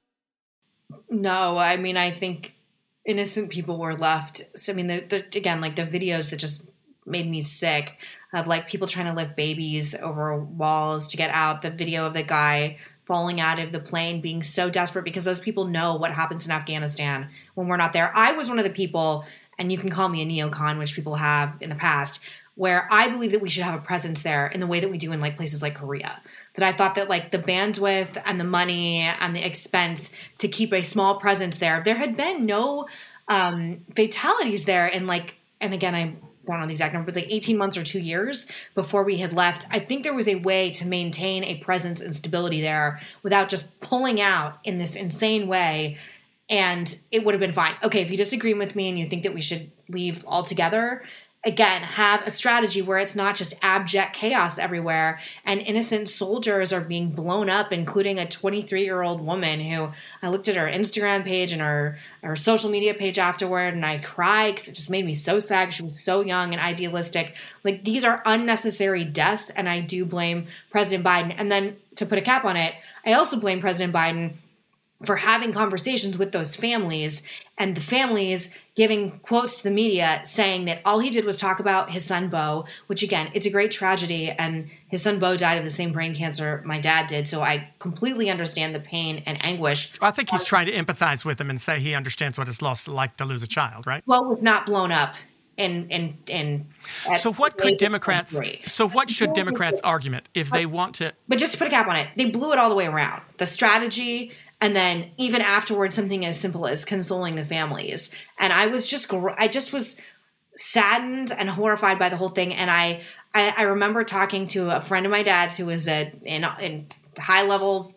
No, 1.09 1.57
I 1.57 1.77
mean, 1.77 1.97
I 1.97 2.11
think 2.11 2.55
innocent 3.05 3.49
people 3.49 3.77
were 3.77 3.97
left. 3.97 4.45
So, 4.55 4.73
I 4.73 4.75
mean, 4.75 4.87
the, 4.87 4.99
the, 5.01 5.37
again, 5.37 5.61
like 5.61 5.75
the 5.75 5.85
videos 5.85 6.29
that 6.29 6.37
just 6.37 6.63
made 7.05 7.29
me 7.29 7.41
sick 7.41 7.97
of 8.33 8.47
like 8.47 8.67
people 8.67 8.87
trying 8.87 9.07
to 9.07 9.13
lift 9.13 9.35
babies 9.35 9.95
over 9.95 10.37
walls 10.37 11.07
to 11.09 11.17
get 11.17 11.31
out. 11.31 11.61
The 11.61 11.71
video 11.71 12.05
of 12.05 12.13
the 12.13 12.23
guy 12.23 12.77
falling 13.05 13.41
out 13.41 13.59
of 13.59 13.71
the 13.71 13.79
plane, 13.79 14.21
being 14.21 14.43
so 14.43 14.69
desperate 14.69 15.03
because 15.03 15.23
those 15.23 15.39
people 15.39 15.65
know 15.65 15.95
what 15.95 16.13
happens 16.13 16.45
in 16.45 16.51
Afghanistan 16.51 17.27
when 17.55 17.67
we're 17.67 17.77
not 17.77 17.93
there. 17.93 18.11
I 18.15 18.33
was 18.33 18.47
one 18.47 18.59
of 18.59 18.63
the 18.63 18.71
people, 18.71 19.25
and 19.57 19.71
you 19.71 19.77
can 19.77 19.89
call 19.89 20.07
me 20.07 20.21
a 20.21 20.25
neocon, 20.25 20.77
which 20.77 20.95
people 20.95 21.15
have 21.15 21.55
in 21.59 21.69
the 21.69 21.75
past, 21.75 22.21
where 22.55 22.87
I 22.91 23.09
believe 23.09 23.31
that 23.31 23.41
we 23.41 23.49
should 23.49 23.63
have 23.63 23.79
a 23.79 23.83
presence 23.83 24.21
there 24.21 24.47
in 24.47 24.59
the 24.59 24.67
way 24.67 24.79
that 24.79 24.89
we 24.89 24.97
do 24.97 25.11
in 25.11 25.19
like 25.19 25.35
places 25.35 25.61
like 25.61 25.75
Korea. 25.75 26.21
That 26.55 26.65
I 26.65 26.73
thought 26.73 26.95
that 26.95 27.09
like 27.09 27.31
the 27.31 27.39
bandwidth 27.39 28.21
and 28.25 28.39
the 28.39 28.45
money 28.45 28.99
and 28.99 29.35
the 29.35 29.45
expense 29.45 30.11
to 30.39 30.49
keep 30.49 30.73
a 30.73 30.83
small 30.83 31.19
presence 31.19 31.59
there, 31.59 31.81
there 31.83 31.95
had 31.95 32.17
been 32.17 32.45
no 32.45 32.87
um, 33.29 33.85
fatalities 33.95 34.65
there 34.65 34.87
And 34.93 35.07
like, 35.07 35.35
and 35.61 35.73
again, 35.73 35.95
I 35.95 36.13
don't 36.45 36.59
know 36.59 36.67
the 36.67 36.73
exact 36.73 36.93
number, 36.93 37.11
but 37.11 37.21
like 37.21 37.31
18 37.31 37.57
months 37.57 37.77
or 37.77 37.83
two 37.83 37.99
years 37.99 38.47
before 38.75 39.03
we 39.03 39.17
had 39.17 39.31
left. 39.31 39.65
I 39.71 39.79
think 39.79 40.03
there 40.03 40.13
was 40.13 40.27
a 40.27 40.35
way 40.35 40.71
to 40.71 40.87
maintain 40.87 41.43
a 41.45 41.55
presence 41.59 42.01
and 42.01 42.15
stability 42.15 42.61
there 42.61 42.99
without 43.23 43.47
just 43.47 43.79
pulling 43.79 44.19
out 44.19 44.57
in 44.65 44.77
this 44.77 44.95
insane 44.95 45.47
way 45.47 45.97
and 46.49 46.99
it 47.11 47.23
would 47.23 47.33
have 47.33 47.39
been 47.39 47.53
fine. 47.53 47.75
Okay, 47.81 48.01
if 48.01 48.11
you 48.11 48.17
disagree 48.17 48.53
with 48.53 48.75
me 48.75 48.89
and 48.89 48.99
you 48.99 49.07
think 49.07 49.23
that 49.23 49.33
we 49.33 49.41
should 49.41 49.71
leave 49.87 50.25
altogether, 50.27 51.03
again, 51.43 51.81
have 51.81 52.27
a 52.27 52.31
strategy 52.31 52.83
where 52.83 52.99
it's 52.99 53.15
not 53.15 53.35
just 53.35 53.55
abject 53.63 54.15
chaos 54.15 54.59
everywhere 54.59 55.19
and 55.43 55.59
innocent 55.59 56.07
soldiers 56.07 56.71
are 56.71 56.81
being 56.81 57.09
blown 57.09 57.49
up, 57.49 57.71
including 57.71 58.19
a 58.19 58.27
23 58.27 58.83
year 58.83 59.01
old 59.01 59.21
woman 59.21 59.59
who 59.59 59.89
I 60.21 60.29
looked 60.29 60.47
at 60.47 60.55
her 60.55 60.67
Instagram 60.67 61.23
page 61.23 61.51
and 61.51 61.61
her, 61.61 61.97
her 62.21 62.35
social 62.35 62.69
media 62.69 62.93
page 62.93 63.17
afterward 63.17 63.73
and 63.73 63.85
I 63.85 63.97
cried 63.97 64.53
because 64.53 64.69
it 64.69 64.75
just 64.75 64.91
made 64.91 65.05
me 65.05 65.15
so 65.15 65.39
sad. 65.39 65.73
She 65.73 65.83
was 65.83 65.99
so 65.99 66.21
young 66.21 66.53
and 66.53 66.61
idealistic. 66.61 67.33
Like 67.63 67.83
these 67.83 68.03
are 68.03 68.21
unnecessary 68.25 69.03
deaths, 69.03 69.49
and 69.49 69.67
I 69.67 69.81
do 69.81 70.05
blame 70.05 70.47
President 70.69 71.05
Biden. 71.05 71.33
And 71.37 71.51
then 71.51 71.77
to 71.95 72.05
put 72.05 72.19
a 72.19 72.21
cap 72.21 72.45
on 72.45 72.55
it, 72.55 72.73
I 73.05 73.13
also 73.13 73.39
blame 73.39 73.61
President 73.61 73.93
Biden 73.93 74.33
for 75.05 75.15
having 75.15 75.51
conversations 75.51 76.17
with 76.17 76.31
those 76.31 76.55
families 76.55 77.23
and 77.57 77.75
the 77.75 77.81
families 77.81 78.49
giving 78.75 79.19
quotes 79.19 79.57
to 79.57 79.63
the 79.63 79.71
media 79.71 80.21
saying 80.23 80.65
that 80.65 80.81
all 80.85 80.99
he 80.99 81.09
did 81.09 81.25
was 81.25 81.37
talk 81.37 81.59
about 81.59 81.89
his 81.89 82.05
son 82.05 82.29
Bo, 82.29 82.65
which 82.87 83.03
again, 83.03 83.29
it's 83.33 83.45
a 83.45 83.49
great 83.49 83.71
tragedy 83.71 84.29
and 84.31 84.69
his 84.87 85.01
son 85.03 85.19
Bo 85.19 85.37
died 85.37 85.57
of 85.57 85.63
the 85.63 85.69
same 85.69 85.91
brain 85.91 86.15
cancer 86.15 86.61
my 86.65 86.79
dad 86.79 87.07
did, 87.07 87.27
so 87.27 87.41
I 87.41 87.69
completely 87.79 88.29
understand 88.29 88.73
the 88.73 88.79
pain 88.79 89.23
and 89.25 89.43
anguish. 89.43 89.93
i 90.01 90.11
think 90.11 90.29
he's 90.29 90.45
trying 90.45 90.67
to 90.67 90.73
empathize 90.73 91.25
with 91.25 91.39
him 91.39 91.49
and 91.49 91.61
say 91.61 91.79
he 91.79 91.93
understands 91.95 92.37
what 92.37 92.47
it's 92.47 92.61
lost 92.61 92.87
like 92.87 93.17
to 93.17 93.25
lose 93.25 93.43
a 93.43 93.47
child 93.47 93.87
right 93.87 94.05
Bo 94.05 94.21
was 94.21 94.43
not 94.43 94.65
blown 94.65 94.91
up 94.91 95.15
in 95.57 95.89
in 95.89 96.17
in 96.27 96.65
So 97.17 97.33
what 97.33 97.57
could 97.57 97.77
Democrats? 97.77 98.31
23. 98.31 98.67
So 98.67 98.87
what 98.87 99.09
should 99.09 99.33
Democrats' 99.33 99.81
argument 99.83 100.29
if 100.33 100.49
they 100.49 100.65
want 100.65 100.95
to? 100.95 101.13
But 101.27 101.39
just 101.39 101.53
to 101.53 101.57
put 101.57 101.67
a 101.67 101.69
cap 101.69 101.87
on 101.87 101.95
it, 101.95 102.07
they 102.15 102.29
blew 102.29 102.51
it 102.53 102.59
all 102.59 102.69
the 102.69 102.75
way 102.75 102.87
around. 102.87 103.21
The 103.37 103.47
strategy, 103.47 104.31
and 104.61 104.75
then 104.75 105.11
even 105.17 105.41
afterwards, 105.41 105.95
something 105.95 106.25
as 106.25 106.39
simple 106.39 106.67
as 106.67 106.85
consoling 106.85 107.35
the 107.35 107.43
families. 107.43 108.11
And 108.39 108.53
I 108.53 108.67
was 108.67 108.87
just, 108.87 109.11
I 109.11 109.47
just 109.47 109.73
was 109.73 109.97
saddened 110.55 111.31
and 111.31 111.49
horrified 111.49 111.97
by 111.97 112.09
the 112.09 112.17
whole 112.17 112.29
thing. 112.29 112.53
And 112.53 112.69
I, 112.69 113.01
I, 113.33 113.53
I 113.57 113.63
remember 113.63 114.03
talking 114.03 114.47
to 114.49 114.75
a 114.75 114.81
friend 114.81 115.05
of 115.05 115.11
my 115.11 115.23
dad's 115.23 115.57
who 115.57 115.65
was 115.65 115.87
a 115.87 116.13
in, 116.23 116.45
in 116.59 116.87
high 117.17 117.45
level 117.45 117.95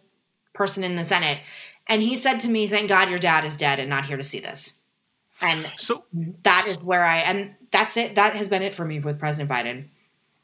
person 0.54 0.84
in 0.84 0.96
the 0.96 1.04
Senate, 1.04 1.38
and 1.86 2.00
he 2.00 2.16
said 2.16 2.40
to 2.40 2.48
me, 2.48 2.66
"Thank 2.66 2.88
God 2.88 3.10
your 3.10 3.18
dad 3.18 3.44
is 3.44 3.56
dead 3.56 3.78
and 3.78 3.90
not 3.90 4.06
here 4.06 4.16
to 4.16 4.24
see 4.24 4.40
this." 4.40 4.74
And 5.40 5.70
So 5.76 6.04
that 6.44 6.64
is 6.68 6.78
where 6.78 7.04
I, 7.04 7.18
and 7.18 7.54
that's 7.72 7.96
it. 7.96 8.14
That 8.14 8.34
has 8.34 8.48
been 8.48 8.62
it 8.62 8.74
for 8.74 8.84
me 8.84 9.00
with 9.00 9.18
President 9.18 9.50
Biden. 9.50 9.86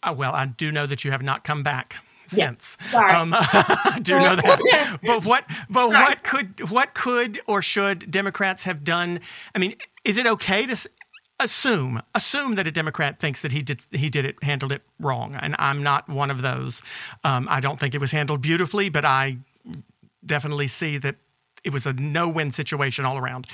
uh, 0.02 0.14
well, 0.16 0.32
I 0.32 0.46
do 0.46 0.72
know 0.72 0.86
that 0.86 1.04
you 1.04 1.12
have 1.12 1.22
not 1.22 1.44
come 1.44 1.62
back. 1.62 1.96
Since. 2.30 2.76
Sorry. 2.90 3.12
Um, 3.12 3.30
do 4.02 4.14
know 4.16 4.36
that. 4.36 4.98
But 5.02 5.24
what? 5.24 5.44
But 5.68 5.88
what 5.88 6.22
could? 6.24 6.70
What 6.70 6.94
could 6.94 7.40
or 7.46 7.62
should 7.62 8.10
Democrats 8.10 8.64
have 8.64 8.84
done? 8.84 9.20
I 9.54 9.58
mean, 9.58 9.76
is 10.04 10.18
it 10.18 10.26
okay 10.26 10.66
to? 10.66 10.76
Assume, 11.42 12.02
assume 12.14 12.56
that 12.56 12.66
a 12.66 12.70
Democrat 12.70 13.18
thinks 13.18 13.40
that 13.42 13.52
he 13.52 13.62
did 13.62 13.80
he 13.92 14.10
did 14.10 14.26
it 14.26 14.36
handled 14.42 14.72
it 14.72 14.82
wrong, 14.98 15.34
and 15.34 15.56
I'm 15.58 15.82
not 15.82 16.06
one 16.06 16.30
of 16.30 16.42
those. 16.42 16.82
Um, 17.24 17.46
I 17.50 17.60
don't 17.60 17.80
think 17.80 17.94
it 17.94 17.98
was 18.00 18.10
handled 18.10 18.42
beautifully, 18.42 18.90
but 18.90 19.06
I 19.06 19.38
definitely 20.24 20.68
see 20.68 20.98
that 20.98 21.16
it 21.64 21.72
was 21.72 21.86
a 21.86 21.94
no-win 21.94 22.52
situation 22.52 23.06
all 23.06 23.16
around. 23.16 23.46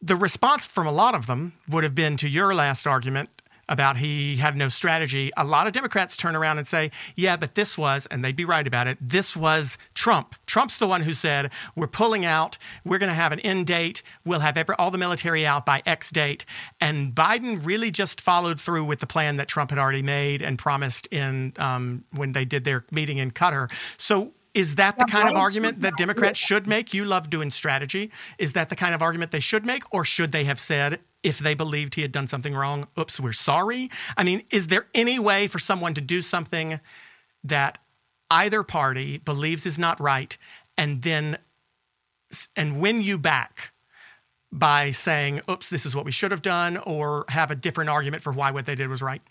the 0.00 0.16
response 0.16 0.66
from 0.66 0.86
a 0.86 0.92
lot 0.92 1.14
of 1.14 1.26
them 1.26 1.52
would 1.68 1.84
have 1.84 1.94
been 1.94 2.16
to 2.18 2.28
your 2.28 2.54
last 2.54 2.86
argument 2.86 3.30
about 3.68 3.96
he 3.96 4.36
had 4.36 4.56
no 4.56 4.68
strategy, 4.68 5.30
a 5.36 5.44
lot 5.44 5.66
of 5.66 5.72
Democrats 5.72 6.16
turn 6.16 6.36
around 6.36 6.58
and 6.58 6.66
say, 6.66 6.90
yeah, 7.16 7.36
but 7.36 7.54
this 7.54 7.78
was, 7.78 8.06
and 8.06 8.24
they'd 8.24 8.36
be 8.36 8.44
right 8.44 8.66
about 8.66 8.86
it, 8.86 8.98
this 9.00 9.36
was 9.36 9.78
Trump. 9.94 10.34
Trump's 10.46 10.78
the 10.78 10.86
one 10.86 11.02
who 11.02 11.14
said, 11.14 11.50
we're 11.76 11.86
pulling 11.86 12.24
out, 12.24 12.58
we're 12.84 12.98
going 12.98 13.08
to 13.08 13.14
have 13.14 13.32
an 13.32 13.40
end 13.40 13.66
date, 13.66 14.02
we'll 14.24 14.40
have 14.40 14.56
every, 14.56 14.74
all 14.78 14.90
the 14.90 14.98
military 14.98 15.46
out 15.46 15.64
by 15.64 15.82
X 15.86 16.10
date. 16.10 16.44
And 16.80 17.14
Biden 17.14 17.64
really 17.64 17.90
just 17.90 18.20
followed 18.20 18.60
through 18.60 18.84
with 18.84 18.98
the 18.98 19.06
plan 19.06 19.36
that 19.36 19.48
Trump 19.48 19.70
had 19.70 19.78
already 19.78 20.02
made 20.02 20.42
and 20.42 20.58
promised 20.58 21.06
in 21.06 21.52
um, 21.56 22.04
when 22.16 22.32
they 22.32 22.44
did 22.44 22.64
their 22.64 22.84
meeting 22.90 23.18
in 23.18 23.30
Qatar. 23.30 23.70
So 23.96 24.34
is 24.54 24.74
that 24.74 24.98
the 24.98 25.06
kind 25.06 25.30
of 25.30 25.36
argument 25.36 25.80
that 25.80 25.96
Democrats 25.96 26.38
should 26.38 26.66
make? 26.66 26.92
You 26.92 27.06
love 27.06 27.30
doing 27.30 27.50
strategy. 27.50 28.10
Is 28.38 28.52
that 28.52 28.68
the 28.68 28.76
kind 28.76 28.94
of 28.94 29.00
argument 29.00 29.30
they 29.30 29.40
should 29.40 29.64
make? 29.64 29.82
Or 29.94 30.04
should 30.04 30.32
they 30.32 30.44
have 30.44 30.60
said, 30.60 31.00
if 31.22 31.38
they 31.38 31.54
believed 31.54 31.94
he 31.94 32.02
had 32.02 32.12
done 32.12 32.26
something 32.26 32.54
wrong, 32.54 32.88
oops, 32.98 33.20
we're 33.20 33.32
sorry? 33.32 33.90
I 34.16 34.24
mean, 34.24 34.42
is 34.50 34.66
there 34.66 34.86
any 34.94 35.18
way 35.18 35.46
for 35.46 35.58
someone 35.58 35.94
to 35.94 36.00
do 36.00 36.22
something 36.22 36.80
that 37.44 37.78
either 38.30 38.62
party 38.62 39.18
believes 39.18 39.66
is 39.66 39.78
not 39.78 40.00
right 40.00 40.36
and 40.76 41.02
then 41.02 41.38
and 42.56 42.80
win 42.80 43.02
you 43.02 43.18
back 43.18 43.72
by 44.50 44.90
saying, 44.90 45.40
oops, 45.50 45.68
this 45.68 45.86
is 45.86 45.94
what 45.96 46.04
we 46.04 46.12
should 46.12 46.30
have 46.30 46.42
done, 46.42 46.76
or 46.78 47.24
have 47.28 47.50
a 47.50 47.54
different 47.54 47.90
argument 47.90 48.22
for 48.22 48.32
why 48.32 48.50
what 48.50 48.66
they 48.66 48.74
did 48.74 48.88
was 48.88 49.02
right? 49.02 49.22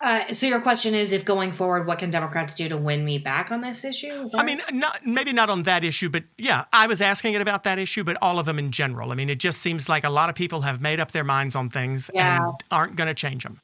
Uh, 0.00 0.32
so 0.32 0.46
your 0.46 0.60
question 0.60 0.94
is, 0.94 1.12
if 1.12 1.24
going 1.24 1.52
forward, 1.52 1.86
what 1.86 1.98
can 1.98 2.10
Democrats 2.10 2.54
do 2.54 2.68
to 2.68 2.76
win 2.76 3.04
me 3.04 3.18
back 3.18 3.50
on 3.50 3.60
this 3.60 3.84
issue? 3.84 4.26
I 4.34 4.44
mean, 4.44 4.60
not 4.72 5.06
maybe 5.06 5.32
not 5.32 5.48
on 5.48 5.62
that 5.62 5.82
issue, 5.82 6.10
but 6.10 6.24
yeah, 6.36 6.64
I 6.72 6.86
was 6.86 7.00
asking 7.00 7.34
it 7.34 7.40
about 7.40 7.64
that 7.64 7.78
issue, 7.78 8.04
but 8.04 8.18
all 8.20 8.38
of 8.38 8.44
them 8.44 8.58
in 8.58 8.70
general. 8.70 9.12
I 9.12 9.14
mean, 9.14 9.30
it 9.30 9.38
just 9.38 9.60
seems 9.60 9.88
like 9.88 10.04
a 10.04 10.10
lot 10.10 10.28
of 10.28 10.34
people 10.34 10.62
have 10.62 10.82
made 10.82 11.00
up 11.00 11.12
their 11.12 11.24
minds 11.24 11.54
on 11.54 11.70
things 11.70 12.10
yeah. 12.12 12.38
and 12.38 12.54
aren't 12.70 12.96
going 12.96 13.08
to 13.08 13.14
change 13.14 13.44
them. 13.44 13.60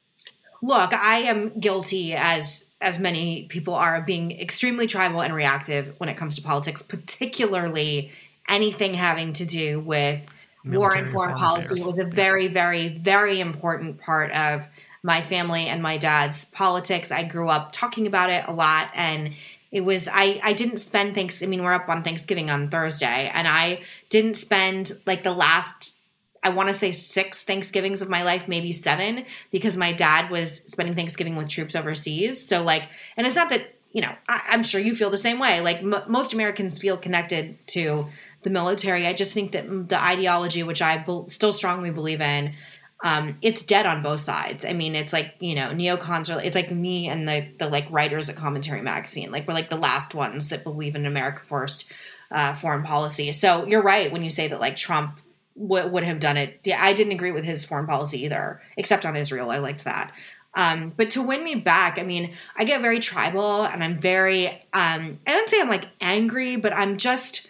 Look, 0.63 0.93
I 0.93 1.17
am 1.17 1.59
guilty 1.59 2.13
as 2.13 2.67
as 2.81 2.99
many 2.99 3.43
people 3.49 3.75
are 3.75 3.97
of 3.97 4.05
being 4.05 4.31
extremely 4.31 4.87
tribal 4.87 5.21
and 5.21 5.35
reactive 5.35 5.93
when 5.99 6.09
it 6.09 6.17
comes 6.17 6.37
to 6.37 6.41
politics, 6.41 6.81
particularly 6.81 8.11
anything 8.47 8.93
having 8.93 9.33
to 9.33 9.45
do 9.45 9.79
with 9.79 10.21
Military 10.63 10.79
war 10.79 10.93
and 10.95 11.13
foreign 11.13 11.37
policy. 11.37 11.75
Affairs. 11.75 11.85
was 11.85 11.99
a 11.99 12.05
very, 12.05 12.47
very, 12.47 12.97
very 12.97 13.39
important 13.39 13.99
part 13.99 14.31
of 14.31 14.63
my 15.03 15.21
family 15.21 15.65
and 15.65 15.81
my 15.81 15.97
dad's 15.97 16.45
politics. 16.45 17.11
I 17.11 17.23
grew 17.23 17.49
up 17.49 17.71
talking 17.71 18.07
about 18.07 18.29
it 18.29 18.45
a 18.47 18.53
lot 18.53 18.91
and 18.93 19.33
it 19.71 19.81
was 19.81 20.09
I 20.11 20.39
I 20.43 20.53
didn't 20.53 20.77
spend 20.77 21.15
thanks 21.15 21.41
I 21.41 21.45
mean 21.45 21.63
we're 21.63 21.73
up 21.73 21.89
on 21.89 22.03
Thanksgiving 22.03 22.49
on 22.49 22.69
Thursday 22.69 23.31
and 23.33 23.47
I 23.47 23.81
didn't 24.09 24.35
spend 24.35 24.91
like 25.05 25.23
the 25.23 25.33
last 25.33 25.97
I 26.43 26.49
want 26.49 26.69
to 26.69 26.75
say 26.75 26.91
six 26.91 27.43
Thanksgivings 27.43 28.01
of 28.01 28.09
my 28.09 28.23
life, 28.23 28.47
maybe 28.47 28.71
seven, 28.71 29.25
because 29.51 29.77
my 29.77 29.91
dad 29.91 30.31
was 30.31 30.63
spending 30.67 30.95
Thanksgiving 30.95 31.35
with 31.35 31.49
troops 31.49 31.75
overseas. 31.75 32.45
So, 32.45 32.63
like, 32.63 32.89
and 33.15 33.27
it's 33.27 33.35
not 33.35 33.49
that, 33.49 33.75
you 33.91 34.01
know, 34.01 34.13
I, 34.27 34.41
am 34.49 34.63
sure 34.63 34.81
you 34.81 34.95
feel 34.95 35.11
the 35.11 35.17
same 35.17 35.37
way. 35.37 35.61
Like, 35.61 35.77
m- 35.77 36.03
most 36.07 36.33
Americans 36.33 36.79
feel 36.79 36.97
connected 36.97 37.59
to 37.67 38.07
the 38.41 38.49
military. 38.49 39.05
I 39.05 39.13
just 39.13 39.33
think 39.33 39.51
that 39.51 39.89
the 39.89 40.01
ideology, 40.01 40.63
which 40.63 40.81
I 40.81 40.97
be- 40.97 41.25
still 41.27 41.53
strongly 41.53 41.91
believe 41.91 42.21
in, 42.21 42.55
um, 43.03 43.37
it's 43.41 43.63
dead 43.63 43.85
on 43.85 44.03
both 44.03 44.19
sides. 44.19 44.63
I 44.63 44.73
mean, 44.73 44.95
it's 44.95 45.13
like 45.13 45.35
you 45.39 45.55
know, 45.55 45.69
neocons 45.69 46.33
are. 46.33 46.41
It's 46.41 46.55
like 46.55 46.71
me 46.71 47.07
and 47.07 47.27
the 47.27 47.47
the 47.57 47.69
like 47.69 47.87
writers 47.89 48.29
at 48.29 48.35
Commentary 48.35 48.81
Magazine. 48.81 49.31
Like 49.31 49.47
we're 49.47 49.53
like 49.53 49.69
the 49.69 49.77
last 49.77 50.13
ones 50.13 50.49
that 50.49 50.63
believe 50.63 50.95
in 50.95 51.05
America 51.05 51.41
first 51.47 51.91
uh, 52.29 52.53
foreign 52.55 52.83
policy. 52.83 53.31
So 53.33 53.65
you're 53.65 53.81
right 53.81 54.11
when 54.11 54.23
you 54.23 54.29
say 54.29 54.47
that 54.47 54.59
like 54.59 54.75
Trump 54.75 55.19
w- 55.59 55.87
would 55.87 56.03
have 56.03 56.19
done 56.19 56.37
it. 56.37 56.59
Yeah, 56.63 56.79
I 56.79 56.93
didn't 56.93 57.13
agree 57.13 57.31
with 57.31 57.43
his 57.43 57.65
foreign 57.65 57.87
policy 57.87 58.23
either, 58.25 58.61
except 58.77 59.05
on 59.05 59.15
Israel. 59.15 59.49
I 59.49 59.57
liked 59.57 59.85
that. 59.85 60.11
Um, 60.53 60.93
but 60.95 61.11
to 61.11 61.21
win 61.21 61.43
me 61.43 61.55
back, 61.55 61.97
I 61.97 62.03
mean, 62.03 62.33
I 62.55 62.65
get 62.65 62.81
very 62.81 62.99
tribal 62.99 63.63
and 63.63 63.83
I'm 63.83 63.99
very. 63.99 64.47
Um, 64.47 65.19
I 65.25 65.31
don't 65.31 65.49
say 65.49 65.61
I'm 65.61 65.69
like 65.69 65.89
angry, 65.99 66.55
but 66.55 66.73
I'm 66.73 66.97
just. 66.97 67.49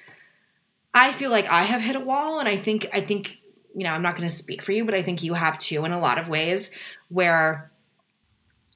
I 0.94 1.12
feel 1.14 1.32
like 1.32 1.46
I 1.48 1.64
have 1.64 1.82
hit 1.82 1.96
a 1.96 2.02
wall, 2.02 2.40
and 2.40 2.50
I 2.50 2.58
think 2.58 2.88
I 2.92 3.00
think 3.02 3.38
you 3.76 3.84
know, 3.84 3.92
I'm 3.92 4.02
not 4.02 4.16
going 4.16 4.28
to 4.28 4.36
speak 4.36 4.62
for 4.62 4.72
you, 4.72 4.86
but 4.86 4.94
I 4.94 5.04
think 5.04 5.24
you 5.24 5.34
have 5.34 5.58
too 5.58 5.86
in 5.86 5.92
a 5.92 6.00
lot 6.00 6.18
of 6.18 6.28
ways 6.28 6.72
where 7.10 7.72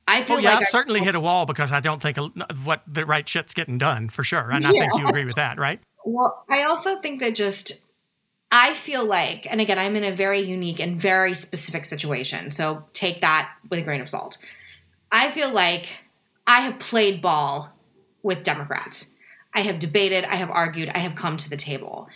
I 0.07 0.23
feel 0.23 0.35
well, 0.35 0.43
yeah, 0.43 0.49
like 0.51 0.61
I've 0.61 0.67
I, 0.67 0.69
certainly 0.69 0.99
hit 1.01 1.15
a 1.15 1.19
wall 1.19 1.45
because 1.45 1.71
I 1.71 1.79
don't 1.79 2.01
think 2.01 2.17
what 2.63 2.83
the 2.87 3.05
right 3.05 3.27
shit's 3.27 3.53
getting 3.53 3.77
done 3.77 4.09
for 4.09 4.23
sure. 4.23 4.51
And 4.51 4.65
I 4.65 4.71
think 4.71 4.93
you 4.97 5.07
agree 5.07 5.25
with 5.25 5.35
that, 5.35 5.57
right? 5.57 5.79
Well, 6.05 6.45
I 6.49 6.63
also 6.63 6.99
think 7.01 7.21
that 7.21 7.35
just 7.35 7.83
I 8.51 8.73
feel 8.73 9.05
like, 9.05 9.47
and 9.49 9.59
again, 9.59 9.79
I'm 9.79 9.95
in 9.95 10.03
a 10.03 10.15
very 10.15 10.41
unique 10.41 10.79
and 10.79 11.01
very 11.01 11.33
specific 11.33 11.85
situation. 11.85 12.51
So 12.51 12.85
take 12.93 13.21
that 13.21 13.51
with 13.69 13.79
a 13.79 13.81
grain 13.81 14.01
of 14.01 14.09
salt. 14.09 14.37
I 15.11 15.31
feel 15.31 15.53
like 15.53 15.87
I 16.45 16.61
have 16.61 16.79
played 16.79 17.21
ball 17.21 17.73
with 18.21 18.43
Democrats. 18.43 19.11
I 19.53 19.61
have 19.61 19.79
debated, 19.79 20.25
I 20.25 20.35
have 20.35 20.51
argued, 20.51 20.89
I 20.89 20.99
have 20.99 21.15
come 21.15 21.37
to 21.37 21.49
the 21.49 21.57
table. 21.57 22.07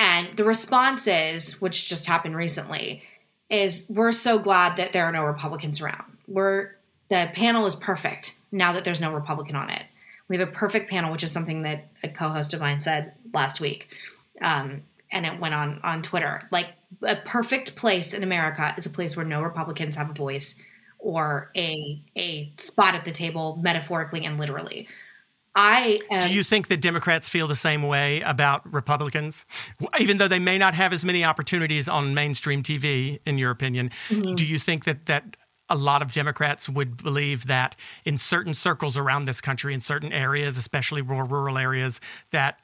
And 0.00 0.34
the 0.34 0.44
response 0.44 1.06
is, 1.06 1.60
which 1.60 1.86
just 1.86 2.06
happened 2.06 2.34
recently, 2.34 3.02
is 3.50 3.86
we're 3.90 4.12
so 4.12 4.38
glad 4.38 4.78
that 4.78 4.94
there 4.94 5.04
are 5.04 5.12
no 5.12 5.24
Republicans 5.24 5.82
around. 5.82 6.16
We're 6.26 6.70
the 7.10 7.30
panel 7.34 7.66
is 7.66 7.76
perfect 7.76 8.36
now 8.50 8.72
that 8.72 8.84
there's 8.84 9.00
no 9.00 9.12
Republican 9.12 9.56
on 9.56 9.68
it. 9.68 9.82
We 10.28 10.38
have 10.38 10.48
a 10.48 10.52
perfect 10.52 10.88
panel, 10.88 11.12
which 11.12 11.22
is 11.22 11.32
something 11.32 11.62
that 11.62 11.88
a 12.02 12.08
co-host 12.08 12.54
of 12.54 12.60
mine 12.60 12.80
said 12.80 13.12
last 13.34 13.60
week, 13.60 13.88
um, 14.40 14.82
and 15.12 15.26
it 15.26 15.38
went 15.38 15.52
on 15.52 15.80
on 15.82 16.00
Twitter. 16.00 16.48
Like 16.50 16.68
a 17.02 17.16
perfect 17.16 17.76
place 17.76 18.14
in 18.14 18.22
America 18.22 18.72
is 18.78 18.86
a 18.86 18.90
place 18.90 19.18
where 19.18 19.26
no 19.26 19.42
Republicans 19.42 19.96
have 19.96 20.08
a 20.08 20.14
voice 20.14 20.56
or 20.98 21.50
a 21.54 22.00
a 22.16 22.50
spot 22.56 22.94
at 22.94 23.04
the 23.04 23.12
table, 23.12 23.58
metaphorically 23.60 24.24
and 24.24 24.38
literally. 24.38 24.88
I 25.60 25.98
am, 26.10 26.20
Do 26.20 26.32
you 26.32 26.42
think 26.42 26.68
that 26.68 26.80
Democrats 26.80 27.28
feel 27.28 27.46
the 27.46 27.54
same 27.54 27.82
way 27.82 28.22
about 28.22 28.72
Republicans? 28.72 29.44
Even 29.98 30.16
though 30.16 30.28
they 30.28 30.38
may 30.38 30.56
not 30.56 30.74
have 30.74 30.94
as 30.94 31.04
many 31.04 31.22
opportunities 31.22 31.86
on 31.86 32.14
mainstream 32.14 32.62
TV, 32.62 33.20
in 33.26 33.36
your 33.36 33.50
opinion, 33.50 33.90
mm-hmm. 34.08 34.34
do 34.36 34.46
you 34.46 34.58
think 34.58 34.84
that, 34.86 35.04
that 35.06 35.36
a 35.68 35.76
lot 35.76 36.00
of 36.00 36.12
Democrats 36.12 36.68
would 36.68 36.96
believe 37.02 37.46
that 37.46 37.76
in 38.06 38.16
certain 38.16 38.54
circles 38.54 38.96
around 38.96 39.26
this 39.26 39.42
country, 39.42 39.74
in 39.74 39.82
certain 39.82 40.14
areas, 40.14 40.56
especially 40.56 41.02
rural, 41.02 41.28
rural 41.28 41.58
areas, 41.58 42.00
that 42.30 42.58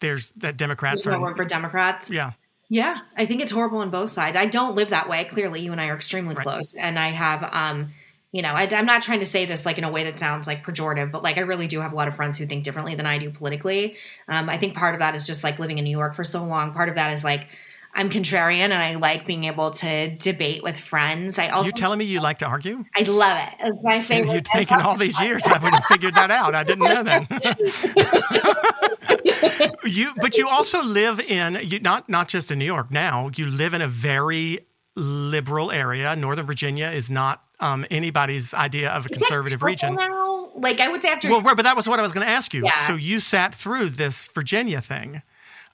there's 0.00 0.32
that 0.32 0.56
Democrats 0.56 1.04
there's 1.04 1.14
are 1.14 1.18
no 1.18 1.26
room 1.26 1.36
for 1.36 1.44
Democrats? 1.44 2.10
Yeah. 2.10 2.32
Yeah, 2.70 2.98
I 3.16 3.24
think 3.24 3.40
it's 3.40 3.52
horrible 3.52 3.78
on 3.78 3.88
both 3.90 4.10
sides. 4.10 4.36
I 4.36 4.44
don't 4.44 4.74
live 4.74 4.90
that 4.90 5.08
way. 5.08 5.24
Clearly, 5.24 5.60
you 5.60 5.72
and 5.72 5.80
I 5.80 5.88
are 5.88 5.96
extremely 5.96 6.34
right. 6.34 6.44
close, 6.44 6.74
and 6.74 6.98
I 6.98 7.12
have 7.12 7.48
um, 7.50 7.92
you 8.32 8.42
know, 8.42 8.52
I, 8.54 8.64
am 8.64 8.84
not 8.86 9.02
trying 9.02 9.20
to 9.20 9.26
say 9.26 9.46
this 9.46 9.64
like 9.64 9.78
in 9.78 9.84
a 9.84 9.90
way 9.90 10.04
that 10.04 10.20
sounds 10.20 10.46
like 10.46 10.64
pejorative, 10.64 11.10
but 11.10 11.22
like 11.22 11.38
I 11.38 11.40
really 11.40 11.66
do 11.66 11.80
have 11.80 11.92
a 11.92 11.96
lot 11.96 12.08
of 12.08 12.16
friends 12.16 12.36
who 12.36 12.46
think 12.46 12.64
differently 12.64 12.94
than 12.94 13.06
I 13.06 13.18
do 13.18 13.30
politically. 13.30 13.96
Um, 14.28 14.50
I 14.50 14.58
think 14.58 14.76
part 14.76 14.94
of 14.94 15.00
that 15.00 15.14
is 15.14 15.26
just 15.26 15.42
like 15.42 15.58
living 15.58 15.78
in 15.78 15.84
New 15.84 15.96
York 15.96 16.14
for 16.14 16.24
so 16.24 16.44
long. 16.44 16.74
Part 16.74 16.90
of 16.90 16.96
that 16.96 17.14
is 17.14 17.24
like 17.24 17.46
I'm 17.94 18.10
contrarian 18.10 18.68
and 18.70 18.74
I 18.74 18.96
like 18.96 19.26
being 19.26 19.44
able 19.44 19.70
to 19.72 20.14
debate 20.16 20.62
with 20.62 20.78
friends. 20.78 21.38
I 21.38 21.48
also 21.48 21.66
you 21.66 21.72
telling 21.72 21.98
me 21.98 22.04
you 22.04 22.20
like 22.20 22.38
to 22.38 22.46
argue? 22.46 22.84
I 22.94 23.02
love 23.02 23.38
it. 23.38 23.54
It's 23.60 23.82
my 23.82 24.02
favorite. 24.02 24.34
you'd 24.34 24.44
taken 24.44 24.80
all 24.80 24.96
these 24.96 25.18
years. 25.20 25.42
I 25.44 25.56
would 25.58 25.74
have 25.74 25.84
figured 25.86 26.14
that 26.14 26.30
out. 26.30 26.54
I 26.54 26.64
didn't 26.64 26.84
know 26.84 27.02
that. 27.02 27.26
you, 29.84 30.12
but 30.18 30.36
you 30.36 30.48
also 30.48 30.82
live 30.82 31.18
in 31.20 31.58
you, 31.62 31.80
not 31.80 32.10
not 32.10 32.28
just 32.28 32.50
in 32.50 32.58
New 32.58 32.66
York. 32.66 32.90
Now 32.90 33.30
you 33.34 33.46
live 33.46 33.72
in 33.72 33.80
a 33.80 33.88
very 33.88 34.66
liberal 34.94 35.70
area. 35.72 36.14
Northern 36.14 36.46
Virginia 36.46 36.90
is 36.90 37.08
not 37.08 37.42
um, 37.60 37.84
anybody's 37.90 38.54
idea 38.54 38.90
of 38.90 39.06
a 39.06 39.08
conservative 39.08 39.62
region. 39.62 39.94
Now? 39.94 40.50
Like 40.54 40.80
I 40.80 40.88
would 40.88 41.02
say 41.02 41.10
after. 41.10 41.28
Well, 41.28 41.40
but 41.42 41.62
that 41.62 41.76
was 41.76 41.88
what 41.88 41.98
I 41.98 42.02
was 42.02 42.12
going 42.12 42.26
to 42.26 42.32
ask 42.32 42.52
you. 42.54 42.64
Yeah. 42.64 42.86
So 42.86 42.94
you 42.94 43.20
sat 43.20 43.54
through 43.54 43.90
this 43.90 44.26
Virginia 44.26 44.80
thing 44.80 45.22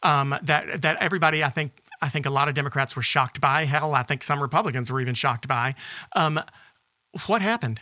um, 0.03 0.37
that 0.42 0.83
that 0.83 0.97
everybody, 1.01 1.42
I 1.42 1.51
think, 1.51 1.73
I 2.03 2.09
think 2.09 2.27
a 2.27 2.31
lot 2.31 2.49
of 2.49 2.55
Democrats 2.55 2.97
were 2.97 3.03
shocked 3.03 3.40
by. 3.40 3.64
Hell, 3.64 3.94
I 3.94 4.03
think 4.03 4.23
some 4.23 4.42
Republicans 4.42 4.90
were 4.90 5.01
even 5.01 5.14
shocked 5.14 5.49
by. 5.49 5.75
Um, 6.14 6.40
what 7.27 7.42
happened? 7.42 7.81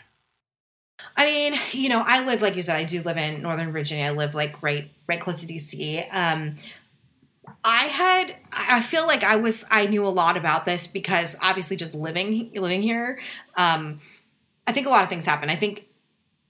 I 1.17 1.25
mean, 1.25 1.55
you 1.73 1.89
know, 1.89 2.03
I 2.05 2.25
live 2.25 2.43
like 2.43 2.55
you 2.55 2.63
said. 2.63 2.77
I 2.77 2.85
do 2.85 3.03
live 3.03 3.17
in 3.17 3.43
Northern 3.43 3.73
Virginia. 3.73 4.07
I 4.07 4.11
live 4.11 4.35
like 4.35 4.63
right, 4.63 4.91
right 5.09 5.21
close 5.21 5.41
to 5.41 5.47
DC. 5.47 6.07
Um, 6.13 6.57
I 7.65 7.85
had 7.85 8.37
I 8.53 8.83
feel 8.83 9.07
like 9.07 9.25
I 9.25 9.37
was 9.37 9.65
I 9.71 9.87
knew 9.87 10.05
a 10.05 10.09
lot 10.09 10.37
about 10.37 10.65
this 10.65 10.87
because 10.87 11.37
obviously 11.41 11.77
just 11.77 11.95
living 11.95 12.51
living 12.55 12.83
here 12.83 13.19
um, 13.57 14.01
I 14.67 14.73
think 14.73 14.87
a 14.87 14.91
lot 14.91 15.03
of 15.03 15.09
things 15.09 15.27
happen. 15.27 15.51
I 15.51 15.57
think 15.57 15.87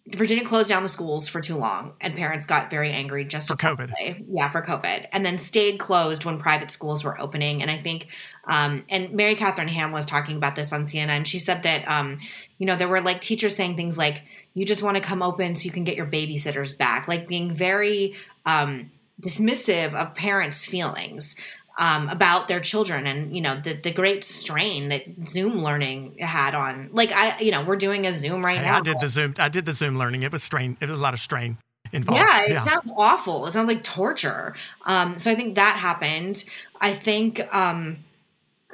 Virginia 0.07 0.45
closed 0.45 0.69
down 0.69 0.83
the 0.83 0.89
schools 0.89 1.29
for 1.29 1.41
too 1.41 1.57
long 1.57 1.95
and 2.01 2.15
parents 2.17 2.45
got 2.47 2.71
very 2.71 2.91
angry 2.91 3.25
just 3.25 3.49
for 3.49 3.57
COVID. 3.57 3.93
Yeah, 4.29 4.51
for 4.51 4.61
COVID. 4.61 5.07
And 5.13 5.25
then 5.25 5.39
stayed 5.39 5.79
closed 5.79 6.25
when 6.25 6.39
private 6.39 6.71
schools 6.71 7.05
were 7.05 7.19
opening 7.21 7.63
and 7.63 7.71
I 7.71 7.79
think 7.79 8.09
um, 8.49 8.85
and 8.89 9.13
Mary 9.13 9.35
Katharine 9.35 9.69
Ham 9.69 9.93
was 9.93 10.05
talking 10.05 10.37
about 10.37 10.57
this 10.57 10.73
on 10.73 10.87
CNN. 10.87 11.09
And 11.09 11.29
she 11.29 11.39
said 11.39 11.63
that 11.63 11.89
um, 11.91 12.19
you 12.59 12.67
know 12.67 12.77
there 12.77 12.89
were 12.89 13.01
like 13.01 13.21
teachers 13.21 13.57
saying 13.57 13.77
things 13.77 13.97
like 13.97 14.23
you 14.55 14.67
just 14.67 14.83
want 14.83 14.97
to 14.97 15.03
come 15.03 15.23
open 15.23 15.57
so 15.57 15.65
you 15.65 15.71
can 15.71 15.85
get 15.85 15.97
your 15.97 16.07
babysitters 16.07 16.77
back 16.77 17.09
like 17.09 17.29
being 17.29 17.55
very 17.55 18.15
um, 18.45 18.91
dismissive 19.23 19.95
of 19.95 20.15
parents' 20.15 20.67
feelings. 20.67 21.37
um, 21.79 22.11
about 22.11 22.49
their 22.49 22.61
children 22.61 23.07
and 23.07 23.35
you 23.35 23.41
know 23.41 23.59
the 23.59 23.73
the 23.73 23.91
great 23.93 24.23
strain 24.25 24.91
that 24.91 25.05
Zoom 25.27 25.59
learning 25.59 26.19
had 26.19 26.55
on. 26.55 26.91
Like 26.93 27.11
I, 27.15 27.39
you 27.41 27.51
know, 27.51 27.65
we're 27.65 27.77
doing 27.77 28.07
a 28.07 28.13
Zoom 28.13 28.45
right 28.45 28.59
Hey, 28.59 28.67
now. 28.67 28.77
I 28.77 28.81
did 28.83 29.01
the 29.01 29.09
Zoom. 29.09 29.35
I 29.39 29.49
did 29.49 29.65
the 29.65 29.73
Zoom 29.73 29.97
learning. 29.97 30.23
It 30.23 30.31
was 30.31 30.43
strain. 30.43 30.77
It 30.83 30.89
was 30.91 30.99
a 30.99 31.03
lot 31.03 31.15
of 31.15 31.21
strain 31.21 31.57
involved. 31.91 32.21
Yeah, 32.21 32.43
it 32.43 32.63
sounds 32.63 32.93
awful. 32.99 33.47
It 33.47 33.53
sounds 33.53 33.69
like 33.69 33.83
torture. 33.83 34.55
Um, 34.85 35.19
so 35.19 35.31
I 35.31 35.35
think 35.35 35.55
that 35.55 35.77
happened. 35.79 36.45
I 36.79 36.93
think 36.93 37.41
um, 37.55 37.97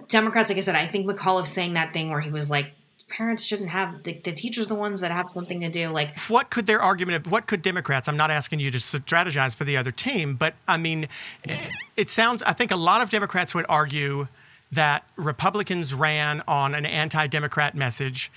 Democrats, 0.09 0.49
like 0.51 0.59
I 0.59 0.63
said, 0.63 0.75
I 0.75 0.87
think 0.87 1.07
McAuliffe 1.07 1.47
saying 1.47 1.75
that 1.75 1.93
thing 1.93 2.11
where 2.11 2.21
he 2.21 2.31
was 2.31 2.51
like, 2.51 2.73
parents 3.09 3.45
shouldn't 3.45 3.71
have 3.71 4.03
the, 4.03 4.21
the 4.25 4.33
teachers 4.33 4.67
the 4.67 4.75
ones 4.75 5.01
that 5.01 5.11
have 5.11 5.31
something 5.31 5.61
to 5.61 5.71
do. 5.71 5.89
Like, 5.89 6.17
what 6.29 6.51
could 6.51 6.67
their 6.67 6.81
argument? 6.81 7.27
of 7.27 7.33
What 7.33 7.47
could 7.47 7.63
Democrats? 7.63 8.09
I'm 8.09 8.17
not 8.17 8.31
asking 8.31 8.61
you 8.61 8.71
to 8.71 8.79
strategize 8.79 9.57
for 9.57 9.65
the 9.65 9.77
other 9.77 9.91
team, 9.91 10.35
but 10.35 10.55
I 10.67 10.77
mean, 10.77 11.09
eh, 11.49 11.71
it 11.97 12.11
sounds. 12.11 12.43
I 12.43 12.53
think 12.53 12.71
a 12.71 12.77
lot 12.77 13.01
of 13.01 13.11
Democrats 13.11 13.55
would 13.55 13.67
argue 13.69 14.29
that 14.71 15.05
Republicans 15.17 15.95
ran 15.95 16.43
on 16.47 16.75
an 16.75 16.85
anti-democrat 16.85 17.75
message. 17.75 18.31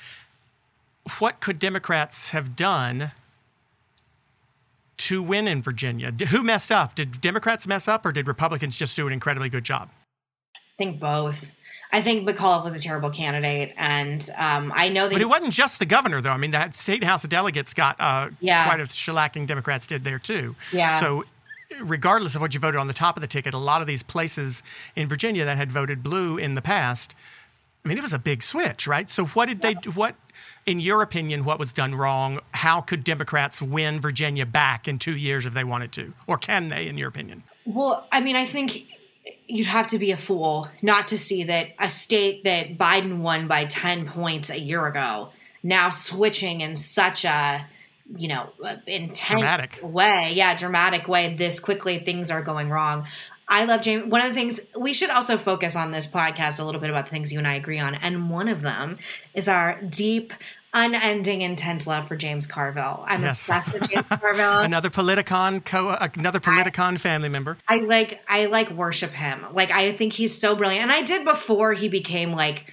What 1.19 1.39
could 1.39 1.59
Democrats 1.59 2.29
have 2.29 2.55
done? 2.55 3.11
to 4.97 5.23
win 5.23 5.47
in 5.47 5.63
Virginia? 5.63 6.11
Who 6.29 6.43
messed 6.43 6.71
up? 6.71 6.93
Did 6.93 7.21
Democrats 7.21 7.65
mess 7.65 7.87
up 7.87 8.05
or 8.05 8.11
did 8.11 8.27
Republicans 8.27 8.77
just 8.77 8.95
do 8.95 9.07
an 9.07 9.13
incredibly 9.13 9.49
good 9.49 9.63
job? 9.63 9.89
I 10.55 10.59
think 10.77 10.99
both. 10.99 11.51
I 11.93 12.01
think 12.01 12.27
McAuliffe 12.27 12.63
was 12.63 12.75
a 12.75 12.79
terrible 12.79 13.09
candidate, 13.09 13.73
and 13.75 14.27
um, 14.37 14.71
I 14.75 14.89
know 14.89 15.07
that. 15.09 15.13
But 15.13 15.21
it 15.21 15.27
wasn't 15.29 15.53
just 15.53 15.79
the 15.79 15.85
governor, 15.85 16.21
though. 16.21 16.31
I 16.31 16.37
mean, 16.37 16.51
that 16.51 16.73
state 16.73 17.03
house 17.03 17.23
of 17.23 17.29
delegates 17.29 17.73
got 17.73 17.97
uh, 17.99 18.29
yeah. 18.39 18.65
quite 18.65 18.79
a 18.79 18.83
shellacking. 18.83 19.45
Democrats 19.45 19.87
did 19.87 20.05
there 20.05 20.19
too. 20.19 20.55
Yeah. 20.71 20.99
So, 20.99 21.25
regardless 21.81 22.33
of 22.35 22.41
what 22.41 22.53
you 22.53 22.61
voted 22.61 22.79
on 22.79 22.87
the 22.87 22.93
top 22.93 23.17
of 23.17 23.21
the 23.21 23.27
ticket, 23.27 23.53
a 23.53 23.57
lot 23.57 23.81
of 23.81 23.87
these 23.87 24.03
places 24.03 24.63
in 24.95 25.09
Virginia 25.09 25.43
that 25.43 25.57
had 25.57 25.71
voted 25.71 26.01
blue 26.01 26.37
in 26.37 26.55
the 26.55 26.61
past, 26.61 27.13
I 27.83 27.89
mean, 27.89 27.97
it 27.97 28.01
was 28.01 28.13
a 28.13 28.19
big 28.19 28.41
switch, 28.41 28.87
right? 28.87 29.09
So, 29.09 29.25
what 29.25 29.49
did 29.49 29.61
yeah. 29.61 29.73
they? 29.83 29.89
What, 29.89 30.15
in 30.65 30.79
your 30.79 31.01
opinion, 31.01 31.43
what 31.43 31.59
was 31.59 31.73
done 31.73 31.93
wrong? 31.93 32.39
How 32.51 32.79
could 32.79 33.03
Democrats 33.03 33.61
win 33.61 33.99
Virginia 33.99 34.45
back 34.45 34.87
in 34.87 34.97
two 34.97 35.17
years 35.17 35.45
if 35.45 35.53
they 35.53 35.65
wanted 35.65 35.91
to, 35.93 36.13
or 36.25 36.37
can 36.37 36.69
they, 36.69 36.87
in 36.87 36.97
your 36.97 37.09
opinion? 37.09 37.43
Well, 37.65 38.07
I 38.13 38.21
mean, 38.21 38.37
I 38.37 38.45
think 38.45 38.85
you'd 39.47 39.67
have 39.67 39.87
to 39.87 39.99
be 39.99 40.11
a 40.11 40.17
fool 40.17 40.69
not 40.81 41.09
to 41.09 41.17
see 41.17 41.45
that 41.45 41.67
a 41.79 41.89
state 41.89 42.43
that 42.43 42.77
Biden 42.77 43.19
won 43.19 43.47
by 43.47 43.65
10 43.65 44.07
points 44.07 44.49
a 44.49 44.59
year 44.59 44.85
ago 44.85 45.29
now 45.63 45.89
switching 45.89 46.61
in 46.61 46.75
such 46.75 47.25
a 47.25 47.65
you 48.15 48.27
know 48.27 48.49
intense 48.87 49.41
dramatic. 49.41 49.79
way 49.81 50.31
yeah 50.33 50.55
dramatic 50.57 51.07
way 51.07 51.33
this 51.35 51.59
quickly 51.59 51.99
things 51.99 52.29
are 52.29 52.41
going 52.41 52.69
wrong 52.69 53.05
I 53.53 53.65
love 53.65 53.81
James. 53.81 54.05
One 54.05 54.21
of 54.21 54.29
the 54.29 54.33
things 54.33 54.61
we 54.79 54.93
should 54.93 55.09
also 55.09 55.37
focus 55.37 55.75
on 55.75 55.91
this 55.91 56.07
podcast 56.07 56.61
a 56.61 56.63
little 56.63 56.79
bit 56.79 56.89
about 56.89 57.07
the 57.07 57.11
things 57.11 57.33
you 57.33 57.37
and 57.37 57.45
I 57.45 57.55
agree 57.55 57.79
on. 57.79 57.95
And 57.95 58.29
one 58.29 58.47
of 58.47 58.61
them 58.61 58.97
is 59.33 59.49
our 59.49 59.81
deep 59.81 60.31
unending 60.73 61.41
intense 61.41 61.85
love 61.85 62.07
for 62.07 62.15
James 62.15 62.47
Carville. 62.47 63.03
I'm 63.05 63.21
yes. 63.21 63.39
obsessed 63.39 63.73
with 63.73 63.89
James 63.89 64.07
Carville. 64.09 64.59
another 64.59 64.89
Politicon 64.89 65.63
co 65.63 65.89
uh, 65.89 66.07
another 66.15 66.39
Politicon 66.39 66.93
I, 66.93 66.97
family 66.97 67.29
member. 67.29 67.57
I 67.67 67.77
like 67.77 68.21
I 68.27 68.45
like 68.45 68.69
worship 68.71 69.11
him. 69.11 69.45
Like 69.53 69.71
I 69.71 69.91
think 69.91 70.13
he's 70.13 70.37
so 70.37 70.55
brilliant. 70.55 70.83
And 70.83 70.91
I 70.91 71.01
did 71.01 71.25
before 71.25 71.73
he 71.73 71.89
became 71.89 72.31
like 72.31 72.65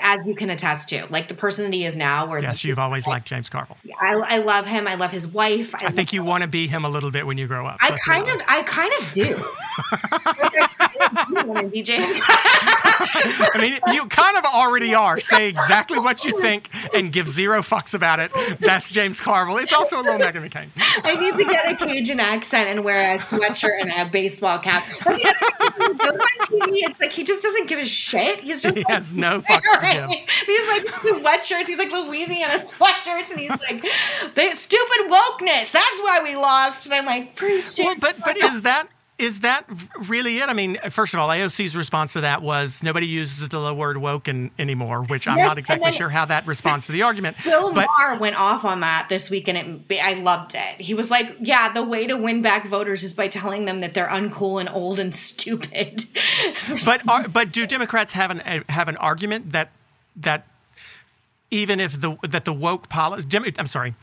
as 0.00 0.26
you 0.26 0.34
can 0.34 0.50
attest 0.50 0.88
to, 0.88 1.06
like 1.10 1.28
the 1.28 1.34
person 1.34 1.64
that 1.64 1.72
he 1.72 1.84
is 1.84 1.94
now. 1.94 2.28
Where 2.28 2.40
yes, 2.40 2.64
you've 2.64 2.78
always 2.78 3.06
like, 3.06 3.14
liked 3.14 3.28
James 3.28 3.48
Carville. 3.48 3.76
I, 4.00 4.14
I, 4.14 4.38
love 4.38 4.66
him. 4.66 4.88
I 4.88 4.96
love 4.96 5.12
his 5.12 5.28
wife. 5.28 5.74
I, 5.76 5.86
I 5.86 5.90
think 5.90 6.12
you 6.12 6.24
want 6.24 6.42
to 6.42 6.48
be 6.48 6.66
him 6.66 6.84
a 6.84 6.88
little 6.90 7.10
bit 7.10 7.26
when 7.26 7.38
you 7.38 7.46
grow 7.46 7.66
up. 7.66 7.78
I 7.80 7.96
kind 8.04 8.28
of, 8.28 8.42
I 8.48 8.62
kind 8.62 8.92
of 9.00 9.12
do. 9.12 9.44
I 10.12 10.68
mean, 13.58 13.78
you 13.92 14.06
kind 14.06 14.36
of 14.36 14.44
already 14.44 14.94
are. 14.94 15.20
Say 15.20 15.48
exactly 15.48 15.98
what 15.98 16.24
you 16.24 16.40
think 16.40 16.68
and 16.94 17.12
give 17.12 17.28
zero 17.28 17.60
fucks 17.60 17.94
about 17.94 18.20
it. 18.20 18.30
That's 18.60 18.90
James 18.90 19.20
Carville. 19.20 19.58
It's 19.58 19.72
also 19.72 19.96
a 19.96 20.02
little 20.02 20.18
Meghan 20.18 20.48
McCain. 20.48 20.68
I 21.04 21.14
need 21.14 21.36
to 21.36 21.44
get 21.44 21.70
a 21.70 21.76
Cajun 21.76 22.20
accent 22.20 22.68
and 22.68 22.84
wear 22.84 23.14
a 23.14 23.18
sweatshirt 23.18 23.80
and 23.80 23.90
a 23.90 24.10
baseball 24.10 24.58
cap. 24.58 24.84
Goes 25.04 25.18
on 25.18 26.46
TV, 26.46 26.78
it's 26.84 27.00
like 27.00 27.12
he 27.12 27.24
just 27.24 27.42
doesn't 27.42 27.68
give 27.68 27.78
a 27.78 27.84
shit. 27.84 28.40
He's 28.40 28.62
just 28.62 28.76
he 28.76 28.84
like, 28.84 28.92
has 28.92 29.12
no 29.12 29.40
fucks. 29.42 30.46
These 30.46 30.68
like 30.68 30.84
sweatshirts. 30.84 31.66
He's 31.66 31.78
like 31.78 31.92
Louisiana 31.92 32.64
sweatshirts, 32.64 33.30
and 33.30 33.40
he's 33.40 33.50
like, 33.50 33.82
"The 34.34 34.50
stupid 34.52 35.10
wokeness. 35.10 35.72
That's 35.72 36.00
why 36.00 36.20
we 36.22 36.36
lost." 36.36 36.86
And 36.86 36.94
I'm 36.94 37.06
like, 37.06 37.34
"Preach, 37.36 37.74
James." 37.74 38.00
Well, 38.00 38.12
but 38.14 38.24
but 38.24 38.36
is 38.36 38.62
that 38.62 38.88
is 39.18 39.40
that 39.40 39.64
really 40.08 40.38
it? 40.38 40.48
I 40.48 40.52
mean, 40.52 40.78
uh, 40.82 40.90
first 40.90 41.14
of 41.14 41.20
all, 41.20 41.28
AOC's 41.28 41.74
response 41.74 42.12
to 42.14 42.20
that 42.20 42.42
was 42.42 42.82
nobody 42.82 43.06
uses 43.06 43.48
the 43.48 43.74
word 43.74 43.96
woke 43.96 44.28
in, 44.28 44.50
anymore, 44.58 45.04
which 45.04 45.26
I'm 45.26 45.38
yes, 45.38 45.46
not 45.46 45.58
exactly 45.58 45.92
sure 45.92 46.10
how 46.10 46.26
that 46.26 46.46
responds 46.46 46.86
to 46.86 46.92
the 46.92 47.02
argument. 47.02 47.36
Bill 47.44 47.72
but, 47.72 47.86
Maher 47.86 48.18
went 48.18 48.38
off 48.38 48.64
on 48.64 48.80
that 48.80 49.06
this 49.08 49.30
week, 49.30 49.48
and 49.48 49.84
it, 49.88 50.00
I 50.02 50.14
loved 50.14 50.54
it. 50.54 50.80
He 50.80 50.92
was 50.92 51.10
like, 51.10 51.34
"Yeah, 51.40 51.72
the 51.72 51.82
way 51.82 52.06
to 52.06 52.16
win 52.16 52.42
back 52.42 52.66
voters 52.66 53.02
is 53.04 53.14
by 53.14 53.28
telling 53.28 53.64
them 53.64 53.80
that 53.80 53.94
they're 53.94 54.08
uncool 54.08 54.60
and 54.60 54.68
old 54.68 55.00
and 55.00 55.14
stupid." 55.14 56.04
but 56.84 57.08
are, 57.08 57.26
but 57.28 57.52
do 57.52 57.66
Democrats 57.66 58.12
have 58.12 58.30
an 58.30 58.64
have 58.68 58.88
an 58.88 58.98
argument 58.98 59.52
that 59.52 59.70
that 60.16 60.46
even 61.50 61.80
if 61.80 62.00
the 62.00 62.16
that 62.22 62.44
the 62.44 62.52
woke 62.52 62.90
policy, 62.90 63.26
I'm 63.58 63.66
sorry, 63.66 63.94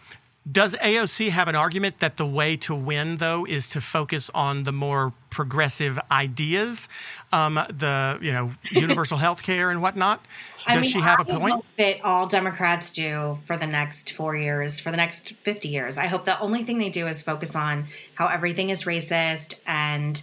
does 0.50 0.76
AOC 0.76 1.30
have 1.30 1.48
an 1.48 1.56
argument 1.56 2.00
that 2.00 2.18
the 2.18 2.26
way 2.26 2.58
to 2.58 2.76
win, 2.76 3.18
though, 3.18 3.46
is 3.46 3.68
to 3.70 3.82
focus 3.82 4.30
on 4.34 4.64
the 4.64 4.74
more 4.74 5.14
progressive 5.30 6.00
ideas, 6.12 6.90
um, 7.32 7.56
the 7.56 8.20
you 8.22 8.34
know 8.34 8.52
universal 8.72 9.18
health 9.18 9.44
care 9.44 9.72
and 9.72 9.82
whatnot? 9.82 10.22
Does 10.68 10.78
I 10.78 10.80
mean, 10.82 10.90
she 10.90 11.00
have 11.00 11.20
a 11.20 11.26
point? 11.26 11.64
that 11.78 11.98
all 12.04 12.28
Democrats 12.28 12.92
do 12.92 13.38
for 13.46 13.58
the 13.58 13.68
next 13.68 14.14
four 14.14 14.36
years, 14.36 14.80
for 14.80 14.92
the 14.92 14.98
next 14.98 15.34
fifty 15.44 15.70
years. 15.70 15.98
I 15.98 16.08
hope 16.08 16.26
the 16.26 16.40
only 16.40 16.64
thing 16.64 16.78
they 16.78 16.90
do 16.90 17.08
is 17.08 17.22
focus 17.22 17.56
on 17.56 17.88
how 18.16 18.28
everything 18.28 18.70
is 18.70 18.84
racist 18.84 19.60
and 19.66 20.22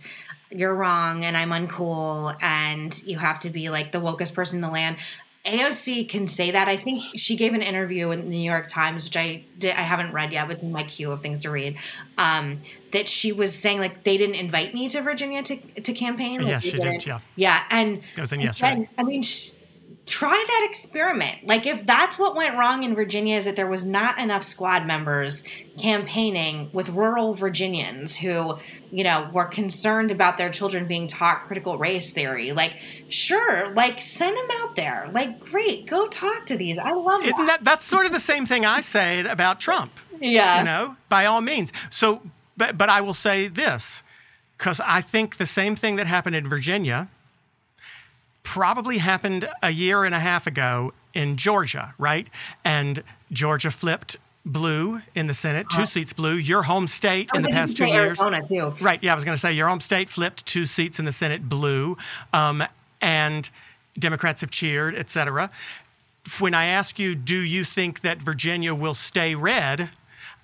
you're 0.51 0.75
wrong 0.75 1.25
and 1.25 1.37
I'm 1.37 1.51
uncool 1.51 2.37
and 2.43 3.01
you 3.05 3.19
have 3.19 3.41
to 3.41 3.51
be 3.51 3.71
like 3.71 3.93
the 3.93 4.01
wokest 4.01 4.35
person 4.35 4.57
in 4.57 4.63
the 4.63 4.69
land. 4.69 4.97
AOC 5.45 6.09
can 6.09 6.29
say 6.29 6.51
that. 6.51 6.69
I 6.69 6.77
think 6.77 7.03
she 7.17 7.37
gave 7.37 7.55
an 7.55 7.63
interview 7.63 8.11
in 8.11 8.21
the 8.21 8.27
New 8.29 8.51
York 8.51 8.69
Times, 8.69 9.05
which 9.05 9.17
I 9.17 9.45
did, 9.59 9.75
I 9.75 9.83
haven't 9.83 10.13
read 10.13 10.33
yet, 10.33 10.47
but 10.47 10.55
it's 10.55 10.63
in 10.63 10.71
my 10.71 10.85
queue 10.85 11.11
of 11.13 11.23
things 11.23 11.41
to 11.41 11.51
read. 11.51 11.79
Um, 12.19 12.61
that 12.93 13.09
she 13.09 13.33
was 13.33 13.55
saying 13.55 13.79
like 13.79 14.03
they 14.03 14.17
didn't 14.17 14.35
invite 14.35 14.75
me 14.75 14.89
to 14.91 15.01
Virginia 15.01 15.43
to 15.43 15.57
to 15.57 15.93
campaign. 15.93 16.41
Like, 16.41 16.51
yes, 16.51 16.63
she 16.65 16.73
did. 16.73 17.07
Yeah, 17.07 17.21
yeah, 17.37 17.63
and 17.71 18.03
it 18.17 18.21
was 18.21 18.33
in 18.33 18.41
yesterday. 18.41 18.89
I 18.99 19.03
mean. 19.03 19.23
She, 19.23 19.53
try 20.11 20.45
that 20.49 20.67
experiment. 20.69 21.47
Like 21.47 21.67
if 21.67 21.87
that's 21.87 22.19
what 22.19 22.35
went 22.35 22.59
wrong 22.59 22.83
in 22.83 22.97
Virginia 22.97 23.37
is 23.37 23.45
that 23.45 23.55
there 23.55 23.69
was 23.69 23.87
not 23.87 24.19
enough 24.19 24.43
squad 24.43 24.85
members 24.85 25.45
campaigning 25.79 26.69
with 26.73 26.89
rural 26.89 27.35
Virginians 27.35 28.17
who, 28.17 28.59
you 28.91 29.05
know, 29.05 29.31
were 29.33 29.45
concerned 29.45 30.11
about 30.11 30.37
their 30.37 30.51
children 30.51 30.87
being 30.89 31.07
taught 31.07 31.47
critical 31.47 31.79
race 31.79 32.13
theory. 32.13 32.51
Like, 32.51 32.77
sure, 33.09 33.73
like 33.75 34.03
send 34.03 34.37
them 34.37 34.49
out 34.61 34.75
there. 34.75 35.09
Like, 35.13 35.39
great, 35.39 35.87
go 35.87 36.09
talk 36.09 36.45
to 36.47 36.57
these. 36.57 36.77
I 36.77 36.91
love 36.91 37.23
Isn't 37.23 37.47
that. 37.47 37.63
That's 37.63 37.85
sort 37.85 38.05
of 38.05 38.13
the 38.13 38.19
same 38.19 38.47
thing 38.47 38.67
I 38.67 38.81
said 38.81 39.27
about 39.27 39.61
Trump. 39.61 39.93
Yeah. 40.21 40.59
You 40.59 40.65
know, 40.65 40.97
by 41.09 41.27
all 41.27 41.41
means. 41.41 41.73
So, 41.89 42.21
but 42.57 42.77
but 42.77 42.89
I 42.89 43.01
will 43.01 43.15
say 43.15 43.47
this 43.47 44.03
because 44.59 44.81
I 44.85 45.03
think 45.03 45.37
the 45.37 45.47
same 45.47 45.77
thing 45.77 45.95
that 45.97 46.09
happened 46.09 46.35
in 46.35 46.49
Virginia 46.49 47.09
probably 48.51 48.99
happened 48.99 49.49
a 49.63 49.71
year 49.71 50.05
and 50.05 50.13
a 50.13 50.19
half 50.19 50.45
ago 50.45 50.93
in 51.15 51.37
Georgia, 51.37 51.95
right? 52.01 52.27
And 52.65 53.05
Georgia 53.31 53.71
flipped 53.71 54.17
blue 54.45 55.01
in 55.15 55.29
the 55.29 55.35
Senate, 55.35 55.69
two 55.71 55.83
uh, 55.83 55.87
seats 55.87 56.13
blue. 56.13 56.35
Your 56.35 56.65
home 56.65 56.89
state 56.89 57.31
in 57.33 57.43
the 57.43 57.51
past 57.51 57.77
two 57.77 57.85
years, 57.85 58.21
Arizona 58.21 58.45
too. 58.45 58.75
Right? 58.85 59.01
Yeah, 59.05 59.13
I 59.13 59.15
was 59.15 59.25
going 59.25 59.37
to 59.37 59.41
say 59.41 59.53
your 59.53 59.69
home 59.69 59.81
state 59.81 60.09
flipped 60.09 60.45
two 60.47 60.67
seats 60.67 60.99
in 60.99 61.05
the 61.05 61.13
Senate 61.13 61.49
blue, 61.49 61.97
um, 62.33 62.65
and 63.01 63.49
Democrats 63.97 64.41
have 64.41 64.51
cheered, 64.51 64.97
et 64.97 65.11
cetera. 65.11 65.49
When 66.41 66.53
I 66.53 66.65
ask 66.65 66.99
you, 66.99 67.15
do 67.15 67.39
you 67.39 67.63
think 67.63 68.01
that 68.01 68.19
Virginia 68.19 68.75
will 68.75 68.95
stay 68.95 69.37
red? 69.37 69.91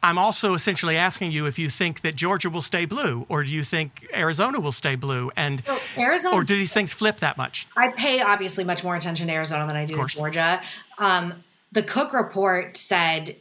I'm 0.07 0.19
also 0.19 0.55
essentially 0.55 0.97
asking 0.97 1.33
you 1.33 1.47
if 1.47 1.59
you 1.59 1.69
think 1.69 2.03
that 2.03 2.15
Georgia 2.15 2.49
will 2.49 2.63
stay 2.63 2.85
blue, 2.85 3.27
or 3.29 3.43
do 3.43 3.51
you 3.51 3.65
think 3.65 4.07
Arizona 4.15 4.61
will 4.61 4.71
stay 4.71 4.95
blue, 4.95 5.33
and 5.37 5.65
so 5.65 5.79
Arizona, 5.99 6.37
or 6.37 6.45
do 6.45 6.55
these 6.55 6.73
things 6.73 6.95
flip 6.95 7.17
that 7.19 7.37
much? 7.37 7.67
I 7.77 7.89
pay 7.89 8.21
obviously 8.21 8.63
much 8.63 8.85
more 8.85 8.95
attention 8.95 9.27
to 9.27 9.33
Arizona 9.33 9.67
than 9.67 9.75
I 9.75 9.85
do 9.85 9.97
to 9.97 10.07
Georgia. 10.07 10.63
Um, 10.99 11.43
the 11.73 11.83
Cook 11.83 12.13
report 12.13 12.77
said 12.77 13.35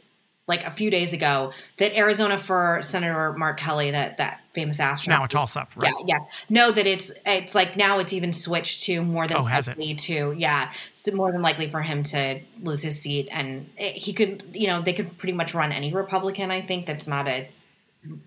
like 0.48 0.64
a 0.64 0.72
few 0.72 0.90
days 0.90 1.12
ago 1.12 1.52
that 1.78 1.96
Arizona 1.96 2.36
for 2.36 2.80
Senator 2.82 3.32
Mark 3.34 3.60
Kelly, 3.60 3.92
that 3.92 4.18
that 4.18 4.40
famous 4.56 4.80
astronaut. 4.80 5.18
Now 5.20 5.24
it's 5.24 5.34
all 5.34 5.62
up, 5.62 5.70
right? 5.76 5.92
Yeah, 6.00 6.18
yeah. 6.18 6.24
No, 6.48 6.72
that 6.72 6.86
it's 6.86 7.12
it's 7.24 7.54
like 7.54 7.76
now 7.76 8.00
it's 8.00 8.12
even 8.12 8.32
switched 8.32 8.82
to 8.84 9.02
more 9.02 9.28
than 9.28 9.36
oh, 9.36 9.42
likely 9.42 9.94
to 9.94 10.34
yeah, 10.36 10.72
so 10.94 11.12
more 11.12 11.30
than 11.30 11.42
likely 11.42 11.70
for 11.70 11.82
him 11.82 12.02
to 12.04 12.40
lose 12.62 12.82
his 12.82 13.00
seat, 13.00 13.28
and 13.30 13.70
it, 13.76 13.94
he 13.94 14.12
could 14.12 14.42
you 14.52 14.66
know 14.66 14.80
they 14.82 14.94
could 14.94 15.16
pretty 15.18 15.34
much 15.34 15.54
run 15.54 15.70
any 15.70 15.92
Republican. 15.92 16.50
I 16.50 16.62
think 16.62 16.86
that's 16.86 17.06
not 17.06 17.28
a 17.28 17.46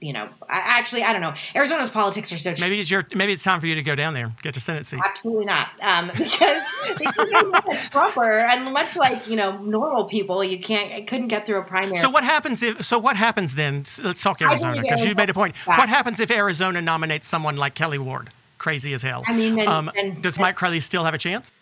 you 0.02 0.14
know, 0.14 0.30
I, 0.50 0.80
actually, 0.80 1.04
I 1.04 1.14
don't 1.14 1.22
know. 1.22 1.34
Arizona's 1.56 1.90
politics 1.90 2.32
are 2.32 2.38
so. 2.38 2.54
Maybe 2.60 2.80
it's 2.80 2.90
your. 2.90 3.06
Maybe 3.14 3.34
it's 3.34 3.44
time 3.44 3.60
for 3.60 3.68
you 3.68 3.76
to 3.76 3.84
go 3.84 3.96
down 3.96 4.14
there, 4.14 4.32
get 4.42 4.54
to 4.54 4.60
Senate 4.60 4.86
seat. 4.86 5.00
Absolutely 5.04 5.46
not, 5.46 5.70
um, 5.82 6.08
because 6.18 6.64
because 6.98 7.34
I'm 7.36 7.54
a 7.54 7.78
Trumper, 7.92 8.32
and 8.32 8.74
much 8.74 8.96
like 8.96 9.28
you 9.28 9.36
know 9.36 9.58
normal 9.58 10.06
people, 10.06 10.44
you 10.44 10.60
can't. 10.60 10.92
I 10.94 11.02
couldn't 11.02 11.28
get 11.28 11.46
through 11.46 11.60
a 11.60 11.64
primary. 11.64 11.98
So 11.98 12.10
what 12.10 12.24
happens 12.24 12.64
if? 12.64 12.84
So 12.86 13.00
what 13.00 13.16
happens 13.16 13.56
then? 13.56 13.86
Let's 14.02 14.22
talk 14.22 14.42
Arizona 14.42 14.82
because 14.82 15.04
you 15.04 15.16
made 15.16 15.30
a 15.30 15.34
point. 15.34 15.56
Back. 15.66 15.78
What 15.78 15.90
happens 15.90 16.20
if 16.20 16.32
Arizona 16.32 16.82
nominates 16.82 17.28
someone 17.28 17.56
like 17.58 17.76
Kelli 17.76 18.00
Ward? 18.00 18.30
Crazy 18.58 18.94
as 18.94 19.02
hell. 19.02 19.24
I 19.26 19.34
mean, 19.34 19.56
then, 19.56 19.68
um, 19.68 19.92
then, 19.96 20.20
does 20.22 20.38
Mark 20.38 20.58
Kelly 20.58 20.82
still 20.82 21.06
have 21.06 21.14
a 21.14 21.18
chance? 21.18 21.54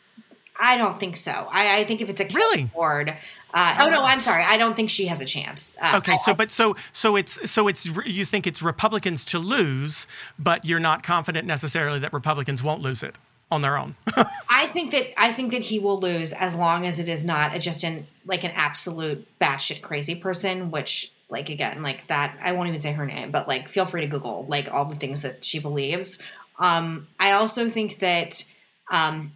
I 0.59 0.77
don't 0.77 0.99
think 0.99 1.17
so. 1.17 1.31
I, 1.31 1.81
I 1.81 1.83
think 1.83 2.01
if 2.01 2.09
it's 2.09 2.21
a 2.21 2.25
Kelli 2.25 2.35
really? 2.35 2.71
Ward, 2.73 3.15
uh, 3.57 3.75
oh 3.79 3.89
no, 3.89 4.03
I'm 4.03 4.21
sorry. 4.21 4.43
I 4.45 4.57
don't 4.57 4.75
think 4.75 4.91
she 4.91 5.07
has 5.07 5.19
a 5.19 5.25
chance. 5.25 5.75
Uh, 5.81 5.97
okay, 5.97 6.15
so 6.23 6.35
but 6.35 6.51
so 6.51 6.75
so 6.91 7.15
it's 7.15 7.49
so 7.49 7.67
it's 7.67 7.87
you 8.05 8.23
think 8.23 8.45
it's 8.45 8.61
Republicans 8.61 9.25
to 9.25 9.39
lose, 9.39 10.05
but 10.37 10.63
you're 10.63 10.79
not 10.79 11.01
confident 11.01 11.47
necessarily 11.47 11.97
that 11.99 12.13
Republicans 12.13 12.61
won't 12.61 12.83
lose 12.83 13.01
it 13.01 13.17
on 13.49 13.63
their 13.63 13.75
own. 13.75 13.95
I 14.47 14.67
think 14.67 14.91
that 14.91 15.19
I 15.19 15.33
think 15.33 15.53
that 15.53 15.63
he 15.63 15.79
will 15.79 15.99
lose 15.99 16.33
as 16.33 16.53
long 16.53 16.85
as 16.85 16.99
it 16.99 17.09
is 17.09 17.25
not 17.25 17.55
a, 17.55 17.59
just 17.59 17.83
an 17.83 18.05
like 18.27 18.43
an 18.43 18.51
absolute 18.53 19.27
batshit 19.41 19.81
crazy 19.81 20.13
person, 20.13 20.69
which 20.69 21.11
like 21.27 21.49
again 21.49 21.81
like 21.81 22.05
that 22.09 22.37
I 22.39 22.51
won't 22.51 22.67
even 22.67 22.79
say 22.79 22.91
her 22.91 23.07
name, 23.07 23.31
but 23.31 23.47
like 23.47 23.69
feel 23.69 23.87
free 23.87 24.01
to 24.01 24.07
Google 24.07 24.45
like 24.47 24.71
all 24.71 24.85
the 24.85 24.95
things 24.95 25.23
that 25.23 25.43
she 25.43 25.57
believes. 25.57 26.19
Um, 26.59 27.07
I 27.19 27.31
also 27.31 27.71
think 27.71 27.99
that 27.99 28.45
um, 28.91 29.31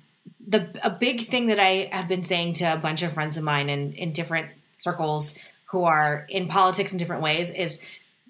the 0.47 0.69
a 0.83 0.89
big 0.89 1.27
thing 1.27 1.47
that 1.47 1.59
I 1.59 1.89
have 1.91 2.07
been 2.07 2.23
saying 2.23 2.53
to 2.55 2.73
a 2.73 2.77
bunch 2.77 3.03
of 3.03 3.13
friends 3.13 3.37
of 3.37 3.43
mine 3.43 3.69
in 3.69 3.93
in 3.93 4.13
different 4.13 4.47
circles 4.73 5.35
who 5.65 5.83
are 5.83 6.25
in 6.29 6.47
politics 6.47 6.91
in 6.91 6.97
different 6.97 7.21
ways 7.21 7.51
is 7.51 7.79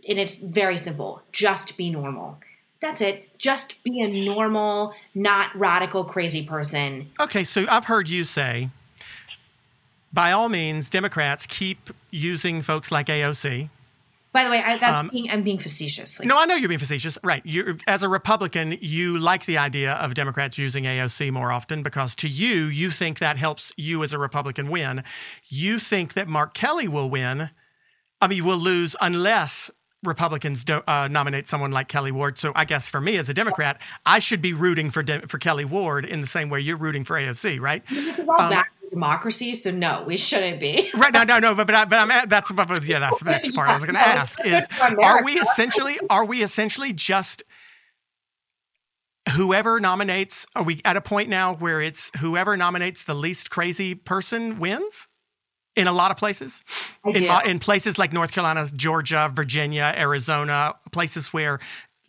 and 0.08 0.20
it's 0.20 0.38
very 0.38 0.78
simple 0.78 1.22
just 1.32 1.78
be 1.78 1.90
normal. 1.90 2.38
That's 2.82 3.02
it. 3.02 3.38
Just 3.38 3.84
be 3.84 4.02
a 4.02 4.08
normal 4.08 4.96
not 5.14 5.54
radical 5.56 6.04
crazy 6.04 6.44
person. 6.44 7.10
Okay 7.20 7.44
so 7.44 7.66
i've 7.70 7.86
heard 7.86 8.10
you 8.10 8.24
say 8.24 8.70
by 10.14 10.32
all 10.32 10.50
means 10.50 10.90
democrats 10.90 11.46
keep 11.48 11.90
using 12.10 12.62
folks 12.62 12.92
like 12.92 13.08
aoc 13.08 13.70
by 14.34 14.46
the 14.46 14.50
way, 14.50 14.62
I, 14.64 14.78
that's 14.78 14.94
um, 14.94 15.10
being, 15.12 15.30
I'm 15.30 15.44
being 15.44 15.60
facetious. 15.60 16.20
Like, 16.20 16.28
no, 16.28 16.40
I 16.40 16.46
know 16.46 16.56
you're 16.56 16.70
being 16.70 16.80
facetious. 16.80 17.18
Right. 17.24 17.46
you 17.46 17.78
as 17.86 18.02
a 18.02 18.10
Republican, 18.10 18.78
you 18.80 19.20
like 19.20 19.46
the 19.46 19.58
idea 19.58 19.94
of 19.94 20.14
Democrats 20.14 20.58
using 20.58 20.86
AOC 20.86 21.32
more 21.32 21.52
often 21.52 21.84
because 21.84 22.16
to 22.16 22.30
you, 22.30 22.66
you 22.66 22.92
think 22.92 23.20
that 23.20 23.38
helps 23.38 23.74
you 23.76 24.04
as 24.04 24.14
a 24.14 24.18
Republican 24.18 24.70
win. 24.70 25.04
You 25.50 25.80
think 25.80 26.14
that 26.14 26.30
Mark 26.30 26.54
Kelly 26.54 26.88
will 26.88 27.10
win. 27.10 27.50
I 28.22 28.28
mean, 28.28 28.46
will 28.46 28.58
lose 28.58 28.96
unless 29.02 29.70
Republicans 30.04 30.64
do, 30.64 30.82
uh, 30.88 31.10
nominate 31.12 31.50
someone 31.50 31.72
like 31.72 31.90
Kelli 31.90 32.12
Ward. 32.12 32.40
So 32.40 32.54
I 32.56 32.66
guess 32.66 32.90
for 32.90 33.02
me 33.02 33.18
as 33.18 33.28
a 33.28 33.34
Democrat, 33.34 33.82
I 34.06 34.20
should 34.20 34.42
be 34.42 34.54
rooting 34.54 34.92
for 34.92 35.04
De- 35.04 35.28
for 35.28 35.40
Kelli 35.40 35.66
Ward 35.66 36.06
in 36.06 36.22
the 36.22 36.28
same 36.28 36.50
way 36.50 36.62
you're 36.62 36.78
rooting 36.78 37.04
for 37.04 37.18
AOC, 37.18 37.60
right? 37.60 37.84
This 37.90 38.18
is 38.18 38.30
all 38.30 38.40
um, 38.40 38.50
back 38.50 38.72
democracy, 38.92 39.56
so 39.56 39.72
no, 39.72 40.04
we 40.06 40.18
shouldn't 40.18 40.60
be. 40.60 40.90
right? 40.96 41.14
No, 41.14 41.24
no, 41.24 41.40
no. 41.40 41.56
But 41.56 41.68
but, 41.68 41.76
I, 41.76 41.86
but 41.86 41.98
I'm 41.98 42.12
eh, 42.12 42.26
that's 42.28 42.52
but, 42.52 42.86
yeah, 42.86 43.00
that's 43.00 43.20
the 43.20 43.32
next 43.32 43.56
part 43.56 43.70
I 43.70 43.74
was 43.74 43.84
going 43.84 43.96
to 43.96 44.00
ask 44.00 44.40
is 44.46 44.68
are 44.80 45.24
we 45.24 45.34
essentially 45.34 45.98
are 46.10 46.26
we 46.26 46.44
essentially 46.44 46.94
just 46.94 47.44
whoever 49.32 49.80
nominates? 49.80 50.46
Are 50.56 50.64
we 50.64 50.82
at 50.86 50.98
a 50.98 51.02
point 51.02 51.30
now 51.30 51.56
where 51.56 51.82
it's 51.82 52.12
whoever 52.20 52.56
nominates 52.56 53.04
the 53.06 53.16
least 53.16 53.50
crazy 53.50 53.96
person 53.96 54.60
wins? 54.60 55.08
In 55.78 55.88
a 55.88 55.94
lot 55.94 56.12
of 56.12 56.18
places, 56.18 56.66
in, 57.06 57.24
in 57.46 57.60
places 57.60 57.98
like 57.98 58.12
North 58.12 58.34
Carolina, 58.34 58.68
Georgia, 58.76 59.32
Virginia, 59.34 59.94
Arizona, 59.98 60.76
places 60.92 61.32
where 61.32 61.60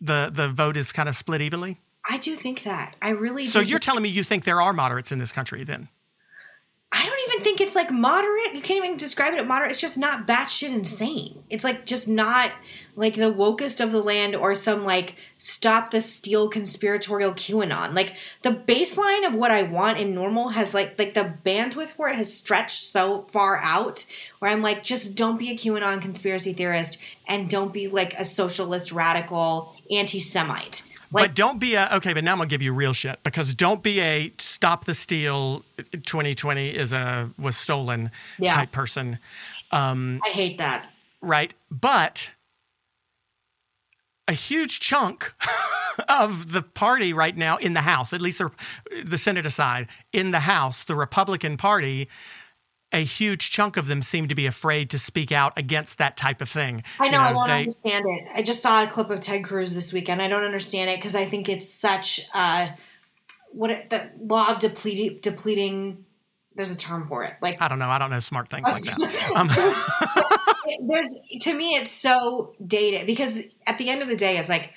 the 0.01 0.29
the 0.33 0.49
vote 0.49 0.75
is 0.75 0.91
kind 0.91 1.07
of 1.07 1.15
split 1.15 1.39
evenly. 1.39 1.79
I 2.09 2.17
do 2.17 2.35
think 2.35 2.63
that. 2.63 2.97
I 3.01 3.11
really. 3.11 3.45
So 3.45 3.61
you're 3.61 3.79
telling 3.79 4.03
me 4.03 4.09
you 4.09 4.23
think 4.23 4.43
there 4.43 4.61
are 4.61 4.73
moderates 4.73 5.13
in 5.13 5.19
this 5.19 5.31
country, 5.31 5.63
then? 5.63 5.87
I 6.95 7.03
don't 7.07 7.31
even 7.31 7.43
think 7.43 7.59
it's 7.59 7.73
like 7.73 7.89
moderate. 7.89 8.53
You 8.53 8.61
can't 8.61 8.77
even 8.77 8.97
describe 8.97 9.33
it 9.33 9.39
as 9.39 9.47
moderate. 9.47 9.71
It's 9.71 9.79
just 9.79 9.97
not 9.97 10.27
batshit 10.27 10.71
insane. 10.71 11.43
It's 11.49 11.63
like 11.63 11.87
just 11.87 12.07
not 12.07 12.51
like 12.95 13.15
the 13.15 13.33
wokest 13.33 13.83
of 13.83 13.91
the 13.91 14.03
land 14.03 14.35
or 14.35 14.53
some 14.53 14.85
like 14.85 15.15
stop 15.39 15.89
the 15.89 16.01
steal 16.01 16.49
conspiratorial 16.49 17.33
QAnon. 17.33 17.95
Like 17.95 18.13
the 18.43 18.51
baseline 18.51 19.25
of 19.25 19.33
what 19.33 19.49
I 19.49 19.63
want 19.63 19.97
in 19.97 20.13
normal 20.13 20.49
has 20.49 20.75
like 20.75 20.99
like 20.99 21.15
the 21.15 21.33
bandwidth 21.43 21.93
for 21.93 22.09
it 22.09 22.15
has 22.15 22.31
stretched 22.31 22.83
so 22.83 23.25
far 23.33 23.57
out 23.57 24.05
where 24.37 24.51
I'm 24.51 24.61
like, 24.61 24.83
just 24.83 25.15
don't 25.15 25.39
be 25.39 25.49
a 25.49 25.55
QAnon 25.55 25.99
conspiracy 25.99 26.53
theorist 26.53 26.99
and 27.27 27.49
don't 27.49 27.73
be 27.73 27.87
like 27.87 28.13
a 28.13 28.23
socialist 28.23 28.91
radical 28.91 29.75
anti 29.89 30.19
Semite. 30.19 30.83
Like, 31.13 31.27
but 31.27 31.35
don't 31.35 31.59
be 31.59 31.75
a 31.75 31.89
okay. 31.93 32.13
But 32.13 32.23
now 32.23 32.31
I'm 32.31 32.37
gonna 32.39 32.49
give 32.49 32.63
you 32.63 32.73
real 32.73 32.93
shit 32.93 33.19
because 33.23 33.53
don't 33.53 33.83
be 33.83 34.01
a 34.01 34.33
stop 34.39 34.85
the 34.85 34.95
steal. 34.95 35.63
2020 35.91 36.69
is 36.69 36.91
a 36.91 37.29
was 37.37 37.55
stolen 37.55 38.09
yeah. 38.39 38.55
type 38.55 38.71
person. 38.71 39.19
Um, 39.71 40.19
I 40.25 40.29
hate 40.29 40.57
that. 40.57 40.89
Right, 41.21 41.53
but 41.69 42.31
a 44.27 44.33
huge 44.33 44.79
chunk 44.79 45.33
of 46.09 46.51
the 46.51 46.61
party 46.61 47.13
right 47.13 47.35
now 47.35 47.57
in 47.57 47.73
the 47.73 47.81
House, 47.81 48.13
at 48.13 48.21
least 48.21 48.39
the, 48.39 48.51
the 49.05 49.17
Senate 49.17 49.45
aside, 49.45 49.87
in 50.11 50.31
the 50.31 50.41
House, 50.41 50.83
the 50.83 50.95
Republican 50.95 51.57
Party 51.57 52.09
a 52.93 53.03
huge 53.03 53.49
chunk 53.49 53.75
of 53.75 53.87
them 53.87 54.01
seem 54.01 54.27
to 54.27 54.35
be 54.35 54.45
afraid 54.45 54.89
to 54.91 54.99
speak 54.99 55.31
out 55.31 55.57
against 55.57 55.97
that 55.97 56.15
type 56.15 56.41
of 56.41 56.49
thing. 56.49 56.83
I 56.99 57.09
know, 57.09 57.17
you 57.17 57.17
know 57.17 57.23
I 57.23 57.33
don't 57.33 57.47
they, 57.47 57.59
understand 57.59 58.05
it. 58.07 58.27
I 58.35 58.41
just 58.43 58.61
saw 58.61 58.83
a 58.83 58.87
clip 58.87 59.09
of 59.09 59.19
Ted 59.19 59.43
Cruz 59.43 59.73
this 59.73 59.91
weekend. 59.91 60.21
I 60.21 60.27
don't 60.27 60.43
understand 60.43 60.91
it 60.91 60.97
because 60.97 61.15
I 61.15 61.25
think 61.25 61.49
it's 61.49 61.67
such 61.67 62.21
uh, 62.33 62.69
what 63.51 63.71
it, 63.71 63.89
the 63.89 64.09
law 64.21 64.53
of 64.53 64.59
depleting 64.59 65.19
depleting. 65.21 66.05
There's 66.55 66.71
a 66.71 66.77
term 66.77 67.07
for 67.07 67.23
it. 67.23 67.33
Like 67.41 67.59
I 67.61 67.67
don't 67.67 67.79
know. 67.79 67.89
I 67.89 67.97
don't 67.97 68.11
know 68.11 68.19
smart 68.19 68.49
things 68.49 68.69
like 68.69 68.83
that. 68.83 69.31
Um. 69.35 69.49
there's 70.87 71.19
to 71.41 71.53
me, 71.53 71.71
it's 71.71 71.91
so 71.91 72.53
dated 72.65 73.07
because 73.07 73.39
at 73.65 73.79
the 73.79 73.89
end 73.89 74.01
of 74.01 74.07
the 74.07 74.15
day, 74.15 74.37
it's 74.37 74.49
like. 74.49 74.71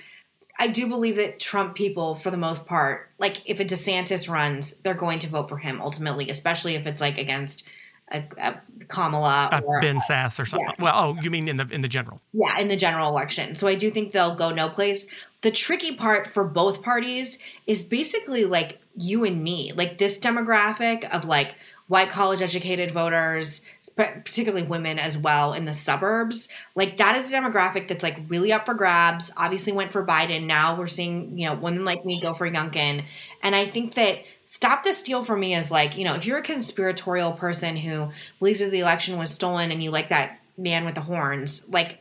I 0.59 0.69
do 0.69 0.89
believe 0.89 1.17
that 1.17 1.39
Trump 1.39 1.75
people, 1.75 2.15
for 2.15 2.31
the 2.31 2.39
most 2.39 2.65
part, 2.65 3.11
like 3.19 3.43
if 3.45 3.61
a 3.61 3.65
DeSantis 3.67 4.27
runs, 4.27 4.73
they're 4.77 4.95
going 4.95 5.19
to 5.19 5.29
vote 5.29 5.51
for 5.51 5.59
him 5.59 5.83
ultimately, 5.83 6.31
especially 6.31 6.77
if 6.77 6.87
it's 6.87 6.99
like 6.99 7.19
against 7.19 7.65
a, 8.13 8.25
a 8.39 8.61
Kamala 8.89 9.49
a 9.53 9.63
or 9.63 9.81
Ben 9.81 9.99
Sasse 9.99 10.41
or 10.41 10.47
something. 10.47 10.69
Yeah. 10.79 10.85
Well, 10.85 10.95
oh, 10.97 11.21
you 11.23 11.31
mean 11.31 11.49
in 11.49 11.57
the 11.57 11.69
in 11.71 11.81
the 11.81 11.89
general? 11.89 12.21
Yeah, 12.33 12.59
in 12.59 12.69
the 12.69 12.77
general 12.77 13.09
election. 13.09 13.57
So 13.57 13.67
I 13.67 13.75
do 13.75 13.91
think 13.91 14.13
they'll 14.13 14.37
go 14.37 14.51
no 14.51 14.69
place. 14.69 15.07
The 15.43 15.51
tricky 15.51 15.95
part 15.97 16.33
for 16.33 16.45
both 16.45 16.83
parties 16.83 17.39
is 17.67 17.85
basically 17.85 18.45
like 18.45 18.79
you 18.97 19.25
and 19.25 19.43
me, 19.43 19.73
like 19.75 19.99
this 19.99 20.19
demographic 20.19 21.09
of 21.11 21.25
like 21.25 21.55
white 21.89 22.11
college 22.11 22.43
educated 22.43 22.91
voters, 22.91 23.63
particularly 23.97 24.67
women 24.67 24.99
as 24.99 25.17
well 25.17 25.53
in 25.53 25.65
the 25.65 25.75
suburbs. 25.75 26.49
Like 26.75 26.99
that 26.99 27.17
is 27.17 27.33
a 27.33 27.37
demographic 27.37 27.89
that's 27.89 28.03
like 28.03 28.19
really 28.29 28.53
up 28.53 28.67
for 28.67 28.75
grabs. 28.75 29.33
Obviously 29.37 29.73
went 29.73 29.93
for 29.93 30.05
Biden. 30.05 30.47
Now 30.47 30.77
we're 30.79 30.89
seeing, 30.89 31.39
you 31.39 31.49
know, 31.49 31.55
women 31.55 31.85
like 31.85 32.05
me 32.05 32.21
go 32.21 32.35
for 32.35 32.49
Youngkin. 32.51 33.05
And 33.43 33.55
I 33.55 33.67
think 33.67 33.95
that 33.95 34.21
stop 34.57 34.85
the 34.85 34.95
steal 34.95 35.23
for 35.23 35.37
me 35.37 35.55
is 35.55 35.71
like, 35.71 35.99
you 35.99 36.05
know, 36.05 36.15
if 36.15 36.25
you're 36.25 36.39
a 36.39 36.43
conspiratorial 36.43 37.33
person 37.33 37.77
who 37.77 38.09
believes 38.39 38.61
that 38.61 38.71
the 38.71 38.81
election 38.81 39.19
was 39.19 39.31
stolen 39.31 39.71
and 39.71 39.83
you 39.83 39.91
like 39.91 40.09
that 40.09 40.41
man 40.57 40.87
with 40.87 40.95
the 40.95 41.03
horns, 41.03 41.69
like 41.69 41.99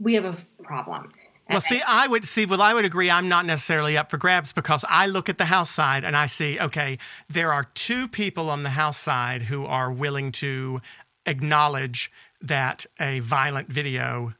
we 0.00 0.14
have 0.14 0.24
a 0.24 0.38
problem. 0.62 1.12
Well, 1.50 1.60
see, 1.60 1.82
I 1.86 2.06
would 2.06 2.24
see. 2.24 2.46
Well, 2.46 2.62
I 2.62 2.72
would 2.72 2.86
agree. 2.86 3.10
I'm 3.10 3.28
not 3.28 3.44
necessarily 3.44 3.98
up 3.98 4.10
for 4.10 4.16
grabs 4.16 4.54
because 4.54 4.86
I 4.88 5.06
look 5.06 5.28
at 5.28 5.36
the 5.36 5.44
House 5.44 5.70
side 5.70 6.02
and 6.02 6.16
I 6.16 6.26
see, 6.26 6.58
okay, 6.58 6.96
there 7.28 7.52
are 7.52 7.64
two 7.74 8.08
people 8.08 8.48
on 8.48 8.62
the 8.62 8.70
House 8.70 8.98
side 8.98 9.42
who 9.42 9.66
are 9.66 9.92
willing 9.92 10.32
to 10.32 10.80
acknowledge 11.26 12.10
that 12.40 12.86
a 12.98 13.20
violent 13.20 13.68
video 13.68 14.32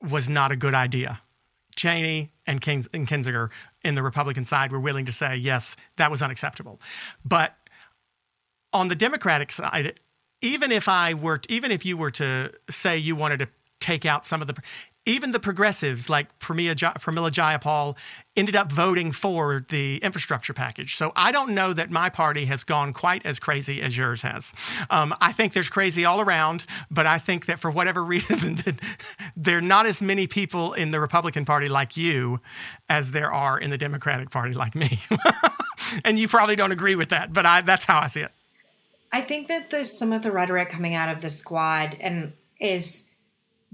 was 0.00 0.28
not 0.28 0.52
a 0.52 0.56
good 0.56 0.74
idea. 0.74 1.18
Cheney 1.76 2.30
and, 2.46 2.64
and 2.66 3.08
Kinzinger 3.08 3.50
in 3.86 3.94
the 3.94 4.02
Republican 4.02 4.44
side 4.44 4.72
were 4.72 4.80
willing 4.80 5.06
to 5.06 5.12
say, 5.12 5.36
yes, 5.36 5.76
that 5.96 6.10
was 6.10 6.20
unacceptable. 6.22 6.80
But 7.24 7.54
on 8.72 8.88
the 8.88 8.94
Democratic 8.94 9.52
side, 9.52 10.00
even 10.42 10.72
if 10.72 10.88
I 10.88 11.14
were, 11.14 11.40
even 11.48 11.70
if 11.70 11.86
you 11.86 11.96
were 11.96 12.10
to 12.12 12.52
say 12.68 12.98
you 12.98 13.16
wanted 13.16 13.38
to 13.38 13.48
take 13.80 14.04
out 14.04 14.26
some 14.26 14.40
of 14.40 14.48
the, 14.48 14.56
even 15.06 15.30
the 15.30 15.40
progressives 15.40 16.10
like 16.10 16.36
Pramila, 16.40 16.74
Pramila 16.74 17.30
Jayapal 17.30 17.96
ended 18.36 18.56
up 18.56 18.70
voting 18.70 19.12
for 19.12 19.64
the 19.70 19.98
infrastructure 19.98 20.52
package. 20.52 20.96
So 20.96 21.12
I 21.16 21.32
don't 21.32 21.54
know 21.54 21.72
that 21.72 21.90
my 21.90 22.10
party 22.10 22.44
has 22.46 22.64
gone 22.64 22.92
quite 22.92 23.24
as 23.24 23.38
crazy 23.38 23.80
as 23.80 23.96
yours 23.96 24.20
has. 24.22 24.52
Um, 24.90 25.14
I 25.20 25.32
think 25.32 25.52
there's 25.52 25.70
crazy 25.70 26.04
all 26.04 26.20
around, 26.20 26.64
but 26.90 27.06
I 27.06 27.18
think 27.18 27.46
that 27.46 27.60
for 27.60 27.70
whatever 27.70 28.04
reason, 28.04 28.58
there 29.36 29.58
are 29.58 29.62
not 29.62 29.86
as 29.86 30.02
many 30.02 30.26
people 30.26 30.74
in 30.74 30.90
the 30.90 31.00
Republican 31.00 31.44
Party 31.44 31.68
like 31.68 31.96
you 31.96 32.40
as 32.90 33.12
there 33.12 33.32
are 33.32 33.58
in 33.58 33.70
the 33.70 33.78
Democratic 33.78 34.30
Party 34.30 34.52
like 34.52 34.74
me. 34.74 35.00
and 36.04 36.18
you 36.18 36.28
probably 36.28 36.56
don't 36.56 36.72
agree 36.72 36.96
with 36.96 37.10
that, 37.10 37.32
but 37.32 37.46
I, 37.46 37.60
that's 37.60 37.84
how 37.84 38.00
I 38.00 38.08
see 38.08 38.20
it. 38.20 38.32
I 39.12 39.20
think 39.20 39.48
that 39.48 39.70
there's 39.70 39.96
some 39.96 40.12
of 40.12 40.22
the 40.22 40.32
rhetoric 40.32 40.68
coming 40.68 40.94
out 40.94 41.08
of 41.08 41.22
the 41.22 41.30
squad 41.30 41.96
and 42.00 42.32
is 42.60 43.06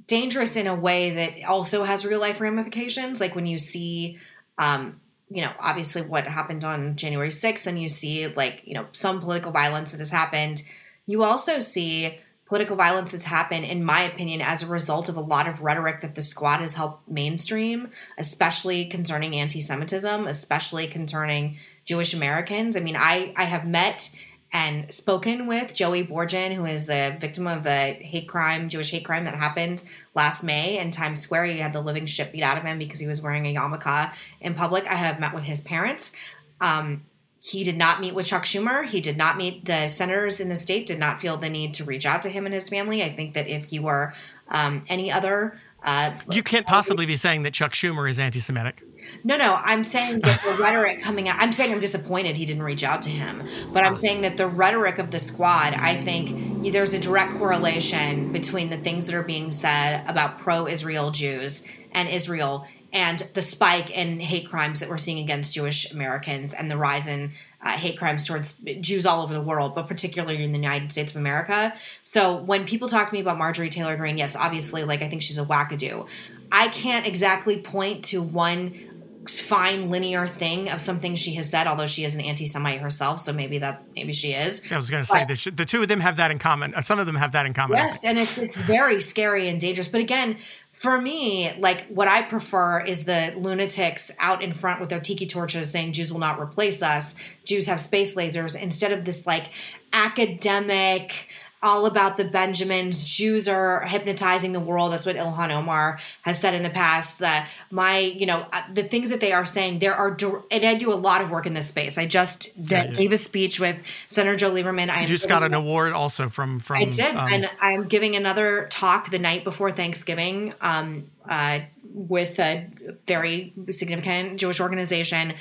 dangerous 0.07 0.57
in 0.57 0.67
a 0.67 0.75
way 0.75 1.11
that 1.11 1.45
also 1.49 1.85
has 1.85 2.05
real 2.05 2.21
life 2.21 2.41
ramifications. 2.41 3.21
Like 3.21 3.35
when 3.35 3.47
you 3.47 3.59
see, 3.59 4.19
um, 4.59 5.01
you 5.31 5.43
know, 5.43 5.53
obviously 5.59 6.03
what 6.03 6.27
happened 6.27 6.65
on 6.65 6.97
January 6.97 7.31
6th, 7.31 7.67
and 7.67 7.81
you 7.81 7.89
see 7.89 8.29
like, 8.29 8.63
you 8.65 8.75
know, 8.75 8.87
some 8.93 9.21
political 9.21 9.53
violence 9.53 9.93
that 9.93 9.99
has 9.99 10.11
happened. 10.11 10.63
You 11.07 11.23
also 11.23 11.61
see 11.61 12.19
political 12.53 12.77
violence 12.77 13.13
that's 13.13 13.25
happened, 13.25 13.65
in 13.65 13.83
my 13.83 14.03
opinion, 14.03 14.43
as 14.43 14.63
a 14.63 14.67
result 14.67 15.09
of 15.09 15.17
a 15.17 15.21
lot 15.23 15.49
of 15.49 15.63
rhetoric 15.63 16.03
that 16.03 16.15
the 16.15 16.23
squad 16.23 16.61
has 16.61 16.75
helped 16.75 17.09
mainstream, 17.09 17.89
especially 18.19 18.85
concerning 18.85 19.35
anti 19.35 19.63
Semitism, 19.63 20.27
especially 20.27 20.87
concerning 20.87 21.57
Jewish 21.87 22.13
Americans. 22.13 22.77
I 22.77 22.81
mean, 22.81 22.97
I, 22.99 23.33
I 23.37 23.45
have 23.45 23.67
met 23.67 24.15
and 24.53 24.93
spoken 24.93 25.47
with 25.47 25.75
Joey 25.75 26.07
Borgen, 26.07 26.55
who 26.55 26.67
is 26.67 26.91
a 26.91 27.17
victim 27.19 27.47
of 27.47 27.65
the 27.65 27.71
hate 27.71 28.29
crime, 28.29 28.69
Jewish 28.69 28.91
hate 28.91 29.05
crime 29.05 29.25
that 29.25 29.35
happened 29.35 29.83
last 30.15 30.43
May 30.43 30.79
in 30.79 30.91
Times 30.91 31.21
Square. 31.21 31.47
He 31.47 31.59
had 31.59 31.73
the 31.73 31.81
living 31.81 32.07
shit 32.07 32.33
beat 32.33 32.43
out 32.43 32.59
of 32.59 32.65
him 32.65 32.79
because 32.79 33.01
he 33.01 33.07
was 33.07 33.23
wearing 33.23 33.47
a 33.47 33.55
yarmulke 33.55 34.13
in 34.41 34.55
public. 34.55 34.87
I 34.87 34.95
have 34.95 35.19
met 35.19 35.35
with 35.35 35.45
his 35.45 35.63
parents. 35.63 36.13
Um, 36.61 37.03
he 37.41 37.65
did 37.65 37.77
not 37.77 38.01
meet 38.01 38.15
with 38.15 38.27
Chuck 38.27 38.45
Schumer. 38.45 38.87
He 38.87 39.01
did 39.01 39.17
not 39.17 39.37
meet 39.37 39.65
the 39.65 39.89
senators 39.89 40.39
in 40.39 40.49
the 40.49 40.57
state. 40.57 40.87
Did 40.87 41.01
not 41.01 41.21
feel 41.21 41.37
the 41.37 41.51
need 41.51 41.75
to 41.75 41.85
reach 41.85 42.07
out 42.07 42.23
to 42.23 42.29
him 42.29 42.45
and 42.45 42.55
his 42.55 42.69
family. 42.69 43.03
I 43.03 43.09
think 43.09 43.35
that 43.35 43.49
if 43.49 43.73
you 43.73 43.83
were 43.83 44.15
um, 44.49 44.85
any 44.89 45.11
other, 45.11 45.59
uh, 45.85 46.15
you 46.31 46.43
can't 46.43 46.67
possibly 46.67 47.07
be 47.07 47.17
saying 47.17 47.43
that 47.43 47.53
Chuck 47.53 47.73
Schumer 47.73 48.09
is 48.09 48.19
anti-Semitic. 48.19 48.83
No, 49.25 49.37
no, 49.37 49.57
I'm 49.59 49.85
saying 49.85 50.21
that 50.21 50.41
the 50.43 50.63
rhetoric 50.63 51.01
coming 51.01 51.29
out. 51.29 51.37
I'm 51.41 51.53
saying 51.53 51.73
I'm 51.73 51.81
disappointed 51.81 52.37
he 52.37 52.47
didn't 52.47 52.63
reach 52.63 52.85
out 52.85 53.03
to 53.03 53.11
him, 53.11 53.49
but 53.73 53.85
I'm 53.85 53.97
saying 53.97 54.21
that 54.23 54.37
the 54.37 54.47
rhetoric 54.47 54.99
of 54.99 55.11
the 55.11 55.19
squad. 55.19 55.75
I 55.75 56.01
think 56.03 56.73
there's 56.73 56.95
a 56.95 56.99
direct 56.99 57.33
correlation 57.35 58.33
between 58.33 58.71
the 58.71 58.77
things 58.77 59.07
that 59.07 59.15
are 59.15 59.23
being 59.23 59.51
said 59.51 60.05
about 60.07 60.39
pro-Israel 60.39 61.11
Jews 61.11 61.65
and 61.93 62.09
Israel 62.09 62.67
and 62.93 63.27
the 63.35 63.43
spike 63.43 63.91
in 63.91 64.21
hate 64.21 64.49
crimes 64.49 64.81
that 64.81 64.89
we're 64.89 64.99
seeing 64.99 65.19
against 65.19 65.55
Jewish 65.55 65.91
Americans 65.91 66.53
and 66.53 66.71
the 66.71 66.77
rise 66.77 67.07
in 67.07 67.33
uh, 67.63 67.71
hate 67.71 67.99
crimes 67.99 68.25
towards 68.25 68.57
Jews 68.81 69.07
all 69.07 69.23
over 69.23 69.33
the 69.33 69.41
world, 69.41 69.75
but 69.75 69.87
particularly 69.87 70.43
in 70.43 70.53
the 70.53 70.59
United 70.59 70.91
States 70.91 71.13
of 71.13 71.21
America. 71.21 71.73
So 72.03 72.37
when 72.37 72.65
people 72.65 72.89
talk 72.89 73.09
to 73.09 73.15
me 73.15 73.21
about 73.21 73.39
Marjorie 73.39 73.71
Taylor 73.71 73.97
Greene, 73.97 74.19
yes, 74.19 74.35
obviously, 74.35 74.85
like 74.85 75.03
I 75.03 75.09
think 75.09 75.23
she's 75.23 75.39
a 75.39 75.45
wackadoo. 75.45 76.07
I 76.51 76.69
can't 76.69 77.07
exactly 77.07 77.61
point 77.61 78.05
to 78.07 78.23
one 78.23 78.93
fine 79.29 79.89
linear 79.89 80.27
thing 80.27 80.69
of 80.69 80.81
something 80.81 81.15
she 81.15 81.35
has 81.35 81.49
said, 81.49 81.69
although 81.69 81.87
she 81.87 82.05
is 82.05 82.17
an 82.17 82.21
anti-Semite 82.21 82.81
herself, 82.81 83.21
so 83.21 83.33
maybe 83.33 83.59
that 83.59 83.83
maybe 83.95 84.13
she 84.13 84.33
is. 84.33 84.61
I 84.71 84.75
was 84.75 84.91
going 84.91 85.05
to 85.05 85.09
say 85.09 85.25
the, 85.25 85.51
the 85.53 85.65
two 85.65 85.81
of 85.81 85.89
them 85.89 86.01
have 86.01 86.17
that 86.17 86.33
in 86.33 86.41
common. 86.41 86.75
Some 86.83 86.99
of 86.99 87.07
them 87.07 87.15
have 87.15 87.33
that 87.33 87.47
in 87.47 87.55
common. 87.55 87.79
Yes, 87.79 88.05
and 88.05 88.19
it's 88.19 88.37
it's 88.39 88.61
very 88.63 89.01
scary 89.01 89.49
and 89.49 89.61
dangerous. 89.61 89.87
But 89.87 90.01
again, 90.01 90.39
for 90.83 91.01
me, 91.01 91.55
like 91.59 91.87
what 91.87 92.09
I 92.09 92.23
prefer 92.23 92.81
is 92.81 93.05
the 93.05 93.33
lunatics 93.37 94.11
out 94.19 94.43
in 94.43 94.53
front 94.53 94.81
with 94.81 94.89
their 94.91 94.99
tiki 94.99 95.29
torches 95.29 95.71
saying 95.71 95.93
Jews 95.93 96.13
will 96.13 96.19
not 96.19 96.41
replace 96.41 96.83
us. 96.83 97.15
Jews 97.45 97.69
have 97.69 97.81
space 97.81 98.17
lasers 98.17 98.61
instead 98.61 98.91
of 98.91 99.05
this 99.05 99.25
like 99.25 99.51
academic 99.93 101.29
all 101.63 101.87
about 101.87 102.17
the 102.17 102.25
Benjamins. 102.25 103.05
Jews 103.05 103.47
are 103.47 103.83
hypnotizing 103.83 104.53
the 104.53 104.61
world. 104.61 104.93
That's 104.93 105.07
what 105.07 105.17
Ilhan 105.17 105.51
Omar 105.51 106.01
has 106.23 106.41
said 106.41 106.55
in 106.55 106.63
the 106.63 106.71
past. 106.71 107.21
That 107.21 107.49
my, 107.71 107.99
you 107.99 108.27
know, 108.27 108.47
uh, 108.53 108.63
the 108.73 108.83
things 108.83 109.11
that 109.11 109.21
they 109.21 109.33
are 109.33 109.47
saying, 109.47 109.79
there 109.79 109.95
are, 109.95 110.17
and 110.51 110.65
I 110.65 110.75
do 110.75 110.93
a 110.93 110.95
lot 110.95 111.21
of 111.23 111.31
work 111.31 111.47
in 111.47 111.55
this 111.55 111.69
space. 111.69 111.99
I 111.99 112.07
just 112.07 112.57
yeah, 112.57 112.85
yeah. 112.85 112.93
gave 112.93 113.13
a 113.13 113.19
speech 113.19 113.61
with 113.61 113.77
Senator 114.09 114.37
Joe 114.37 114.51
Lieberman. 114.51 114.91
I 114.91 115.07
just 115.07 115.29
got 115.29 115.43
an 115.43 115.55
award 115.55 115.93
also 115.93 116.29
from 116.29 116.61
from. 116.61 116.79
I 116.79 116.85
did, 116.87 117.15
um, 117.15 117.33
and 117.33 117.51
I'm 117.61 117.89
giving 117.89 118.17
another 118.17 118.67
talk 118.71 119.11
the 119.11 119.19
night 119.19 119.45
before 119.45 119.73
Thanksgiving. 119.73 120.55
Um, 120.61 121.11
uh, 121.29 121.61
with 121.95 122.39
a 122.39 122.67
very 123.07 123.53
significant 123.71 124.41
Jewish 124.41 124.61
organization. 124.61 125.35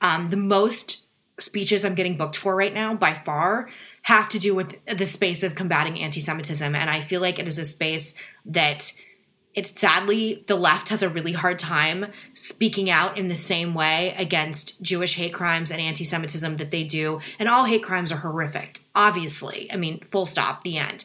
Um, 0.00 0.30
the 0.30 0.36
most 0.36 1.04
speeches 1.38 1.84
I'm 1.84 1.94
getting 1.94 2.16
booked 2.16 2.36
for 2.36 2.54
right 2.54 2.74
now 2.74 2.94
by 2.94 3.14
far 3.24 3.68
have 4.02 4.28
to 4.30 4.38
do 4.38 4.54
with 4.54 4.76
the 4.86 5.06
space 5.06 5.42
of 5.42 5.54
combating 5.54 6.00
anti-Semitism, 6.00 6.74
and 6.74 6.90
I 6.90 7.00
feel 7.00 7.20
like 7.20 7.38
it 7.38 7.48
is 7.48 7.58
a 7.58 7.64
space 7.64 8.14
that 8.46 8.92
it 9.54 9.66
sadly 9.78 10.44
the 10.48 10.56
left 10.56 10.88
has 10.88 11.02
a 11.02 11.10
really 11.10 11.32
hard 11.32 11.58
time 11.58 12.06
speaking 12.34 12.90
out 12.90 13.18
in 13.18 13.28
the 13.28 13.36
same 13.36 13.74
way 13.74 14.14
against 14.16 14.80
Jewish 14.80 15.14
hate 15.14 15.34
crimes 15.34 15.70
and 15.70 15.80
anti-Semitism 15.80 16.56
that 16.56 16.70
they 16.70 16.84
do, 16.84 17.20
and 17.38 17.48
all 17.48 17.64
hate 17.64 17.84
crimes 17.84 18.10
are 18.10 18.16
horrific. 18.16 18.80
Obviously, 18.94 19.70
I 19.70 19.76
mean, 19.76 20.02
full 20.10 20.26
stop, 20.26 20.62
the 20.62 20.78
end. 20.78 21.04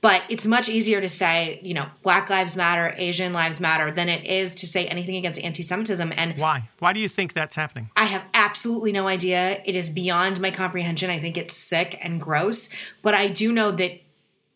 But 0.00 0.22
it's 0.28 0.46
much 0.46 0.68
easier 0.68 1.00
to 1.00 1.08
say, 1.08 1.58
you 1.62 1.74
know, 1.74 1.86
Black 2.02 2.30
Lives 2.30 2.54
Matter, 2.54 2.94
Asian 2.96 3.32
Lives 3.32 3.60
Matter, 3.60 3.90
than 3.90 4.08
it 4.08 4.24
is 4.24 4.54
to 4.56 4.66
say 4.66 4.86
anything 4.86 5.16
against 5.16 5.40
anti 5.40 5.62
Semitism. 5.62 6.12
And 6.16 6.36
why? 6.36 6.68
Why 6.78 6.92
do 6.92 7.00
you 7.00 7.08
think 7.08 7.32
that's 7.32 7.56
happening? 7.56 7.90
I 7.96 8.04
have 8.04 8.22
absolutely 8.32 8.92
no 8.92 9.08
idea. 9.08 9.60
It 9.64 9.74
is 9.74 9.90
beyond 9.90 10.40
my 10.40 10.52
comprehension. 10.52 11.10
I 11.10 11.18
think 11.18 11.36
it's 11.36 11.54
sick 11.54 11.98
and 12.00 12.20
gross. 12.20 12.68
But 13.02 13.14
I 13.14 13.26
do 13.26 13.52
know 13.52 13.72
that 13.72 14.00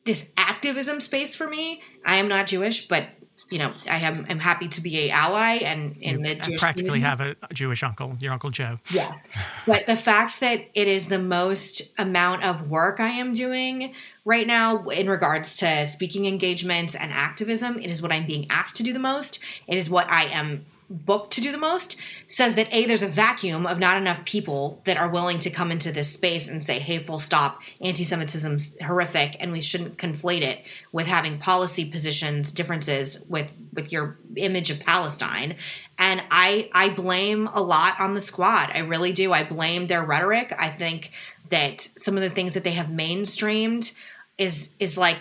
this 0.05 0.30
activism 0.36 1.01
space 1.01 1.34
for 1.34 1.49
me, 1.49 1.82
I 2.05 2.16
am 2.16 2.28
not 2.28 2.47
Jewish, 2.47 2.86
but 2.86 3.09
you 3.53 3.59
know, 3.59 3.70
I 3.90 3.98
am 3.98 4.24
I'm 4.30 4.38
happy 4.38 4.68
to 4.68 4.80
be 4.80 4.98
a 5.00 5.11
ally 5.11 5.57
and 5.57 5.94
in 5.98 6.22
the 6.22 6.36
Jewish 6.36 6.61
practically 6.61 7.00
community. 7.00 7.24
have 7.24 7.36
a 7.50 7.55
Jewish 7.55 7.82
uncle, 7.82 8.16
your 8.18 8.32
uncle 8.32 8.48
Joe. 8.48 8.78
Yes, 8.90 9.28
but 9.66 9.84
the 9.84 9.96
fact 9.96 10.40
that 10.40 10.70
it 10.74 10.88
is 10.88 11.09
the 11.09 11.18
most 11.18 11.92
amount 11.98 12.44
of 12.44 12.70
work 12.70 12.98
I 12.98 13.11
am 13.11 13.34
doing 13.34 13.94
right 14.24 14.46
now 14.46 14.88
in 14.88 15.09
regards 15.09 15.59
to 15.59 15.86
speaking 15.86 16.24
engagements 16.24 16.94
and 16.94 17.12
activism, 17.12 17.78
it 17.78 17.90
is 17.90 18.00
what 18.00 18.11
I'm 18.11 18.26
being 18.26 18.46
asked 18.48 18.76
to 18.78 18.82
do 18.82 18.94
the 18.94 18.98
most. 18.98 19.40
It 19.66 19.76
is 19.76 19.90
what 19.90 20.11
I 20.11 20.24
am 20.24 20.64
booked 20.93 21.32
to 21.32 21.40
do 21.40 21.51
the 21.51 21.59
most 21.59 21.99
says 22.28 22.55
that 22.55 22.68
a 22.72 22.86
there's 22.86 23.03
a 23.03 23.09
vacuum 23.09 23.66
of 23.66 23.78
not 23.78 23.97
enough 23.97 24.24
people 24.24 24.80
that 24.84 24.97
are 24.97 25.09
willing 25.09 25.38
to 25.38 25.51
come 25.51 25.70
into 25.70 25.90
this 25.90 26.12
space 26.12 26.49
and 26.49 26.62
say 26.62 26.78
hey 26.78 27.03
full 27.03 27.18
stop 27.18 27.61
anti-semitism's 27.80 28.76
horrific 28.80 29.36
and 29.40 29.53
we 29.53 29.61
shouldn't 29.61 29.97
conflate 29.97 30.43
it 30.43 30.62
with 30.93 31.07
having 31.07 31.38
policy 31.38 31.84
positions 31.84 32.53
differences 32.53 33.18
with 33.28 33.51
with 33.72 33.90
your 33.90 34.18
image 34.36 34.70
of 34.70 34.80
palestine. 34.80 35.57
And 35.99 36.22
i 36.30 36.70
i 36.74 36.90
blame 36.90 37.47
a 37.49 37.62
lot 37.62 37.99
on 37.99 38.14
the 38.14 38.20
squad. 38.20 38.70
I 38.74 38.80
really 38.80 39.12
do. 39.12 39.32
I 39.32 39.45
blame 39.45 39.86
their 39.86 40.05
rhetoric. 40.05 40.55
I 40.57 40.68
think 40.68 41.11
that 41.51 41.88
some 41.97 42.16
of 42.16 42.22
the 42.22 42.30
things 42.30 42.55
that 42.55 42.64
they 42.64 42.72
have 42.72 42.86
mainstreamed 42.86 43.95
is 44.38 44.70
is 44.78 44.99
like 44.99 45.18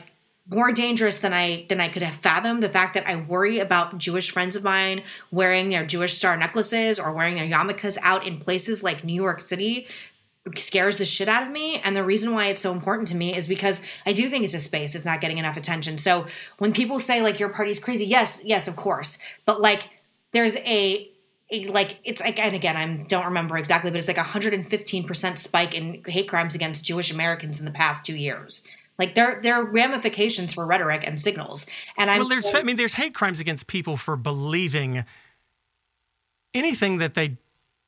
more 0.51 0.71
dangerous 0.73 1.19
than 1.19 1.33
I 1.33 1.65
than 1.69 1.79
I 1.79 1.87
could 1.87 2.03
have 2.03 2.17
fathomed. 2.17 2.61
The 2.61 2.69
fact 2.69 2.93
that 2.93 3.07
I 3.07 3.15
worry 3.15 3.59
about 3.59 3.97
Jewish 3.97 4.31
friends 4.31 4.55
of 4.55 4.63
mine 4.63 5.03
wearing 5.31 5.69
their 5.69 5.85
Jewish 5.85 6.13
star 6.13 6.35
necklaces 6.37 6.99
or 6.99 7.13
wearing 7.13 7.35
their 7.35 7.47
yarmulkes 7.47 7.97
out 8.03 8.27
in 8.27 8.39
places 8.39 8.83
like 8.83 9.03
New 9.03 9.13
York 9.13 9.41
City 9.41 9.87
scares 10.57 10.97
the 10.97 11.05
shit 11.05 11.29
out 11.29 11.43
of 11.43 11.51
me. 11.51 11.77
And 11.79 11.95
the 11.95 12.03
reason 12.03 12.33
why 12.33 12.47
it's 12.47 12.61
so 12.61 12.71
important 12.71 13.07
to 13.09 13.15
me 13.15 13.35
is 13.35 13.47
because 13.47 13.81
I 14.05 14.13
do 14.13 14.29
think 14.29 14.43
it's 14.43 14.53
a 14.53 14.59
space 14.59 14.93
that's 14.93 15.05
not 15.05 15.21
getting 15.21 15.37
enough 15.37 15.55
attention. 15.55 15.97
So 15.97 16.27
when 16.57 16.73
people 16.73 16.99
say 16.99 17.21
like 17.21 17.39
your 17.39 17.49
party's 17.49 17.79
crazy, 17.79 18.05
yes, 18.05 18.41
yes, 18.43 18.67
of 18.67 18.75
course, 18.75 19.19
but 19.45 19.61
like 19.61 19.89
there's 20.33 20.57
a 20.57 21.09
like 21.67 21.99
it's 22.05 22.21
like 22.21 22.39
and 22.39 22.55
again 22.55 22.77
I 22.77 23.03
don't 23.07 23.25
remember 23.25 23.57
exactly, 23.57 23.91
but 23.91 23.97
it's 23.97 24.07
like 24.07 24.17
a 24.17 24.21
115% 24.21 25.37
spike 25.37 25.75
in 25.75 26.03
hate 26.05 26.27
crimes 26.27 26.55
against 26.55 26.85
Jewish 26.85 27.11
Americans 27.11 27.59
in 27.59 27.65
the 27.65 27.71
past 27.71 28.05
two 28.05 28.15
years. 28.15 28.63
Like 29.01 29.15
there, 29.15 29.39
there 29.41 29.55
are 29.55 29.63
ramifications 29.63 30.53
for 30.53 30.63
rhetoric 30.63 31.03
and 31.07 31.19
signals. 31.19 31.65
And 31.97 32.11
I'm 32.11 32.19
well, 32.19 32.29
there's, 32.29 32.53
I 32.53 32.61
mean, 32.61 32.75
there's 32.75 32.93
hate 32.93 33.15
crimes 33.15 33.39
against 33.39 33.65
people 33.65 33.97
for 33.97 34.15
believing 34.15 35.03
anything 36.53 36.99
that 36.99 37.15
they 37.15 37.37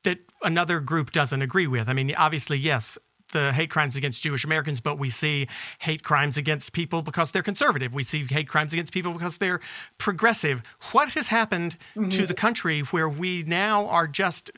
that 0.06 0.18
another 0.42 0.80
group 0.80 1.12
doesn't 1.12 1.44
agree 1.44 1.68
with. 1.68 1.88
I 1.88 1.94
mean, 1.94 2.16
obviously, 2.16 2.58
yes, 2.58 2.98
the 3.34 3.52
hate 3.52 3.70
crimes 3.70 3.96
against 3.96 4.24
Jewish 4.24 4.46
Americans, 4.46 4.80
but 4.80 4.98
we 4.98 5.10
see 5.10 5.48
hate 5.80 6.04
crimes 6.04 6.38
against 6.38 6.72
people 6.72 7.02
because 7.02 7.32
they're 7.32 7.44
conservative. 7.44 7.94
We 7.94 8.04
see 8.04 8.24
hate 8.24 8.48
crimes 8.48 8.72
against 8.72 8.94
people 8.94 9.12
because 9.12 9.38
they're 9.38 9.60
progressive. 9.98 10.64
What 10.94 11.10
has 11.10 11.28
happened 11.28 11.78
mm-hmm. 11.96 12.10
to 12.10 12.26
the 12.26 12.34
country 12.34 12.80
where 12.82 13.10
we 13.10 13.44
now 13.44 13.88
are 13.88 14.08
just, 14.08 14.52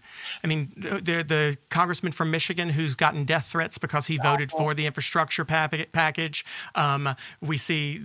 I 0.43 0.47
mean, 0.47 0.71
the, 0.78 1.23
the 1.28 1.57
congressman 1.69 2.11
from 2.11 2.30
Michigan 2.30 2.69
who's 2.69 2.93
gotten 2.93 3.26
death 3.26 3.47
threats 3.47 3.78
because 3.78 4.07
he 4.07 4.17
voted 4.17 4.51
for 4.51 4.73
the 4.73 4.86
infrastructure 4.86 5.45
package. 5.45 6.45
Um, 6.76 7.15
we 7.41 7.57
see 7.57 8.01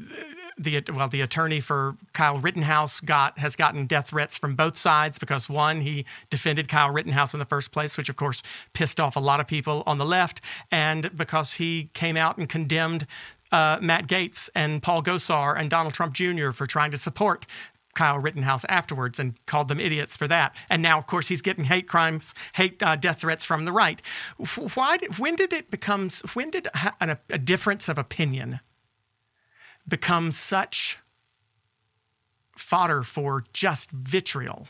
the 0.60 0.82
well 0.94 1.08
the 1.08 1.22
attorney 1.22 1.60
for 1.60 1.96
Kyle 2.12 2.38
Rittenhouse 2.38 3.00
got 3.00 3.38
has 3.38 3.56
gotten 3.56 3.86
death 3.86 4.10
threats 4.10 4.36
from 4.36 4.54
both 4.54 4.76
sides 4.76 5.18
because 5.18 5.48
one 5.48 5.80
he 5.80 6.04
defended 6.28 6.68
Kyle 6.68 6.90
Rittenhouse 6.90 7.32
in 7.32 7.40
the 7.40 7.46
first 7.46 7.72
place, 7.72 7.96
which 7.96 8.08
of 8.08 8.16
course 8.16 8.42
pissed 8.74 9.00
off 9.00 9.16
a 9.16 9.20
lot 9.20 9.40
of 9.40 9.46
people 9.46 9.82
on 9.86 9.98
the 9.98 10.04
left, 10.04 10.40
and 10.70 11.16
because 11.16 11.54
he 11.54 11.90
came 11.94 12.16
out 12.16 12.36
and 12.36 12.48
condemned 12.48 13.06
uh, 13.52 13.78
Matt 13.80 14.06
Gaetz 14.06 14.50
and 14.54 14.82
Paul 14.82 15.02
Gosar 15.02 15.58
and 15.58 15.70
Donald 15.70 15.94
Trump 15.94 16.12
Jr. 16.12 16.50
for 16.50 16.66
trying 16.66 16.90
to 16.90 16.98
support 16.98 17.46
Kyle 17.94 18.18
Rittenhouse 18.18 18.64
afterwards 18.68 19.18
and 19.18 19.34
called 19.46 19.68
them 19.68 19.80
idiots 19.80 20.16
for 20.16 20.28
that. 20.28 20.54
And 20.68 20.82
now, 20.82 20.98
of 20.98 21.06
course, 21.06 21.28
he's 21.28 21.42
getting 21.42 21.64
hate 21.64 21.88
crimes, 21.88 22.34
hate 22.54 22.80
uh, 22.82 22.96
death 22.96 23.22
threats 23.22 23.44
from 23.44 23.64
the 23.64 23.72
right. 23.72 24.00
Why? 24.74 24.98
When 25.18 25.36
did 25.36 25.52
it 25.52 25.70
become? 25.70 26.10
When 26.34 26.50
did 26.50 26.68
a, 27.00 27.18
a 27.30 27.38
difference 27.38 27.88
of 27.88 27.98
opinion 27.98 28.60
become 29.86 30.32
such 30.32 30.98
fodder 32.56 33.02
for 33.02 33.44
just 33.52 33.90
vitriol. 33.90 34.68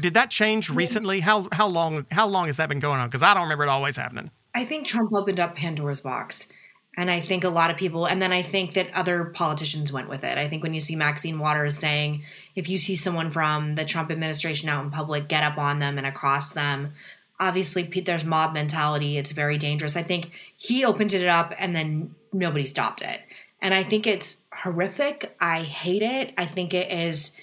Did 0.00 0.14
that 0.14 0.30
change 0.30 0.70
recently? 0.70 1.20
How 1.20 1.48
how 1.52 1.66
long 1.66 2.06
how 2.10 2.26
long 2.26 2.46
has 2.46 2.56
that 2.56 2.68
been 2.68 2.80
going 2.80 3.00
on? 3.00 3.08
Because 3.08 3.22
I 3.22 3.34
don't 3.34 3.44
remember 3.44 3.64
it 3.64 3.68
always 3.68 3.96
happening. 3.96 4.30
I 4.54 4.64
think 4.64 4.86
Trump 4.86 5.12
opened 5.12 5.40
up 5.40 5.56
Pandora's 5.56 6.00
box. 6.00 6.48
And 6.96 7.10
I 7.10 7.20
think 7.20 7.44
a 7.44 7.50
lot 7.50 7.70
of 7.70 7.76
people, 7.76 8.04
and 8.06 8.20
then 8.20 8.32
I 8.32 8.42
think 8.42 8.74
that 8.74 8.92
other 8.92 9.26
politicians 9.26 9.92
went 9.92 10.08
with 10.08 10.24
it. 10.24 10.36
I 10.36 10.48
think 10.48 10.62
when 10.62 10.74
you 10.74 10.80
see 10.80 10.96
Maxine 10.96 11.38
Waters 11.38 11.78
saying, 11.78 12.24
if 12.56 12.68
you 12.68 12.78
see 12.78 12.96
someone 12.96 13.30
from 13.30 13.72
the 13.74 13.84
Trump 13.84 14.10
administration 14.10 14.68
out 14.68 14.84
in 14.84 14.90
public, 14.90 15.28
get 15.28 15.44
up 15.44 15.56
on 15.56 15.78
them 15.78 15.98
and 15.98 16.06
across 16.06 16.50
them. 16.50 16.92
Obviously, 17.38 17.84
there's 17.84 18.24
mob 18.24 18.54
mentality. 18.54 19.18
It's 19.18 19.30
very 19.30 19.56
dangerous. 19.56 19.96
I 19.96 20.02
think 20.02 20.32
he 20.56 20.84
opened 20.84 21.14
it 21.14 21.26
up 21.26 21.54
and 21.58 21.74
then 21.76 22.14
nobody 22.32 22.66
stopped 22.66 23.02
it. 23.02 23.20
And 23.62 23.74
I 23.74 23.82
think 23.82 24.06
it's 24.06 24.40
horrific. 24.52 25.34
I 25.40 25.62
hate 25.62 26.02
it. 26.02 26.32
I 26.38 26.46
think 26.46 26.74
it 26.74 26.90
is 26.90 27.34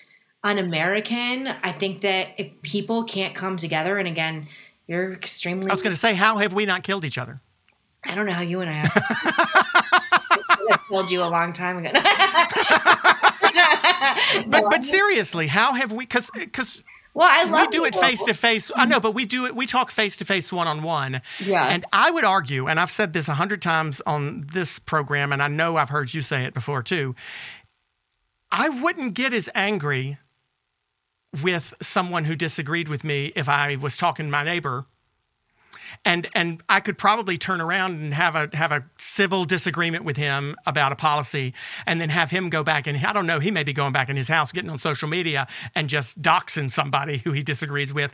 un 0.43 0.57
American. 0.57 1.47
I 1.47 1.71
think 1.71 2.01
that 2.01 2.29
if 2.37 2.61
people 2.61 3.03
can't 3.03 3.35
come 3.35 3.57
together, 3.57 3.97
and 3.97 4.07
again, 4.07 4.47
you're 4.87 5.13
extremely. 5.13 5.69
I 5.69 5.73
was 5.73 5.81
going 5.81 5.95
to 5.95 5.99
say, 5.99 6.13
how 6.13 6.37
have 6.37 6.53
we 6.53 6.65
not 6.65 6.83
killed 6.83 7.05
each 7.05 7.17
other? 7.17 7.41
I 8.03 8.15
don't 8.15 8.25
know 8.25 8.33
how 8.33 8.41
you 8.41 8.61
and 8.61 8.69
I 8.69 8.73
have. 8.73 8.91
I 10.69 10.79
killed 10.89 11.11
you 11.11 11.21
a 11.21 11.29
long 11.29 11.53
time 11.53 11.77
ago. 11.77 11.91
but 14.47 14.65
but 14.69 14.83
seriously, 14.83 15.47
how 15.47 15.73
have 15.73 15.91
we? 15.91 16.05
Because 16.05 16.29
because 16.33 16.83
well, 17.17 17.29
I 17.31 17.49
love 17.49 17.67
we 17.71 17.77
do 17.77 17.85
it 17.85 17.95
face 17.95 18.23
to 18.25 18.33
face. 18.35 18.71
I 18.75 18.85
know, 18.85 18.99
but 18.99 19.15
we 19.15 19.25
do 19.25 19.47
it. 19.47 19.55
We 19.55 19.65
talk 19.65 19.89
face 19.89 20.17
to 20.17 20.25
face, 20.25 20.53
one 20.53 20.67
on 20.67 20.83
one. 20.83 21.21
Yeah. 21.43 21.65
And 21.67 21.83
I 21.91 22.11
would 22.11 22.23
argue, 22.23 22.67
and 22.67 22.79
I've 22.79 22.91
said 22.91 23.13
this 23.13 23.27
a 23.27 23.33
hundred 23.33 23.59
times 23.59 24.01
on 24.05 24.45
this 24.53 24.77
program, 24.77 25.33
and 25.33 25.41
I 25.41 25.47
know 25.47 25.77
I've 25.77 25.89
heard 25.89 26.13
you 26.13 26.21
say 26.21 26.43
it 26.45 26.53
before 26.53 26.83
too. 26.83 27.15
I 28.51 28.69
wouldn't 28.69 29.15
get 29.15 29.33
as 29.33 29.49
angry 29.55 30.19
with 31.41 31.73
someone 31.81 32.25
who 32.25 32.35
disagreed 32.35 32.87
with 32.87 33.03
me 33.03 33.33
if 33.35 33.49
I 33.49 33.77
was 33.77 33.97
talking 33.97 34.27
to 34.27 34.31
my 34.31 34.43
neighbor 34.43 34.85
and 36.05 36.27
and 36.33 36.61
I 36.69 36.79
could 36.79 36.97
probably 36.97 37.37
turn 37.37 37.61
around 37.61 38.01
and 38.01 38.13
have 38.13 38.35
a 38.35 38.49
have 38.55 38.71
a 38.71 38.85
civil 38.97 39.45
disagreement 39.45 40.05
with 40.05 40.17
him 40.17 40.55
about 40.65 40.91
a 40.91 40.95
policy, 40.95 41.53
and 41.85 41.99
then 41.99 42.09
have 42.09 42.31
him 42.31 42.49
go 42.49 42.63
back 42.63 42.87
and 42.87 42.97
I 43.05 43.13
don't 43.13 43.27
know, 43.27 43.39
he 43.39 43.51
may 43.51 43.63
be 43.63 43.73
going 43.73 43.93
back 43.93 44.09
in 44.09 44.17
his 44.17 44.27
house, 44.27 44.51
getting 44.51 44.69
on 44.69 44.79
social 44.79 45.07
media, 45.07 45.47
and 45.75 45.89
just 45.89 46.21
doxing 46.21 46.71
somebody 46.71 47.17
who 47.17 47.31
he 47.31 47.43
disagrees 47.43 47.93
with. 47.93 48.13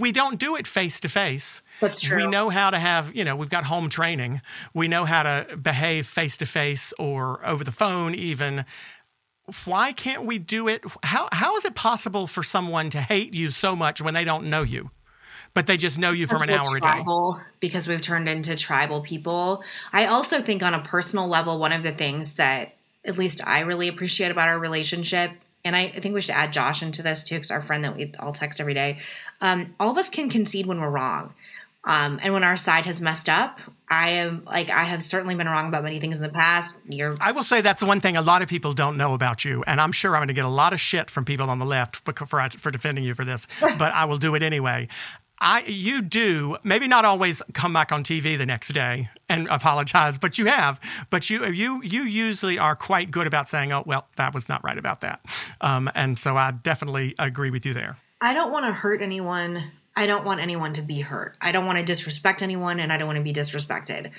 We 0.00 0.12
don't 0.12 0.38
do 0.38 0.56
it 0.56 0.66
face 0.66 0.98
to 1.00 1.10
face. 1.10 1.60
That's 1.80 2.00
true. 2.00 2.16
We 2.16 2.26
know 2.26 2.48
how 2.48 2.70
to 2.70 2.78
have, 2.78 3.14
you 3.14 3.22
know, 3.22 3.36
we've 3.36 3.50
got 3.50 3.64
home 3.64 3.90
training. 3.90 4.40
We 4.72 4.88
know 4.88 5.04
how 5.04 5.24
to 5.24 5.58
behave 5.58 6.06
face 6.06 6.38
to 6.38 6.46
face 6.46 6.94
or 6.98 7.44
over 7.44 7.64
the 7.64 7.72
phone, 7.72 8.14
even 8.14 8.64
why 9.64 9.92
can't 9.92 10.24
we 10.24 10.38
do 10.38 10.68
it? 10.68 10.82
How, 11.02 11.28
how 11.32 11.56
is 11.56 11.64
it 11.64 11.74
possible 11.74 12.26
for 12.26 12.42
someone 12.42 12.90
to 12.90 13.00
hate 13.00 13.34
you 13.34 13.50
so 13.50 13.76
much 13.76 14.00
when 14.00 14.14
they 14.14 14.24
don't 14.24 14.46
know 14.46 14.62
you? 14.62 14.90
But 15.54 15.68
they 15.68 15.76
just 15.76 15.98
know 15.98 16.10
you 16.10 16.26
from 16.26 16.42
an 16.42 16.50
hour 16.50 16.78
tribal, 16.78 17.34
a 17.34 17.38
day. 17.38 17.44
Because 17.60 17.88
we've 17.88 18.02
turned 18.02 18.28
into 18.28 18.56
tribal 18.56 19.00
people. 19.00 19.62
I 19.92 20.06
also 20.06 20.42
think 20.42 20.62
on 20.62 20.74
a 20.74 20.80
personal 20.80 21.28
level, 21.28 21.58
one 21.58 21.72
of 21.72 21.82
the 21.82 21.92
things 21.92 22.34
that 22.34 22.74
at 23.04 23.16
least 23.16 23.46
I 23.46 23.60
really 23.60 23.88
appreciate 23.88 24.30
about 24.30 24.48
our 24.48 24.58
relationship, 24.58 25.30
and 25.64 25.76
I, 25.76 25.82
I 25.82 26.00
think 26.00 26.14
we 26.14 26.20
should 26.20 26.34
add 26.34 26.52
Josh 26.52 26.82
into 26.82 27.02
this 27.02 27.22
too, 27.22 27.36
because 27.36 27.50
our 27.50 27.62
friend 27.62 27.84
that 27.84 27.96
we 27.96 28.12
all 28.18 28.32
text 28.32 28.60
every 28.60 28.74
day, 28.74 28.98
um, 29.40 29.74
all 29.78 29.90
of 29.90 29.98
us 29.98 30.08
can 30.10 30.28
concede 30.28 30.66
when 30.66 30.80
we're 30.80 30.90
wrong. 30.90 31.32
Um, 31.86 32.18
and 32.22 32.32
when 32.32 32.44
our 32.44 32.56
side 32.56 32.86
has 32.86 33.02
messed 33.02 33.28
up, 33.28 33.60
I 33.90 34.10
am 34.10 34.44
like 34.46 34.70
I 34.70 34.84
have 34.84 35.02
certainly 35.02 35.34
been 35.34 35.46
wrong 35.46 35.68
about 35.68 35.84
many 35.84 36.00
things 36.00 36.16
in 36.16 36.22
the 36.22 36.30
past. 36.30 36.76
You're 36.88 37.16
I 37.20 37.32
will 37.32 37.42
say 37.42 37.60
that's 37.60 37.82
one 37.82 38.00
thing 38.00 38.16
a 38.16 38.22
lot 38.22 38.40
of 38.40 38.48
people 38.48 38.72
don't 38.72 38.96
know 38.96 39.12
about 39.12 39.44
you, 39.44 39.62
and 39.66 39.80
I'm 39.80 39.92
sure 39.92 40.16
I'm 40.16 40.20
going 40.20 40.28
to 40.28 40.34
get 40.34 40.46
a 40.46 40.48
lot 40.48 40.72
of 40.72 40.80
shit 40.80 41.10
from 41.10 41.26
people 41.26 41.50
on 41.50 41.58
the 41.58 41.66
left 41.66 41.96
for 41.96 42.14
for, 42.26 42.48
for 42.58 42.70
defending 42.70 43.04
you 43.04 43.14
for 43.14 43.26
this, 43.26 43.46
but 43.60 43.92
I 43.92 44.06
will 44.06 44.16
do 44.16 44.34
it 44.34 44.42
anyway. 44.42 44.88
I 45.40 45.62
you 45.66 46.00
do 46.02 46.56
maybe 46.62 46.86
not 46.86 47.04
always 47.04 47.42
come 47.52 47.72
back 47.72 47.92
on 47.92 48.04
TV 48.04 48.38
the 48.38 48.46
next 48.46 48.72
day 48.72 49.08
and 49.28 49.48
apologize, 49.48 50.18
but 50.18 50.38
you 50.38 50.46
have. 50.46 50.80
But 51.10 51.28
you 51.28 51.44
you 51.46 51.82
you 51.82 52.04
usually 52.04 52.58
are 52.58 52.76
quite 52.76 53.10
good 53.10 53.26
about 53.26 53.48
saying, 53.48 53.72
"Oh, 53.72 53.82
well, 53.86 54.06
that 54.16 54.34
was 54.34 54.48
not 54.48 54.62
right 54.64 54.78
about 54.78 55.00
that," 55.00 55.20
um, 55.60 55.90
and 55.94 56.18
so 56.18 56.36
I 56.36 56.52
definitely 56.52 57.14
agree 57.18 57.50
with 57.50 57.66
you 57.66 57.74
there. 57.74 57.96
I 58.20 58.32
don't 58.32 58.52
want 58.52 58.66
to 58.66 58.72
hurt 58.72 59.02
anyone. 59.02 59.72
I 59.96 60.06
don't 60.06 60.24
want 60.24 60.40
anyone 60.40 60.72
to 60.74 60.82
be 60.82 61.00
hurt. 61.00 61.36
I 61.40 61.52
don't 61.52 61.66
want 61.66 61.78
to 61.78 61.84
disrespect 61.84 62.42
anyone, 62.42 62.80
and 62.80 62.92
I 62.92 62.96
don't 62.96 63.06
want 63.06 63.18
to 63.18 63.22
be 63.22 63.32
disrespected. 63.32 64.10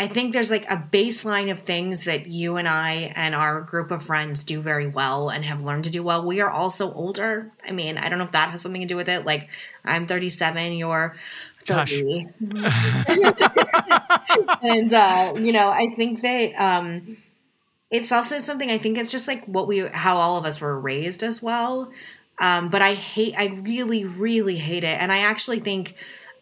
I 0.00 0.06
think 0.06 0.32
there's 0.32 0.50
like 0.50 0.70
a 0.70 0.76
baseline 0.76 1.50
of 1.50 1.60
things 1.60 2.04
that 2.04 2.28
you 2.28 2.56
and 2.56 2.68
I 2.68 3.12
and 3.16 3.34
our 3.34 3.62
group 3.62 3.90
of 3.90 4.04
friends 4.04 4.44
do 4.44 4.60
very 4.60 4.86
well 4.86 5.28
and 5.28 5.44
have 5.44 5.64
learned 5.64 5.84
to 5.84 5.90
do 5.90 6.04
well. 6.04 6.24
We 6.24 6.40
are 6.40 6.50
also 6.50 6.92
older. 6.92 7.50
I 7.66 7.72
mean, 7.72 7.98
I 7.98 8.08
don't 8.08 8.18
know 8.18 8.24
if 8.24 8.32
that 8.32 8.50
has 8.50 8.62
something 8.62 8.80
to 8.80 8.86
do 8.86 8.94
with 8.94 9.08
it. 9.08 9.26
Like, 9.26 9.48
I'm 9.84 10.06
37, 10.06 10.74
you're 10.74 11.16
30. 11.64 12.28
and, 14.62 14.92
uh, 14.92 15.34
you 15.36 15.52
know, 15.52 15.68
I 15.68 15.92
think 15.96 16.22
that 16.22 16.52
um, 16.54 17.16
it's 17.90 18.12
also 18.12 18.38
something 18.38 18.70
I 18.70 18.78
think 18.78 18.98
it's 18.98 19.10
just 19.10 19.26
like 19.26 19.44
what 19.46 19.66
we, 19.66 19.80
how 19.80 20.18
all 20.18 20.36
of 20.36 20.44
us 20.44 20.60
were 20.60 20.78
raised 20.78 21.24
as 21.24 21.42
well. 21.42 21.90
Um, 22.40 22.68
but 22.68 22.82
I 22.82 22.94
hate, 22.94 23.34
I 23.36 23.46
really, 23.46 24.04
really 24.04 24.58
hate 24.58 24.84
it. 24.84 24.96
And 25.00 25.10
I 25.10 25.18
actually 25.18 25.58
think 25.58 25.96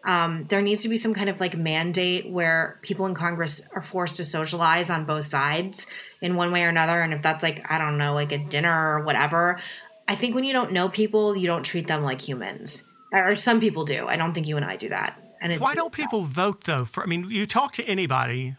um, 0.07 0.47
there 0.49 0.63
needs 0.63 0.83
to 0.83 0.89
be 0.89 0.97
some 0.97 1.15
kind 1.15 1.29
of 1.29 1.41
like 1.41 1.57
mandate 1.57 2.31
where 2.31 2.79
people 2.83 3.07
in 3.07 3.15
Congress 3.15 3.63
are 3.75 3.83
forced 3.83 4.17
to 4.17 4.25
socialize 4.25 4.89
on 4.89 5.05
both 5.05 5.25
sides 5.25 5.89
in 6.23 6.37
one 6.37 6.53
way 6.53 6.63
or 6.65 6.69
another. 6.69 7.01
And 7.01 7.13
if 7.13 7.23
that's 7.23 7.43
like, 7.43 7.71
I 7.71 7.79
don't 7.79 7.99
know, 7.99 8.15
like 8.15 8.31
a 8.31 8.39
dinner 8.39 8.73
or 8.73 9.05
whatever, 9.05 9.61
I 10.07 10.15
think 10.15 10.37
when 10.37 10.45
you 10.45 10.53
don't 10.53 10.73
know 10.73 10.89
people, 10.89 11.37
you 11.37 11.49
don't 11.49 11.65
treat 11.65 11.89
them 11.89 12.05
like 12.05 12.21
humans. 12.21 12.85
Or 13.13 13.35
some 13.35 13.61
people 13.61 13.85
do. 13.85 14.07
I 14.07 14.17
don't 14.17 14.33
think 14.33 14.47
you 14.47 14.57
and 14.57 14.65
I 14.65 14.77
do 14.77 14.89
that. 14.91 15.21
And 15.41 15.53
it's 15.53 15.61
why 15.61 15.75
don't 15.75 15.93
people 15.93 16.23
vote 16.23 16.65
though? 16.65 16.85
For 16.85 17.03
I 17.03 17.07
mean, 17.07 17.29
you 17.29 17.47
talk 17.47 17.73
to 17.73 17.85
anybody 17.85 18.57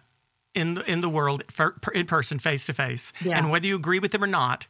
in 0.53 0.75
the 0.75 0.91
in 0.91 1.01
the 1.01 1.09
world 1.09 1.43
for, 1.49 1.75
in 1.93 2.05
person, 2.05 2.39
face 2.39 2.65
to 2.67 2.73
face, 2.73 3.13
and 3.23 3.51
whether 3.51 3.67
you 3.67 3.75
agree 3.75 3.99
with 3.99 4.11
them 4.11 4.23
or 4.23 4.27
not, 4.27 4.67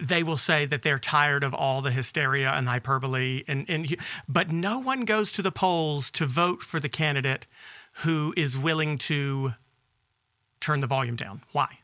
they 0.00 0.22
will 0.22 0.36
say 0.36 0.66
that 0.66 0.82
they're 0.82 0.98
tired 0.98 1.44
of 1.44 1.54
all 1.54 1.80
the 1.80 1.90
hysteria 1.90 2.50
and 2.50 2.68
hyperbole 2.68 3.44
and, 3.46 3.64
and 3.68 3.96
but 4.28 4.50
no 4.50 4.80
one 4.80 5.04
goes 5.04 5.32
to 5.32 5.42
the 5.42 5.52
polls 5.52 6.10
to 6.10 6.26
vote 6.26 6.62
for 6.62 6.80
the 6.80 6.88
candidate 6.88 7.46
who 7.98 8.34
is 8.36 8.58
willing 8.58 8.98
to 8.98 9.54
turn 10.60 10.80
the 10.80 10.86
volume 10.86 11.16
down. 11.16 11.42
Why? 11.52 11.78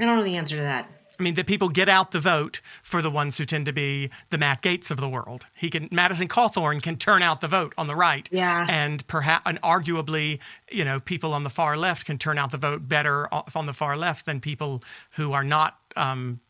I 0.00 0.04
don't 0.04 0.16
know 0.16 0.24
the 0.24 0.36
answer 0.36 0.56
to 0.56 0.62
that. 0.62 0.88
I 1.18 1.22
mean, 1.22 1.34
that 1.34 1.46
people 1.46 1.68
get 1.68 1.88
out 1.88 2.10
the 2.10 2.20
vote 2.20 2.60
for 2.82 3.02
the 3.02 3.10
ones 3.10 3.38
who 3.38 3.44
tend 3.44 3.66
to 3.66 3.72
be 3.72 4.10
the 4.30 4.38
Matt 4.38 4.62
Gaetz 4.62 4.90
of 4.90 4.98
the 4.98 5.08
world. 5.08 5.46
He 5.56 5.70
can 5.70 5.88
Madison 5.92 6.26
Cawthorn 6.26 6.82
can 6.82 6.96
turn 6.96 7.22
out 7.22 7.40
the 7.40 7.48
vote 7.48 7.74
on 7.76 7.86
the 7.86 7.94
right, 7.94 8.28
yeah, 8.32 8.66
and 8.68 9.06
perhaps 9.06 9.42
and 9.46 9.60
arguably, 9.62 10.40
you 10.70 10.84
know, 10.84 10.98
people 11.00 11.34
on 11.34 11.44
the 11.44 11.50
far 11.50 11.76
left 11.76 12.06
can 12.06 12.18
turn 12.18 12.38
out 12.38 12.50
the 12.50 12.58
vote 12.58 12.88
better 12.88 13.28
on 13.32 13.66
the 13.66 13.72
far 13.72 13.96
left 13.96 14.26
than 14.26 14.40
people 14.40 14.82
who 15.12 15.32
are 15.32 15.44
not 15.44 15.78
um, 15.96 16.40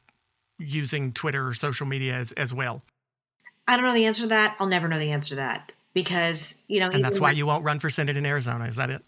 using 0.58 1.12
Twitter 1.12 1.48
or 1.48 1.54
social 1.54 1.86
media 1.86 2.14
as, 2.14 2.32
as 2.32 2.54
well. 2.54 2.82
I 3.66 3.76
don't 3.76 3.86
know 3.86 3.94
the 3.94 4.06
answer 4.06 4.22
to 4.22 4.28
that. 4.28 4.56
I'll 4.58 4.66
never 4.66 4.88
know 4.88 4.98
the 4.98 5.12
answer 5.12 5.30
to 5.30 5.36
that 5.36 5.72
because 5.94 6.56
you 6.68 6.80
know, 6.80 6.88
and 6.88 7.04
that's 7.04 7.20
why 7.20 7.32
you 7.32 7.46
won't 7.46 7.64
run 7.64 7.78
for 7.78 7.90
senate 7.90 8.16
in 8.16 8.26
Arizona. 8.26 8.64
Is 8.64 8.76
that 8.76 8.90
it? 8.90 9.02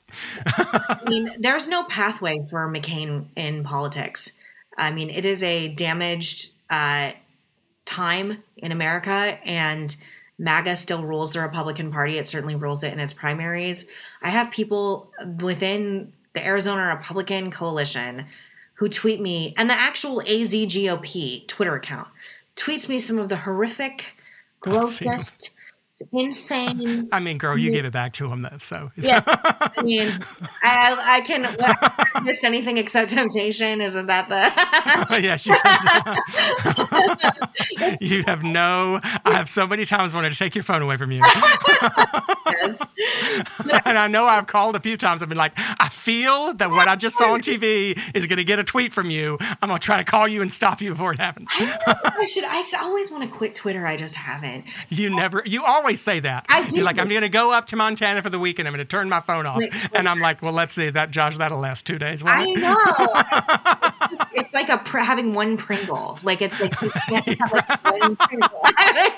I 0.46 0.98
mean, 1.06 1.34
there's 1.38 1.68
no 1.68 1.84
pathway 1.84 2.46
for 2.48 2.68
McCain 2.68 3.26
in 3.36 3.64
politics. 3.64 4.32
I 4.76 4.90
mean, 4.90 5.10
it 5.10 5.24
is 5.24 5.42
a 5.42 5.68
damaged 5.74 6.52
uh, 6.70 7.12
time 7.84 8.42
in 8.56 8.72
America, 8.72 9.38
and 9.44 9.94
MAGA 10.38 10.76
still 10.76 11.04
rules 11.04 11.32
the 11.32 11.40
Republican 11.40 11.92
Party. 11.92 12.18
It 12.18 12.26
certainly 12.26 12.56
rules 12.56 12.82
it 12.82 12.92
in 12.92 12.98
its 12.98 13.12
primaries. 13.12 13.86
I 14.22 14.30
have 14.30 14.50
people 14.50 15.10
within 15.40 16.12
the 16.32 16.44
Arizona 16.44 16.86
Republican 16.86 17.50
coalition 17.50 18.26
who 18.74 18.88
tweet 18.88 19.20
me, 19.20 19.54
and 19.56 19.70
the 19.70 19.74
actual 19.74 20.20
AZGOP 20.26 21.46
Twitter 21.46 21.74
account 21.74 22.08
tweets 22.56 22.88
me 22.88 22.98
some 22.98 23.18
of 23.18 23.28
the 23.28 23.36
horrific, 23.36 24.16
grossest 24.60 25.50
insane. 26.12 27.08
I 27.12 27.20
mean, 27.20 27.38
girl, 27.38 27.56
you 27.56 27.70
give 27.70 27.84
it 27.84 27.92
back 27.92 28.12
to 28.14 28.30
him 28.30 28.42
though. 28.42 28.58
So 28.58 28.90
yeah, 28.96 29.22
I 29.26 29.82
mean, 29.82 30.12
I, 30.62 30.96
I 31.00 31.20
can 31.22 31.42
resist 32.16 32.44
anything 32.44 32.78
except 32.78 33.12
temptation. 33.12 33.80
Isn't 33.80 34.06
that 34.06 34.28
the? 34.28 34.74
Oh, 35.10 35.16
yes, 35.16 35.46
you, 35.46 35.54
you 38.18 38.22
have 38.24 38.42
no. 38.42 39.00
I 39.24 39.32
have 39.32 39.48
so 39.48 39.66
many 39.66 39.84
times 39.84 40.14
wanted 40.14 40.32
to 40.32 40.38
take 40.38 40.54
your 40.54 40.62
phone 40.62 40.82
away 40.82 40.96
from 40.96 41.10
you. 41.10 41.20
yes. 42.46 42.80
and 43.84 43.98
I 43.98 44.06
know 44.08 44.24
I've 44.24 44.46
called 44.46 44.76
a 44.76 44.80
few 44.80 44.96
times. 44.96 45.22
I've 45.22 45.28
been 45.28 45.38
like, 45.38 45.52
I 45.56 45.88
feel 45.88 46.54
that 46.54 46.70
what 46.70 46.86
I 46.88 46.96
just 46.96 47.18
saw 47.18 47.32
on 47.32 47.40
TV 47.40 47.98
is 48.14 48.26
going 48.26 48.38
to 48.38 48.44
get 48.44 48.58
a 48.58 48.64
tweet 48.64 48.92
from 48.92 49.10
you. 49.10 49.36
I'm 49.40 49.68
going 49.68 49.80
to 49.80 49.84
try 49.84 49.98
to 49.98 50.04
call 50.04 50.28
you 50.28 50.42
and 50.42 50.52
stop 50.52 50.80
you 50.80 50.90
before 50.90 51.12
it 51.12 51.18
happens. 51.18 51.48
I 51.56 52.26
should. 52.28 52.44
I 52.44 52.64
always 52.82 53.10
want 53.10 53.24
to 53.24 53.30
quit 53.36 53.54
Twitter. 53.54 53.86
I 53.86 53.96
just 53.96 54.14
haven't. 54.14 54.64
You 54.90 55.10
never. 55.10 55.42
You 55.44 55.64
always 55.64 55.83
always 55.84 56.00
say 56.00 56.18
that. 56.20 56.46
I 56.48 56.66
do. 56.66 56.76
You're 56.76 56.84
like, 56.86 56.98
I'm 56.98 57.08
going 57.10 57.20
to 57.20 57.28
go 57.28 57.52
up 57.52 57.66
to 57.66 57.76
Montana 57.76 58.22
for 58.22 58.30
the 58.30 58.38
weekend. 58.38 58.66
I'm 58.66 58.72
going 58.72 58.84
to 58.84 58.90
turn 58.90 59.06
my 59.10 59.20
phone 59.20 59.44
off. 59.44 59.62
And 59.92 60.08
I'm 60.08 60.18
like, 60.18 60.40
well, 60.40 60.54
let's 60.54 60.72
see 60.72 60.88
that, 60.88 61.10
Josh, 61.10 61.36
that'll 61.36 61.58
last 61.58 61.84
two 61.86 61.98
days. 61.98 62.22
I 62.24 62.46
know. 62.54 64.00
it's 64.34 64.52
like 64.54 64.68
a 64.68 64.78
pr- 64.78 64.98
having 64.98 65.34
one 65.34 65.56
Pringle. 65.56 66.18
Like 66.22 66.42
it's 66.42 66.60
like 66.60 66.80
you 66.82 66.90
can't 67.08 67.24
have 67.38 67.52
like 67.52 67.84
one 68.00 68.16
Pringle. 68.16 68.60
I 68.62 69.10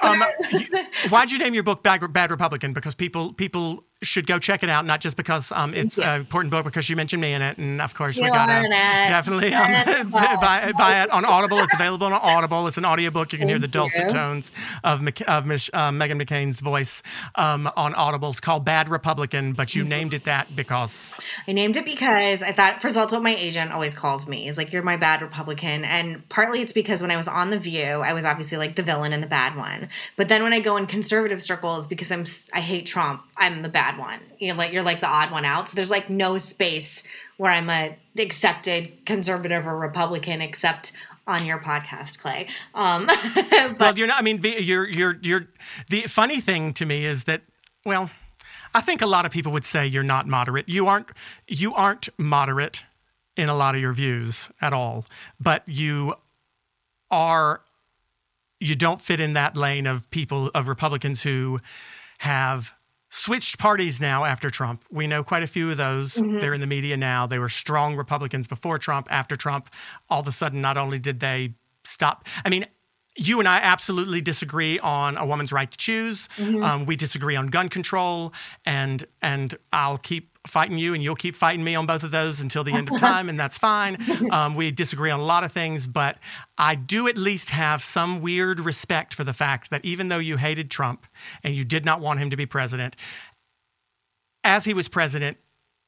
Um, 0.00 0.22
you- 0.52 0.84
why'd 1.08 1.30
you 1.30 1.38
name 1.38 1.54
your 1.54 1.62
book 1.62 1.82
Bad, 1.82 2.12
Bad 2.12 2.30
Republican? 2.30 2.72
Because 2.72 2.94
people 2.94 3.32
people 3.32 3.82
should 4.02 4.26
go 4.26 4.38
check 4.38 4.62
it 4.62 4.68
out, 4.68 4.84
not 4.84 5.00
just 5.00 5.16
because 5.16 5.50
um, 5.52 5.72
it's 5.72 5.98
an 5.98 6.20
important 6.20 6.50
book, 6.50 6.66
because 6.66 6.88
you 6.90 6.94
mentioned 6.96 7.20
me 7.22 7.32
in 7.32 7.40
it, 7.40 7.56
and 7.56 7.80
of 7.80 7.94
course 7.94 8.18
we 8.18 8.24
You 8.26 8.30
gotta 8.30 8.60
it. 8.66 8.70
definitely 8.70 9.54
um, 9.54 10.10
buy, 10.10 10.70
buy 10.76 11.02
it 11.02 11.10
on 11.10 11.24
Audible. 11.24 11.58
It's 11.60 11.72
available 11.74 12.06
on 12.08 12.12
Audible. 12.12 12.66
It's 12.68 12.76
an 12.76 12.84
audiobook. 12.84 13.32
You 13.32 13.38
can 13.38 13.48
hear 13.48 13.58
the 13.58 13.66
dulcet 13.66 14.04
you. 14.04 14.10
tones 14.10 14.52
of 14.84 15.00
Mc, 15.00 15.22
of 15.26 15.46
Mich, 15.46 15.70
uh, 15.72 15.90
Meghan 15.90 16.22
McCain's 16.22 16.60
voice 16.60 17.02
um, 17.36 17.70
on 17.74 17.94
Audible. 17.94 18.30
It's 18.30 18.38
called 18.40 18.64
Bad 18.66 18.88
Republican, 18.90 19.54
but 19.54 19.68
Mm-hmm. 19.68 19.78
you 19.78 19.84
named 19.84 20.14
it 20.14 20.24
that 20.24 20.54
because 20.54 21.12
I 21.48 21.52
named 21.52 21.76
it 21.78 21.84
because 21.86 21.95
I 22.02 22.52
thought, 22.52 22.82
first 22.82 22.94
of 22.94 22.98
all, 22.98 23.04
it's 23.04 23.12
what 23.12 23.22
my 23.22 23.34
agent 23.34 23.72
always 23.72 23.94
calls 23.94 24.26
me. 24.26 24.48
Is 24.48 24.56
like, 24.56 24.72
you're 24.72 24.82
my 24.82 24.96
bad 24.96 25.22
Republican. 25.22 25.84
And 25.84 26.28
partly 26.28 26.62
it's 26.62 26.72
because 26.72 27.02
when 27.02 27.10
I 27.10 27.16
was 27.16 27.28
on 27.28 27.50
The 27.50 27.58
View, 27.58 27.82
I 27.82 28.12
was 28.12 28.24
obviously 28.24 28.58
like 28.58 28.76
the 28.76 28.82
villain 28.82 29.12
and 29.12 29.22
the 29.22 29.28
bad 29.28 29.56
one. 29.56 29.88
But 30.16 30.28
then 30.28 30.42
when 30.42 30.52
I 30.52 30.60
go 30.60 30.76
in 30.76 30.86
conservative 30.86 31.42
circles, 31.42 31.86
because 31.86 32.10
I'm, 32.12 32.24
I 32.52 32.60
hate 32.60 32.86
Trump, 32.86 33.22
I'm 33.36 33.62
the 33.62 33.68
bad 33.68 33.98
one. 33.98 34.20
You're 34.38 34.54
like, 34.54 34.72
you're 34.72 34.82
like 34.82 35.00
the 35.00 35.08
odd 35.08 35.30
one 35.30 35.44
out. 35.44 35.68
So 35.68 35.76
there's 35.76 35.90
like 35.90 36.10
no 36.10 36.38
space 36.38 37.02
where 37.36 37.52
I'm 37.52 37.68
a 37.70 37.96
accepted 38.18 39.04
conservative 39.04 39.66
or 39.66 39.76
Republican 39.78 40.40
except 40.40 40.92
on 41.26 41.44
your 41.44 41.58
podcast, 41.58 42.18
Clay. 42.18 42.48
Um, 42.74 43.06
but 43.50 43.78
well, 43.78 43.98
you're 43.98 44.06
not. 44.06 44.18
I 44.18 44.22
mean, 44.22 44.40
you're 44.42 44.88
you're 44.88 45.18
you're. 45.22 45.48
The 45.88 46.02
funny 46.02 46.40
thing 46.40 46.72
to 46.74 46.86
me 46.86 47.04
is 47.04 47.24
that, 47.24 47.42
well, 47.84 48.10
I 48.76 48.82
think 48.82 49.00
a 49.00 49.06
lot 49.06 49.24
of 49.24 49.32
people 49.32 49.52
would 49.52 49.64
say 49.64 49.86
you're 49.86 50.02
not 50.02 50.28
moderate. 50.28 50.68
You 50.68 50.86
aren't. 50.86 51.08
You 51.48 51.72
aren't 51.72 52.10
moderate 52.18 52.84
in 53.34 53.48
a 53.48 53.54
lot 53.54 53.74
of 53.74 53.80
your 53.80 53.94
views 53.94 54.50
at 54.60 54.74
all. 54.74 55.06
But 55.40 55.62
you 55.66 56.14
are. 57.10 57.62
You 58.60 58.74
don't 58.74 59.00
fit 59.00 59.18
in 59.18 59.32
that 59.32 59.56
lane 59.56 59.86
of 59.86 60.10
people 60.10 60.50
of 60.54 60.68
Republicans 60.68 61.22
who 61.22 61.58
have 62.18 62.76
switched 63.08 63.58
parties 63.58 63.98
now 63.98 64.26
after 64.26 64.50
Trump. 64.50 64.84
We 64.90 65.06
know 65.06 65.24
quite 65.24 65.42
a 65.42 65.46
few 65.46 65.70
of 65.70 65.78
those. 65.78 66.16
Mm-hmm. 66.16 66.40
They're 66.40 66.52
in 66.52 66.60
the 66.60 66.66
media 66.66 66.98
now. 66.98 67.26
They 67.26 67.38
were 67.38 67.48
strong 67.48 67.96
Republicans 67.96 68.46
before 68.46 68.78
Trump. 68.78 69.08
After 69.10 69.36
Trump, 69.36 69.70
all 70.10 70.20
of 70.20 70.28
a 70.28 70.32
sudden, 70.32 70.60
not 70.60 70.76
only 70.76 70.98
did 70.98 71.20
they 71.20 71.54
stop, 71.82 72.26
I 72.44 72.50
mean, 72.50 72.66
you 73.16 73.38
and 73.38 73.48
I 73.48 73.58
absolutely 73.58 74.20
disagree 74.20 74.78
on 74.78 75.16
a 75.16 75.26
woman's 75.26 75.52
right 75.52 75.70
to 75.70 75.78
choose. 75.78 76.28
Um, 76.62 76.86
we 76.86 76.96
disagree 76.96 77.36
on 77.36 77.48
gun 77.48 77.68
control, 77.68 78.32
and 78.64 79.04
and 79.22 79.54
I'll 79.72 79.98
keep 79.98 80.36
fighting 80.46 80.78
you, 80.78 80.94
and 80.94 81.02
you'll 81.02 81.16
keep 81.16 81.34
fighting 81.34 81.64
me 81.64 81.74
on 81.74 81.86
both 81.86 82.02
of 82.02 82.10
those 82.10 82.40
until 82.40 82.62
the 82.62 82.72
end 82.72 82.90
of 82.90 82.98
time, 83.00 83.28
and 83.28 83.38
that's 83.38 83.58
fine. 83.58 83.96
Um, 84.30 84.54
we 84.54 84.70
disagree 84.70 85.10
on 85.10 85.20
a 85.20 85.24
lot 85.24 85.44
of 85.44 85.52
things, 85.52 85.86
but 85.86 86.18
I 86.58 86.74
do 86.74 87.08
at 87.08 87.16
least 87.16 87.50
have 87.50 87.82
some 87.82 88.20
weird 88.20 88.60
respect 88.60 89.14
for 89.14 89.24
the 89.24 89.32
fact 89.32 89.70
that 89.70 89.84
even 89.84 90.08
though 90.08 90.18
you 90.18 90.36
hated 90.36 90.70
Trump 90.70 91.06
and 91.42 91.54
you 91.54 91.64
did 91.64 91.84
not 91.84 92.00
want 92.00 92.20
him 92.20 92.30
to 92.30 92.36
be 92.36 92.46
president, 92.46 92.96
as 94.44 94.64
he 94.64 94.74
was 94.74 94.88
president, 94.88 95.38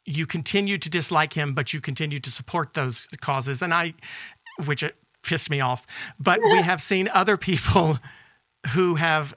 you 0.04 0.26
continued 0.26 0.82
to 0.82 0.90
dislike 0.90 1.34
him, 1.34 1.54
but 1.54 1.72
you 1.72 1.80
continued 1.80 2.24
to 2.24 2.30
support 2.30 2.74
those 2.74 3.06
causes, 3.20 3.62
and 3.62 3.72
I, 3.74 3.94
which 4.64 4.82
it 4.82 4.96
pissed 5.28 5.50
me 5.50 5.60
off. 5.60 5.86
But 6.18 6.40
we 6.40 6.62
have 6.62 6.80
seen 6.80 7.08
other 7.12 7.36
people 7.36 7.98
who 8.74 8.94
have 8.94 9.34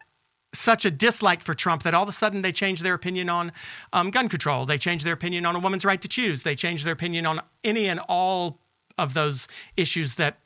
such 0.54 0.86
a 0.86 0.92
dislike 0.92 1.42
for 1.42 1.54
Trump 1.54 1.84
that 1.84 1.94
all 1.94 2.04
of 2.04 2.10
a 2.10 2.14
sudden 2.14 2.42
they 2.42 2.52
change 2.52 2.82
their 2.82 2.94
opinion 2.94 3.30
on 3.30 3.52
um, 3.94 4.10
gun 4.10 4.30
control. 4.30 4.66
They 4.66 4.78
change 4.78 5.04
their 5.04 5.14
opinion 5.14 5.46
on 5.46 5.56
a 5.56 5.60
woman's 5.60 5.86
right 5.86 6.02
to 6.02 6.08
choose. 6.08 6.44
They 6.44 6.56
change 6.56 6.84
their 6.84 6.94
opinion 6.94 7.26
on 7.26 7.42
any 7.64 7.88
and 7.88 8.00
all 8.08 8.60
of 8.98 9.14
those 9.14 9.48
issues 9.78 10.16
that 10.16 10.40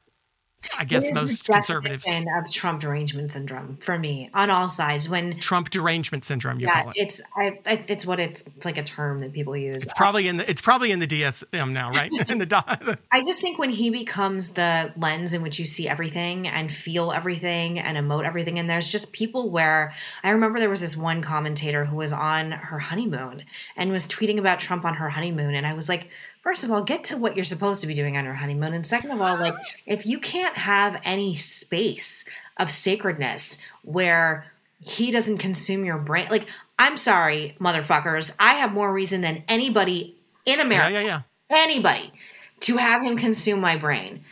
I 0.77 0.85
guess 0.85 1.11
most 1.11 1.45
conservatives. 1.45 2.05
of 2.07 2.51
Trump 2.51 2.81
derangement 2.81 3.31
syndrome 3.31 3.77
for 3.77 3.97
me 3.97 4.29
on 4.33 4.49
all 4.49 4.69
sides. 4.69 5.09
When 5.09 5.35
Trump 5.35 5.69
derangement 5.69 6.25
syndrome, 6.25 6.59
you 6.59 6.67
yeah, 6.67 6.83
call 6.83 6.91
it. 6.91 6.97
it's 6.97 7.21
I, 7.35 7.59
I, 7.65 7.83
it's 7.87 8.05
what 8.05 8.19
it's, 8.19 8.41
it's 8.41 8.65
like 8.65 8.77
a 8.77 8.83
term 8.83 9.21
that 9.21 9.33
people 9.33 9.55
use. 9.55 9.77
It's 9.77 9.89
uh, 9.89 9.93
probably 9.95 10.27
in 10.27 10.37
the 10.37 10.49
it's 10.49 10.61
probably 10.61 10.91
in 10.91 10.99
the 10.99 11.07
DSM 11.07 11.71
now, 11.71 11.91
right? 11.91 12.11
in 12.29 12.37
the 12.37 12.45
I 13.11 13.23
just 13.23 13.41
think 13.41 13.57
when 13.59 13.69
he 13.69 13.89
becomes 13.89 14.53
the 14.53 14.93
lens 14.97 15.33
in 15.33 15.41
which 15.41 15.59
you 15.59 15.65
see 15.65 15.87
everything 15.87 16.47
and 16.47 16.73
feel 16.73 17.11
everything 17.11 17.79
and 17.79 17.97
emote 17.97 18.25
everything, 18.25 18.59
and 18.59 18.69
there's 18.69 18.89
just 18.89 19.11
people 19.11 19.49
where 19.49 19.93
I 20.23 20.31
remember 20.31 20.59
there 20.59 20.69
was 20.69 20.81
this 20.81 20.97
one 20.97 21.21
commentator 21.21 21.85
who 21.85 21.97
was 21.97 22.13
on 22.13 22.51
her 22.51 22.79
honeymoon 22.79 23.43
and 23.75 23.91
was 23.91 24.07
tweeting 24.07 24.39
about 24.39 24.59
Trump 24.59 24.85
on 24.85 24.95
her 24.95 25.09
honeymoon, 25.09 25.55
and 25.55 25.65
I 25.65 25.73
was 25.73 25.89
like, 25.89 26.09
first 26.45 26.63
of 26.63 26.71
all, 26.71 26.83
get 26.83 27.05
to 27.05 27.17
what 27.17 27.35
you're 27.35 27.43
supposed 27.43 27.81
to 27.81 27.87
be 27.87 27.95
doing 27.95 28.17
on 28.17 28.23
your 28.23 28.35
honeymoon, 28.35 28.73
and 28.73 28.87
second 28.87 29.11
of 29.11 29.19
all, 29.19 29.37
like 29.37 29.55
if 29.85 30.05
you 30.05 30.19
can't 30.19 30.55
have 30.55 31.01
any 31.03 31.35
space 31.35 32.23
of 32.55 32.71
sacredness 32.71 33.57
where 33.83 34.45
he 34.79 35.11
doesn't 35.11 35.39
consume 35.39 35.83
your 35.83 35.97
brain, 35.97 36.27
like 36.29 36.45
I'm 36.77 36.97
sorry, 36.97 37.57
motherfuckers, 37.59 38.33
I 38.39 38.55
have 38.55 38.71
more 38.71 38.93
reason 38.93 39.21
than 39.21 39.43
anybody 39.49 40.15
in 40.45 40.59
yeah, 40.59 40.65
America 40.65 40.93
yeah, 40.93 41.01
yeah. 41.01 41.21
anybody 41.49 42.13
to 42.61 42.77
have 42.77 43.01
him 43.01 43.17
consume 43.17 43.59
my 43.59 43.77
brain. 43.77 44.23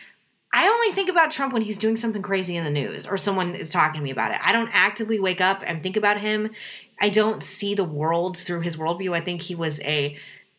I 0.56 0.68
only 0.68 0.94
think 0.94 1.10
about 1.10 1.32
Trump 1.32 1.52
when 1.52 1.64
he's 1.64 1.80
doing 1.80 1.96
something 1.96 2.22
crazy 2.22 2.56
in 2.56 2.64
the 2.64 2.70
news 2.70 3.08
or 3.08 3.18
someone 3.18 3.56
is 3.56 3.72
talking 3.72 4.00
to 4.00 4.04
me 4.04 4.12
about 4.12 4.32
it. 4.32 4.38
I 4.46 4.54
don't 4.54 4.70
actively 4.72 5.20
wake 5.20 5.42
up 5.42 5.64
and 5.66 5.82
think 5.82 5.98
about 5.98 6.22
him. 6.22 6.52
I 7.02 7.10
don't 7.10 7.42
see 7.42 7.74
the 7.74 7.84
world 7.84 8.38
through 8.38 8.62
his 8.62 8.78
worldview. 8.78 9.14
I 9.14 9.22
think 9.22 9.42
he 9.42 9.56
was 9.56 9.82
a 9.82 10.16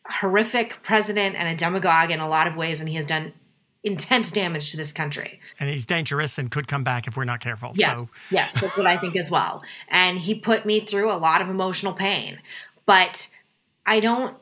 horrific 0.09 0.77
president 0.83 1.35
and 1.35 1.47
a 1.47 1.55
demagogue 1.55 2.11
in 2.11 2.19
a 2.19 2.27
lot 2.27 2.47
of 2.47 2.55
ways, 2.55 2.79
and 2.79 2.89
he 2.89 2.95
has 2.95 3.05
done 3.05 3.33
intense 3.83 4.31
damage 4.31 4.71
to 4.71 4.77
this 4.77 4.91
country. 4.91 5.39
And 5.59 5.69
he's 5.69 5.85
dangerous 5.85 6.37
and 6.37 6.49
could 6.49 6.67
come 6.67 6.83
back 6.83 7.07
if 7.07 7.15
we're 7.15 7.23
not 7.23 7.39
careful. 7.39 7.71
Yes, 7.75 7.99
So 7.99 8.07
yes, 8.31 8.59
that's 8.59 8.77
what 8.77 8.87
I 8.87 8.97
think 8.97 9.15
as 9.15 9.29
well. 9.29 9.63
And 9.89 10.17
he 10.17 10.35
put 10.35 10.65
me 10.65 10.79
through 10.79 11.11
a 11.11 11.15
lot 11.15 11.41
of 11.41 11.49
emotional 11.49 11.93
pain, 11.93 12.39
but 12.87 13.29
I 13.85 13.99
don't, 13.99 14.35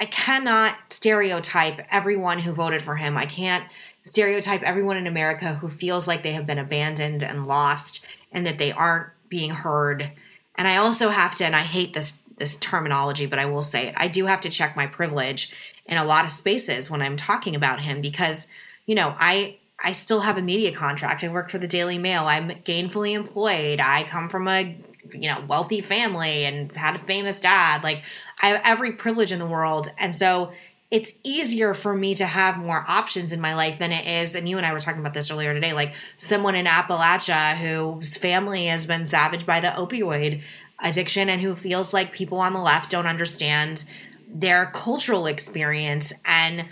I 0.00 0.06
cannot 0.06 0.76
stereotype 0.90 1.86
everyone 1.90 2.40
who 2.40 2.52
voted 2.52 2.82
for 2.82 2.96
him. 2.96 3.16
I 3.16 3.26
can't 3.26 3.64
stereotype 4.02 4.62
everyone 4.62 4.96
in 4.96 5.06
America 5.06 5.54
who 5.54 5.68
feels 5.68 6.08
like 6.08 6.22
they 6.22 6.32
have 6.32 6.46
been 6.46 6.58
abandoned 6.58 7.22
and 7.22 7.46
lost 7.46 8.06
and 8.32 8.44
that 8.46 8.58
they 8.58 8.72
aren't 8.72 9.08
being 9.28 9.50
heard. 9.50 10.10
And 10.56 10.66
I 10.66 10.76
also 10.76 11.10
have 11.10 11.36
to, 11.36 11.46
and 11.46 11.54
I 11.54 11.60
hate 11.60 11.94
this 11.94 12.18
this 12.40 12.56
terminology, 12.56 13.26
but 13.26 13.38
I 13.38 13.46
will 13.46 13.62
say. 13.62 13.94
I 13.96 14.08
do 14.08 14.26
have 14.26 14.40
to 14.40 14.50
check 14.50 14.74
my 14.74 14.88
privilege 14.88 15.54
in 15.86 15.96
a 15.96 16.04
lot 16.04 16.24
of 16.24 16.32
spaces 16.32 16.90
when 16.90 17.02
I'm 17.02 17.16
talking 17.16 17.54
about 17.54 17.80
him 17.80 18.00
because, 18.00 18.48
you 18.86 18.96
know, 18.96 19.14
I 19.18 19.58
I 19.82 19.92
still 19.92 20.20
have 20.20 20.36
a 20.36 20.42
media 20.42 20.72
contract. 20.72 21.22
I 21.22 21.28
work 21.28 21.50
for 21.50 21.58
the 21.58 21.68
Daily 21.68 21.98
Mail. 21.98 22.24
I'm 22.26 22.50
gainfully 22.50 23.14
employed. 23.14 23.80
I 23.80 24.02
come 24.04 24.28
from 24.28 24.48
a 24.48 24.76
you 25.12 25.28
know 25.28 25.44
wealthy 25.48 25.80
family 25.80 26.44
and 26.44 26.72
had 26.72 26.96
a 26.96 26.98
famous 26.98 27.40
dad. 27.40 27.82
Like 27.84 28.02
I 28.42 28.48
have 28.48 28.60
every 28.64 28.92
privilege 28.92 29.32
in 29.32 29.38
the 29.38 29.46
world, 29.46 29.92
and 29.98 30.14
so 30.14 30.52
it's 30.90 31.14
easier 31.22 31.72
for 31.72 31.94
me 31.94 32.16
to 32.16 32.26
have 32.26 32.56
more 32.56 32.84
options 32.88 33.32
in 33.32 33.40
my 33.40 33.54
life 33.54 33.78
than 33.78 33.92
it 33.92 34.06
is. 34.06 34.34
And 34.34 34.48
you 34.48 34.56
and 34.56 34.66
I 34.66 34.72
were 34.72 34.80
talking 34.80 35.00
about 35.00 35.14
this 35.14 35.30
earlier 35.30 35.54
today. 35.54 35.72
Like 35.72 35.94
someone 36.18 36.56
in 36.56 36.66
Appalachia 36.66 37.56
whose 37.56 38.16
family 38.16 38.66
has 38.66 38.86
been 38.86 39.06
savaged 39.06 39.46
by 39.46 39.60
the 39.60 39.68
opioid 39.68 40.42
addiction 40.82 41.28
and 41.28 41.40
who 41.40 41.56
feels 41.56 41.92
like 41.92 42.12
people 42.12 42.38
on 42.38 42.52
the 42.52 42.60
left 42.60 42.90
don't 42.90 43.06
understand 43.06 43.84
their 44.28 44.66
cultural 44.66 45.26
experience 45.26 46.12
and 46.24 46.66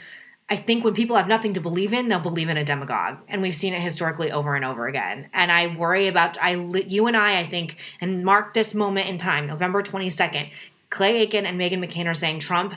I 0.50 0.56
think 0.56 0.82
when 0.82 0.94
people 0.94 1.16
have 1.16 1.28
nothing 1.28 1.54
to 1.54 1.60
believe 1.60 1.92
in, 1.92 2.08
they'll 2.08 2.20
believe 2.20 2.48
in 2.48 2.56
a 2.56 2.64
demagogue, 2.64 3.18
and 3.28 3.42
we've 3.42 3.54
seen 3.54 3.74
it 3.74 3.82
historically 3.82 4.32
over 4.32 4.54
and 4.54 4.64
over 4.64 4.86
again. 4.86 5.28
And 5.34 5.52
I 5.52 5.76
worry 5.76 6.08
about 6.08 6.42
I, 6.42 6.54
you 6.54 7.06
and 7.06 7.16
I, 7.16 7.40
I 7.40 7.44
think, 7.44 7.76
and 8.00 8.24
mark 8.24 8.54
this 8.54 8.74
moment 8.74 9.10
in 9.10 9.18
time, 9.18 9.46
November 9.46 9.82
twenty 9.82 10.08
second. 10.08 10.48
Clay 10.88 11.18
Aiken 11.18 11.44
and 11.44 11.60
Meghan 11.60 11.84
McCain 11.84 12.06
are 12.06 12.14
saying 12.14 12.38
Trump 12.38 12.72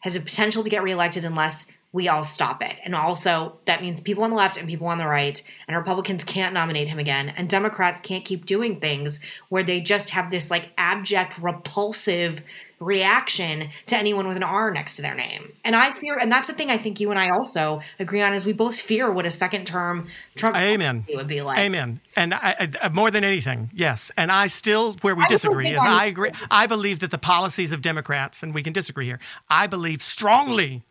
has 0.00 0.14
a 0.14 0.20
potential 0.20 0.62
to 0.62 0.70
get 0.70 0.84
reelected 0.84 1.24
unless 1.24 1.66
we 1.92 2.08
all 2.08 2.24
stop 2.24 2.62
it. 2.62 2.76
And 2.84 2.94
also, 2.94 3.56
that 3.66 3.80
means 3.80 4.00
people 4.00 4.24
on 4.24 4.30
the 4.30 4.36
left 4.36 4.58
and 4.58 4.68
people 4.68 4.86
on 4.88 4.98
the 4.98 5.06
right, 5.06 5.42
and 5.66 5.76
Republicans 5.76 6.24
can't 6.24 6.52
nominate 6.52 6.88
him 6.88 6.98
again, 6.98 7.30
and 7.30 7.48
Democrats 7.48 8.00
can't 8.00 8.24
keep 8.24 8.44
doing 8.44 8.80
things 8.80 9.20
where 9.48 9.62
they 9.62 9.80
just 9.80 10.10
have 10.10 10.30
this 10.30 10.50
like 10.50 10.70
abject, 10.76 11.38
repulsive 11.38 12.42
reaction 12.78 13.70
to 13.86 13.96
anyone 13.96 14.28
with 14.28 14.36
an 14.36 14.42
R 14.42 14.70
next 14.70 14.96
to 14.96 15.02
their 15.02 15.14
name. 15.14 15.50
And 15.64 15.74
I 15.74 15.92
fear, 15.92 16.18
and 16.20 16.30
that's 16.30 16.48
the 16.48 16.52
thing 16.52 16.70
I 16.70 16.76
think 16.76 17.00
you 17.00 17.10
and 17.10 17.18
I 17.18 17.30
also 17.30 17.80
agree 17.98 18.20
on, 18.20 18.34
is 18.34 18.44
we 18.44 18.52
both 18.52 18.78
fear 18.78 19.10
what 19.10 19.24
a 19.24 19.30
second 19.30 19.66
term 19.66 20.08
Trump 20.34 20.56
Amen. 20.56 21.06
would 21.14 21.26
be 21.26 21.40
like. 21.40 21.58
Amen. 21.58 22.00
And 22.16 22.34
I, 22.34 22.56
I, 22.60 22.70
uh, 22.82 22.90
more 22.90 23.10
than 23.10 23.24
anything, 23.24 23.70
yes. 23.72 24.12
And 24.18 24.30
I 24.30 24.48
still, 24.48 24.92
where 25.00 25.14
we 25.14 25.24
I 25.24 25.28
disagree 25.28 25.68
is, 25.68 25.80
I 25.80 26.04
agree. 26.06 26.32
I 26.50 26.66
believe 26.66 26.98
that 26.98 27.10
the 27.10 27.18
policies 27.18 27.72
of 27.72 27.80
Democrats, 27.80 28.42
and 28.42 28.54
we 28.54 28.62
can 28.62 28.74
disagree 28.74 29.06
here. 29.06 29.20
I 29.48 29.66
believe 29.66 30.02
strongly, 30.02 30.82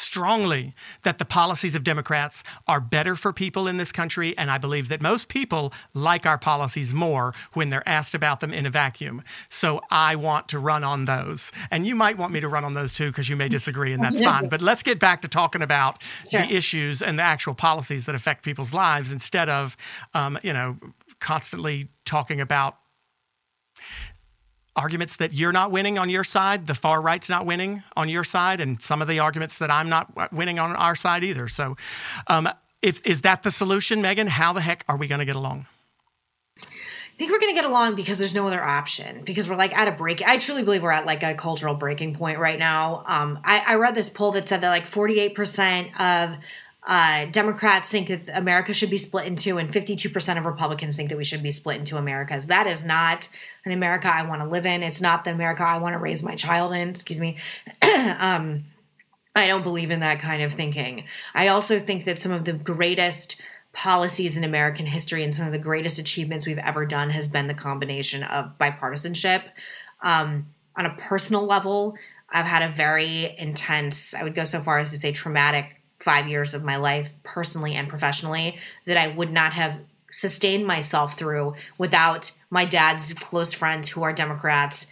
strongly 0.00 0.74
that 1.02 1.18
the 1.18 1.24
policies 1.24 1.74
of 1.74 1.84
Democrats 1.84 2.42
are 2.66 2.80
better 2.80 3.14
for 3.14 3.32
people 3.32 3.68
in 3.68 3.76
this 3.76 3.92
country, 3.92 4.36
and 4.38 4.50
I 4.50 4.58
believe 4.58 4.88
that 4.88 5.00
most 5.00 5.28
people 5.28 5.72
like 5.94 6.26
our 6.26 6.38
policies 6.38 6.94
more 6.94 7.34
when 7.52 7.70
they're 7.70 7.88
asked 7.88 8.14
about 8.14 8.40
them 8.40 8.52
in 8.52 8.66
a 8.66 8.70
vacuum. 8.70 9.22
So 9.48 9.80
I 9.90 10.16
want 10.16 10.48
to 10.48 10.58
run 10.58 10.84
on 10.84 11.04
those. 11.04 11.52
And 11.70 11.86
you 11.86 11.94
might 11.94 12.16
want 12.16 12.32
me 12.32 12.40
to 12.40 12.48
run 12.48 12.64
on 12.64 12.74
those 12.74 12.92
too 12.92 13.08
because 13.08 13.28
you 13.28 13.36
may 13.36 13.48
disagree, 13.48 13.92
and 13.92 14.02
that's 14.02 14.20
fine. 14.20 14.40
But 14.50 14.62
let's 14.62 14.82
get 14.82 14.98
back 14.98 15.20
to 15.22 15.28
talking 15.28 15.62
about 15.62 16.02
sure. 16.28 16.40
the 16.40 16.52
issues 16.52 17.02
and 17.02 17.18
the 17.18 17.22
actual 17.22 17.54
policies 17.54 18.06
that 18.06 18.14
affect 18.14 18.42
people's 18.42 18.72
lives 18.72 19.12
instead 19.12 19.48
of, 19.48 19.76
um, 20.14 20.38
you 20.42 20.52
know, 20.52 20.76
constantly 21.20 21.88
talking 22.04 22.40
about 22.40 22.76
arguments 24.80 25.16
that 25.16 25.34
you're 25.34 25.52
not 25.52 25.70
winning 25.70 25.98
on 25.98 26.08
your 26.08 26.24
side, 26.24 26.66
the 26.66 26.74
far 26.74 27.02
right's 27.02 27.28
not 27.28 27.44
winning 27.44 27.82
on 27.96 28.08
your 28.08 28.24
side, 28.24 28.60
and 28.60 28.80
some 28.80 29.02
of 29.02 29.08
the 29.08 29.18
arguments 29.18 29.58
that 29.58 29.70
I'm 29.70 29.90
not 29.90 30.32
winning 30.32 30.58
on 30.58 30.74
our 30.74 30.96
side 30.96 31.22
either. 31.22 31.48
So, 31.48 31.76
um, 32.28 32.48
is, 32.80 33.02
is 33.02 33.20
that 33.20 33.42
the 33.42 33.50
solution, 33.50 34.00
Meghan? 34.00 34.26
How 34.26 34.54
the 34.54 34.62
heck 34.62 34.84
are 34.88 34.96
we 34.96 35.06
going 35.06 35.18
to 35.18 35.26
get 35.26 35.36
along? 35.36 35.66
I 36.62 36.64
think 37.18 37.30
we're 37.30 37.40
going 37.40 37.54
to 37.54 37.60
get 37.60 37.68
along 37.68 37.96
because 37.96 38.18
there's 38.18 38.34
no 38.34 38.46
other 38.46 38.64
option. 38.64 39.22
Because 39.24 39.46
we're 39.46 39.56
like 39.56 39.74
at 39.74 39.86
a 39.86 39.92
break. 39.92 40.26
I 40.26 40.38
truly 40.38 40.62
believe 40.62 40.82
we're 40.82 40.90
at 40.90 41.04
like 41.04 41.22
a 41.22 41.34
cultural 41.34 41.74
breaking 41.74 42.14
point 42.14 42.38
right 42.38 42.58
now. 42.58 43.04
Um, 43.06 43.38
I, 43.44 43.62
I 43.66 43.74
read 43.74 43.94
this 43.94 44.08
poll 44.08 44.32
that 44.32 44.48
said 44.48 44.62
that 44.62 44.70
like 44.70 44.84
48% 44.84 46.00
of 46.00 46.38
uh, 46.86 47.26
Democrats 47.26 47.90
think 47.90 48.08
that 48.08 48.36
America 48.36 48.72
should 48.72 48.90
be 48.90 48.96
split 48.96 49.26
into, 49.26 49.58
and 49.58 49.70
52% 49.70 50.38
of 50.38 50.46
Republicans 50.46 50.96
think 50.96 51.10
that 51.10 51.18
we 51.18 51.24
should 51.24 51.42
be 51.42 51.50
split 51.50 51.78
into 51.78 51.96
Americas. 51.96 52.46
That 52.46 52.66
is 52.66 52.84
not 52.84 53.28
an 53.64 53.72
America 53.72 54.08
I 54.12 54.22
want 54.22 54.40
to 54.42 54.48
live 54.48 54.64
in. 54.64 54.82
It's 54.82 55.00
not 55.00 55.24
the 55.24 55.32
America 55.32 55.62
I 55.66 55.78
want 55.78 55.92
to 55.94 55.98
raise 55.98 56.22
my 56.22 56.36
child 56.36 56.72
in. 56.72 56.90
Excuse 56.90 57.20
me. 57.20 57.36
um, 58.18 58.64
I 59.36 59.46
don't 59.46 59.62
believe 59.62 59.90
in 59.90 60.00
that 60.00 60.20
kind 60.20 60.42
of 60.42 60.54
thinking. 60.54 61.04
I 61.34 61.48
also 61.48 61.78
think 61.78 62.06
that 62.06 62.18
some 62.18 62.32
of 62.32 62.44
the 62.44 62.54
greatest 62.54 63.40
policies 63.72 64.36
in 64.36 64.42
American 64.42 64.86
history 64.86 65.22
and 65.22 65.34
some 65.34 65.46
of 65.46 65.52
the 65.52 65.58
greatest 65.58 65.98
achievements 65.98 66.46
we've 66.46 66.58
ever 66.58 66.86
done 66.86 67.10
has 67.10 67.28
been 67.28 67.46
the 67.46 67.54
combination 67.54 68.22
of 68.24 68.58
bipartisanship. 68.58 69.42
Um, 70.02 70.46
on 70.76 70.86
a 70.86 70.96
personal 70.96 71.44
level, 71.46 71.94
I've 72.30 72.46
had 72.46 72.62
a 72.62 72.74
very 72.74 73.36
intense, 73.38 74.14
I 74.14 74.22
would 74.22 74.34
go 74.34 74.44
so 74.44 74.60
far 74.60 74.78
as 74.78 74.88
to 74.90 74.96
say 74.96 75.12
traumatic 75.12 75.79
five 76.00 76.28
years 76.28 76.54
of 76.54 76.64
my 76.64 76.76
life, 76.76 77.08
personally 77.22 77.74
and 77.74 77.88
professionally, 77.88 78.56
that 78.86 78.96
I 78.96 79.14
would 79.14 79.32
not 79.32 79.52
have 79.52 79.78
sustained 80.10 80.66
myself 80.66 81.16
through 81.16 81.54
without 81.78 82.32
my 82.50 82.64
dad's 82.64 83.12
close 83.14 83.52
friends 83.52 83.88
who 83.88 84.02
are 84.02 84.12
Democrats. 84.12 84.86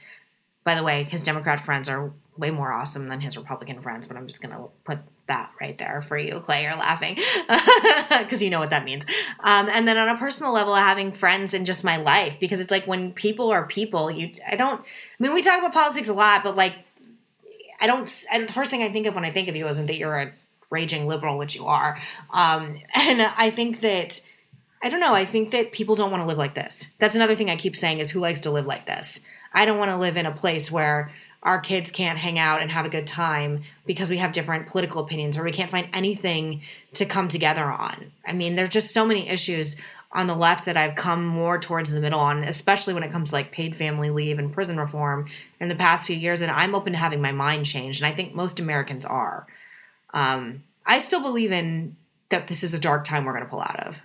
By 0.65 0.75
the 0.75 0.85
way, 0.85 1.05
his 1.05 1.23
Democrat 1.23 1.65
friends 1.65 1.89
are 1.89 2.13
way 2.37 2.51
more 2.51 2.73
awesome 2.73 3.09
than 3.09 3.21
his 3.21 3.37
Republican 3.37 3.83
friends, 3.83 4.07
but 4.07 4.17
I'm 4.17 4.27
just 4.27 4.41
going 4.41 4.55
to 4.55 4.69
put 4.85 4.99
that 5.27 5.51
right 5.61 5.77
there 5.77 6.03
for 6.03 6.17
you, 6.17 6.41
Clay. 6.41 6.63
You're 6.63 6.73
laughing 6.73 7.17
because 8.19 8.43
you 8.43 8.51
know 8.51 8.61
what 8.61 8.71
that 8.71 8.85
means. 8.85 9.05
Um, 9.41 9.69
and 9.69 9.87
then 9.89 9.99
on 9.99 10.09
a 10.09 10.17
personal 10.17 10.53
level, 10.53 10.75
having 10.75 11.13
friends 11.13 11.53
in 11.53 11.65
just 11.65 11.85
my 11.85 11.97
life 11.97 12.35
because 12.41 12.61
it's 12.61 12.71
like 12.71 12.87
when 12.87 13.13
people 13.13 13.51
are 13.51 13.67
people, 13.67 14.11
you 14.11 14.33
I 14.47 14.57
don't. 14.57 14.81
I 14.81 14.85
mean, 15.19 15.35
we 15.35 15.43
talk 15.43 15.59
about 15.59 15.73
politics 15.73 16.09
a 16.09 16.15
lot, 16.15 16.43
but 16.45 16.57
like 16.57 16.77
I 17.81 17.87
don't. 17.87 18.27
I, 18.33 18.41
the 18.41 18.53
first 18.53 18.71
thing 18.71 18.83
I 18.83 18.91
think 18.91 19.07
of 19.07 19.15
when 19.15 19.25
I 19.25 19.31
think 19.31 19.49
of 19.49 19.57
you 19.57 19.67
isn't 19.67 19.87
that 19.87 19.97
you're 19.97 20.15
a 20.15 20.33
raging 20.71 21.07
liberal, 21.07 21.39
which 21.39 21.55
you 21.55 21.67
are. 21.67 21.99
Um, 22.31 22.81
and 22.95 23.23
I 23.37 23.51
think 23.51 23.81
that 23.81 24.21
I 24.83 24.91
don't 24.91 25.01
know. 25.01 25.15
I 25.15 25.25
think 25.25 25.51
that 25.51 25.73
people 25.73 25.97
don't 25.97 26.11
want 26.11 26.23
to 26.23 26.27
live 26.27 26.39
like 26.39 26.55
this. 26.55 26.89
That's 26.99 27.17
another 27.17 27.35
thing 27.35 27.51
I 27.51 27.57
keep 27.57 27.77
saying 27.77 27.99
is 27.99 28.11
who 28.11 28.21
likes 28.21 28.41
to 28.41 28.51
live 28.51 28.67
like 28.67 28.87
this. 28.87 29.21
I 29.53 29.65
don't 29.65 29.79
want 29.79 29.91
to 29.91 29.97
live 29.97 30.17
in 30.17 30.27
a 30.27 30.33
place 30.33 30.71
where 30.71 31.11
our 31.43 31.61
kids 31.61 31.91
can't 31.91 32.19
hang 32.19 32.39
out 32.39 32.63
and 32.63 32.71
have 32.71 32.87
a 32.87 32.91
good 32.91 33.07
time 33.07 33.63
because 33.87 34.11
we 34.11 34.19
have 34.19 34.33
different 34.33 34.69
political 34.69 35.03
opinions 35.03 35.37
or 35.37 35.45
we 35.45 35.53
can't 35.53 35.71
find 35.71 35.89
anything 35.93 36.63
to 36.95 37.07
come 37.07 37.29
together 37.29 37.65
on. 37.65 38.13
I 38.27 38.33
mean, 38.33 38.57
there's 38.57 38.71
just 38.71 38.93
so 38.93 39.05
many 39.05 39.29
issues 39.29 39.77
on 40.11 40.27
the 40.27 40.35
left 40.35 40.65
that 40.65 40.77
I've 40.77 40.95
come 40.95 41.27
more 41.27 41.59
towards 41.59 41.93
the 41.93 42.01
middle 42.01 42.21
on, 42.21 42.43
especially 42.45 42.95
when 42.95 43.03
it 43.03 43.13
comes 43.13 43.31
to 43.31 43.37
like 43.37 43.53
paid 43.53 43.77
family 43.77 44.11
leave 44.11 44.39
and 44.39 44.53
prison 44.53 44.79
reform 44.79 45.27
in 45.61 45.69
the 45.69 45.75
past 45.75 46.07
few 46.07 46.17
years. 46.17 46.41
And 46.41 46.51
I'm 46.51 46.75
open 46.75 46.93
to 46.93 46.99
having 46.99 47.21
my 47.21 47.33
mind 47.33 47.67
changed. 47.67 48.03
And 48.03 48.11
I 48.11 48.17
think 48.17 48.35
most 48.35 48.59
Americans 48.59 49.05
are. 49.05 49.47
Um, 50.15 50.65
I 50.87 51.01
still 51.01 51.23
believe 51.23 51.53
in 51.53 51.97
that 52.31 52.49
this 52.49 52.63
is 52.63 52.75
a 52.75 52.79
dark 52.79 53.05
time 53.05 53.25
we're 53.25 53.33
going 53.33 53.45
to 53.45 53.51
pull 53.51 53.61
out 53.61 53.81
of. 53.87 53.97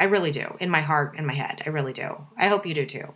I 0.00 0.04
really 0.04 0.30
do, 0.30 0.56
in 0.60 0.70
my 0.70 0.80
heart, 0.80 1.16
in 1.16 1.26
my 1.26 1.34
head. 1.34 1.62
I 1.66 1.70
really 1.70 1.92
do. 1.92 2.16
I 2.36 2.46
hope 2.46 2.66
you 2.66 2.74
do 2.74 2.86
too. 2.86 3.12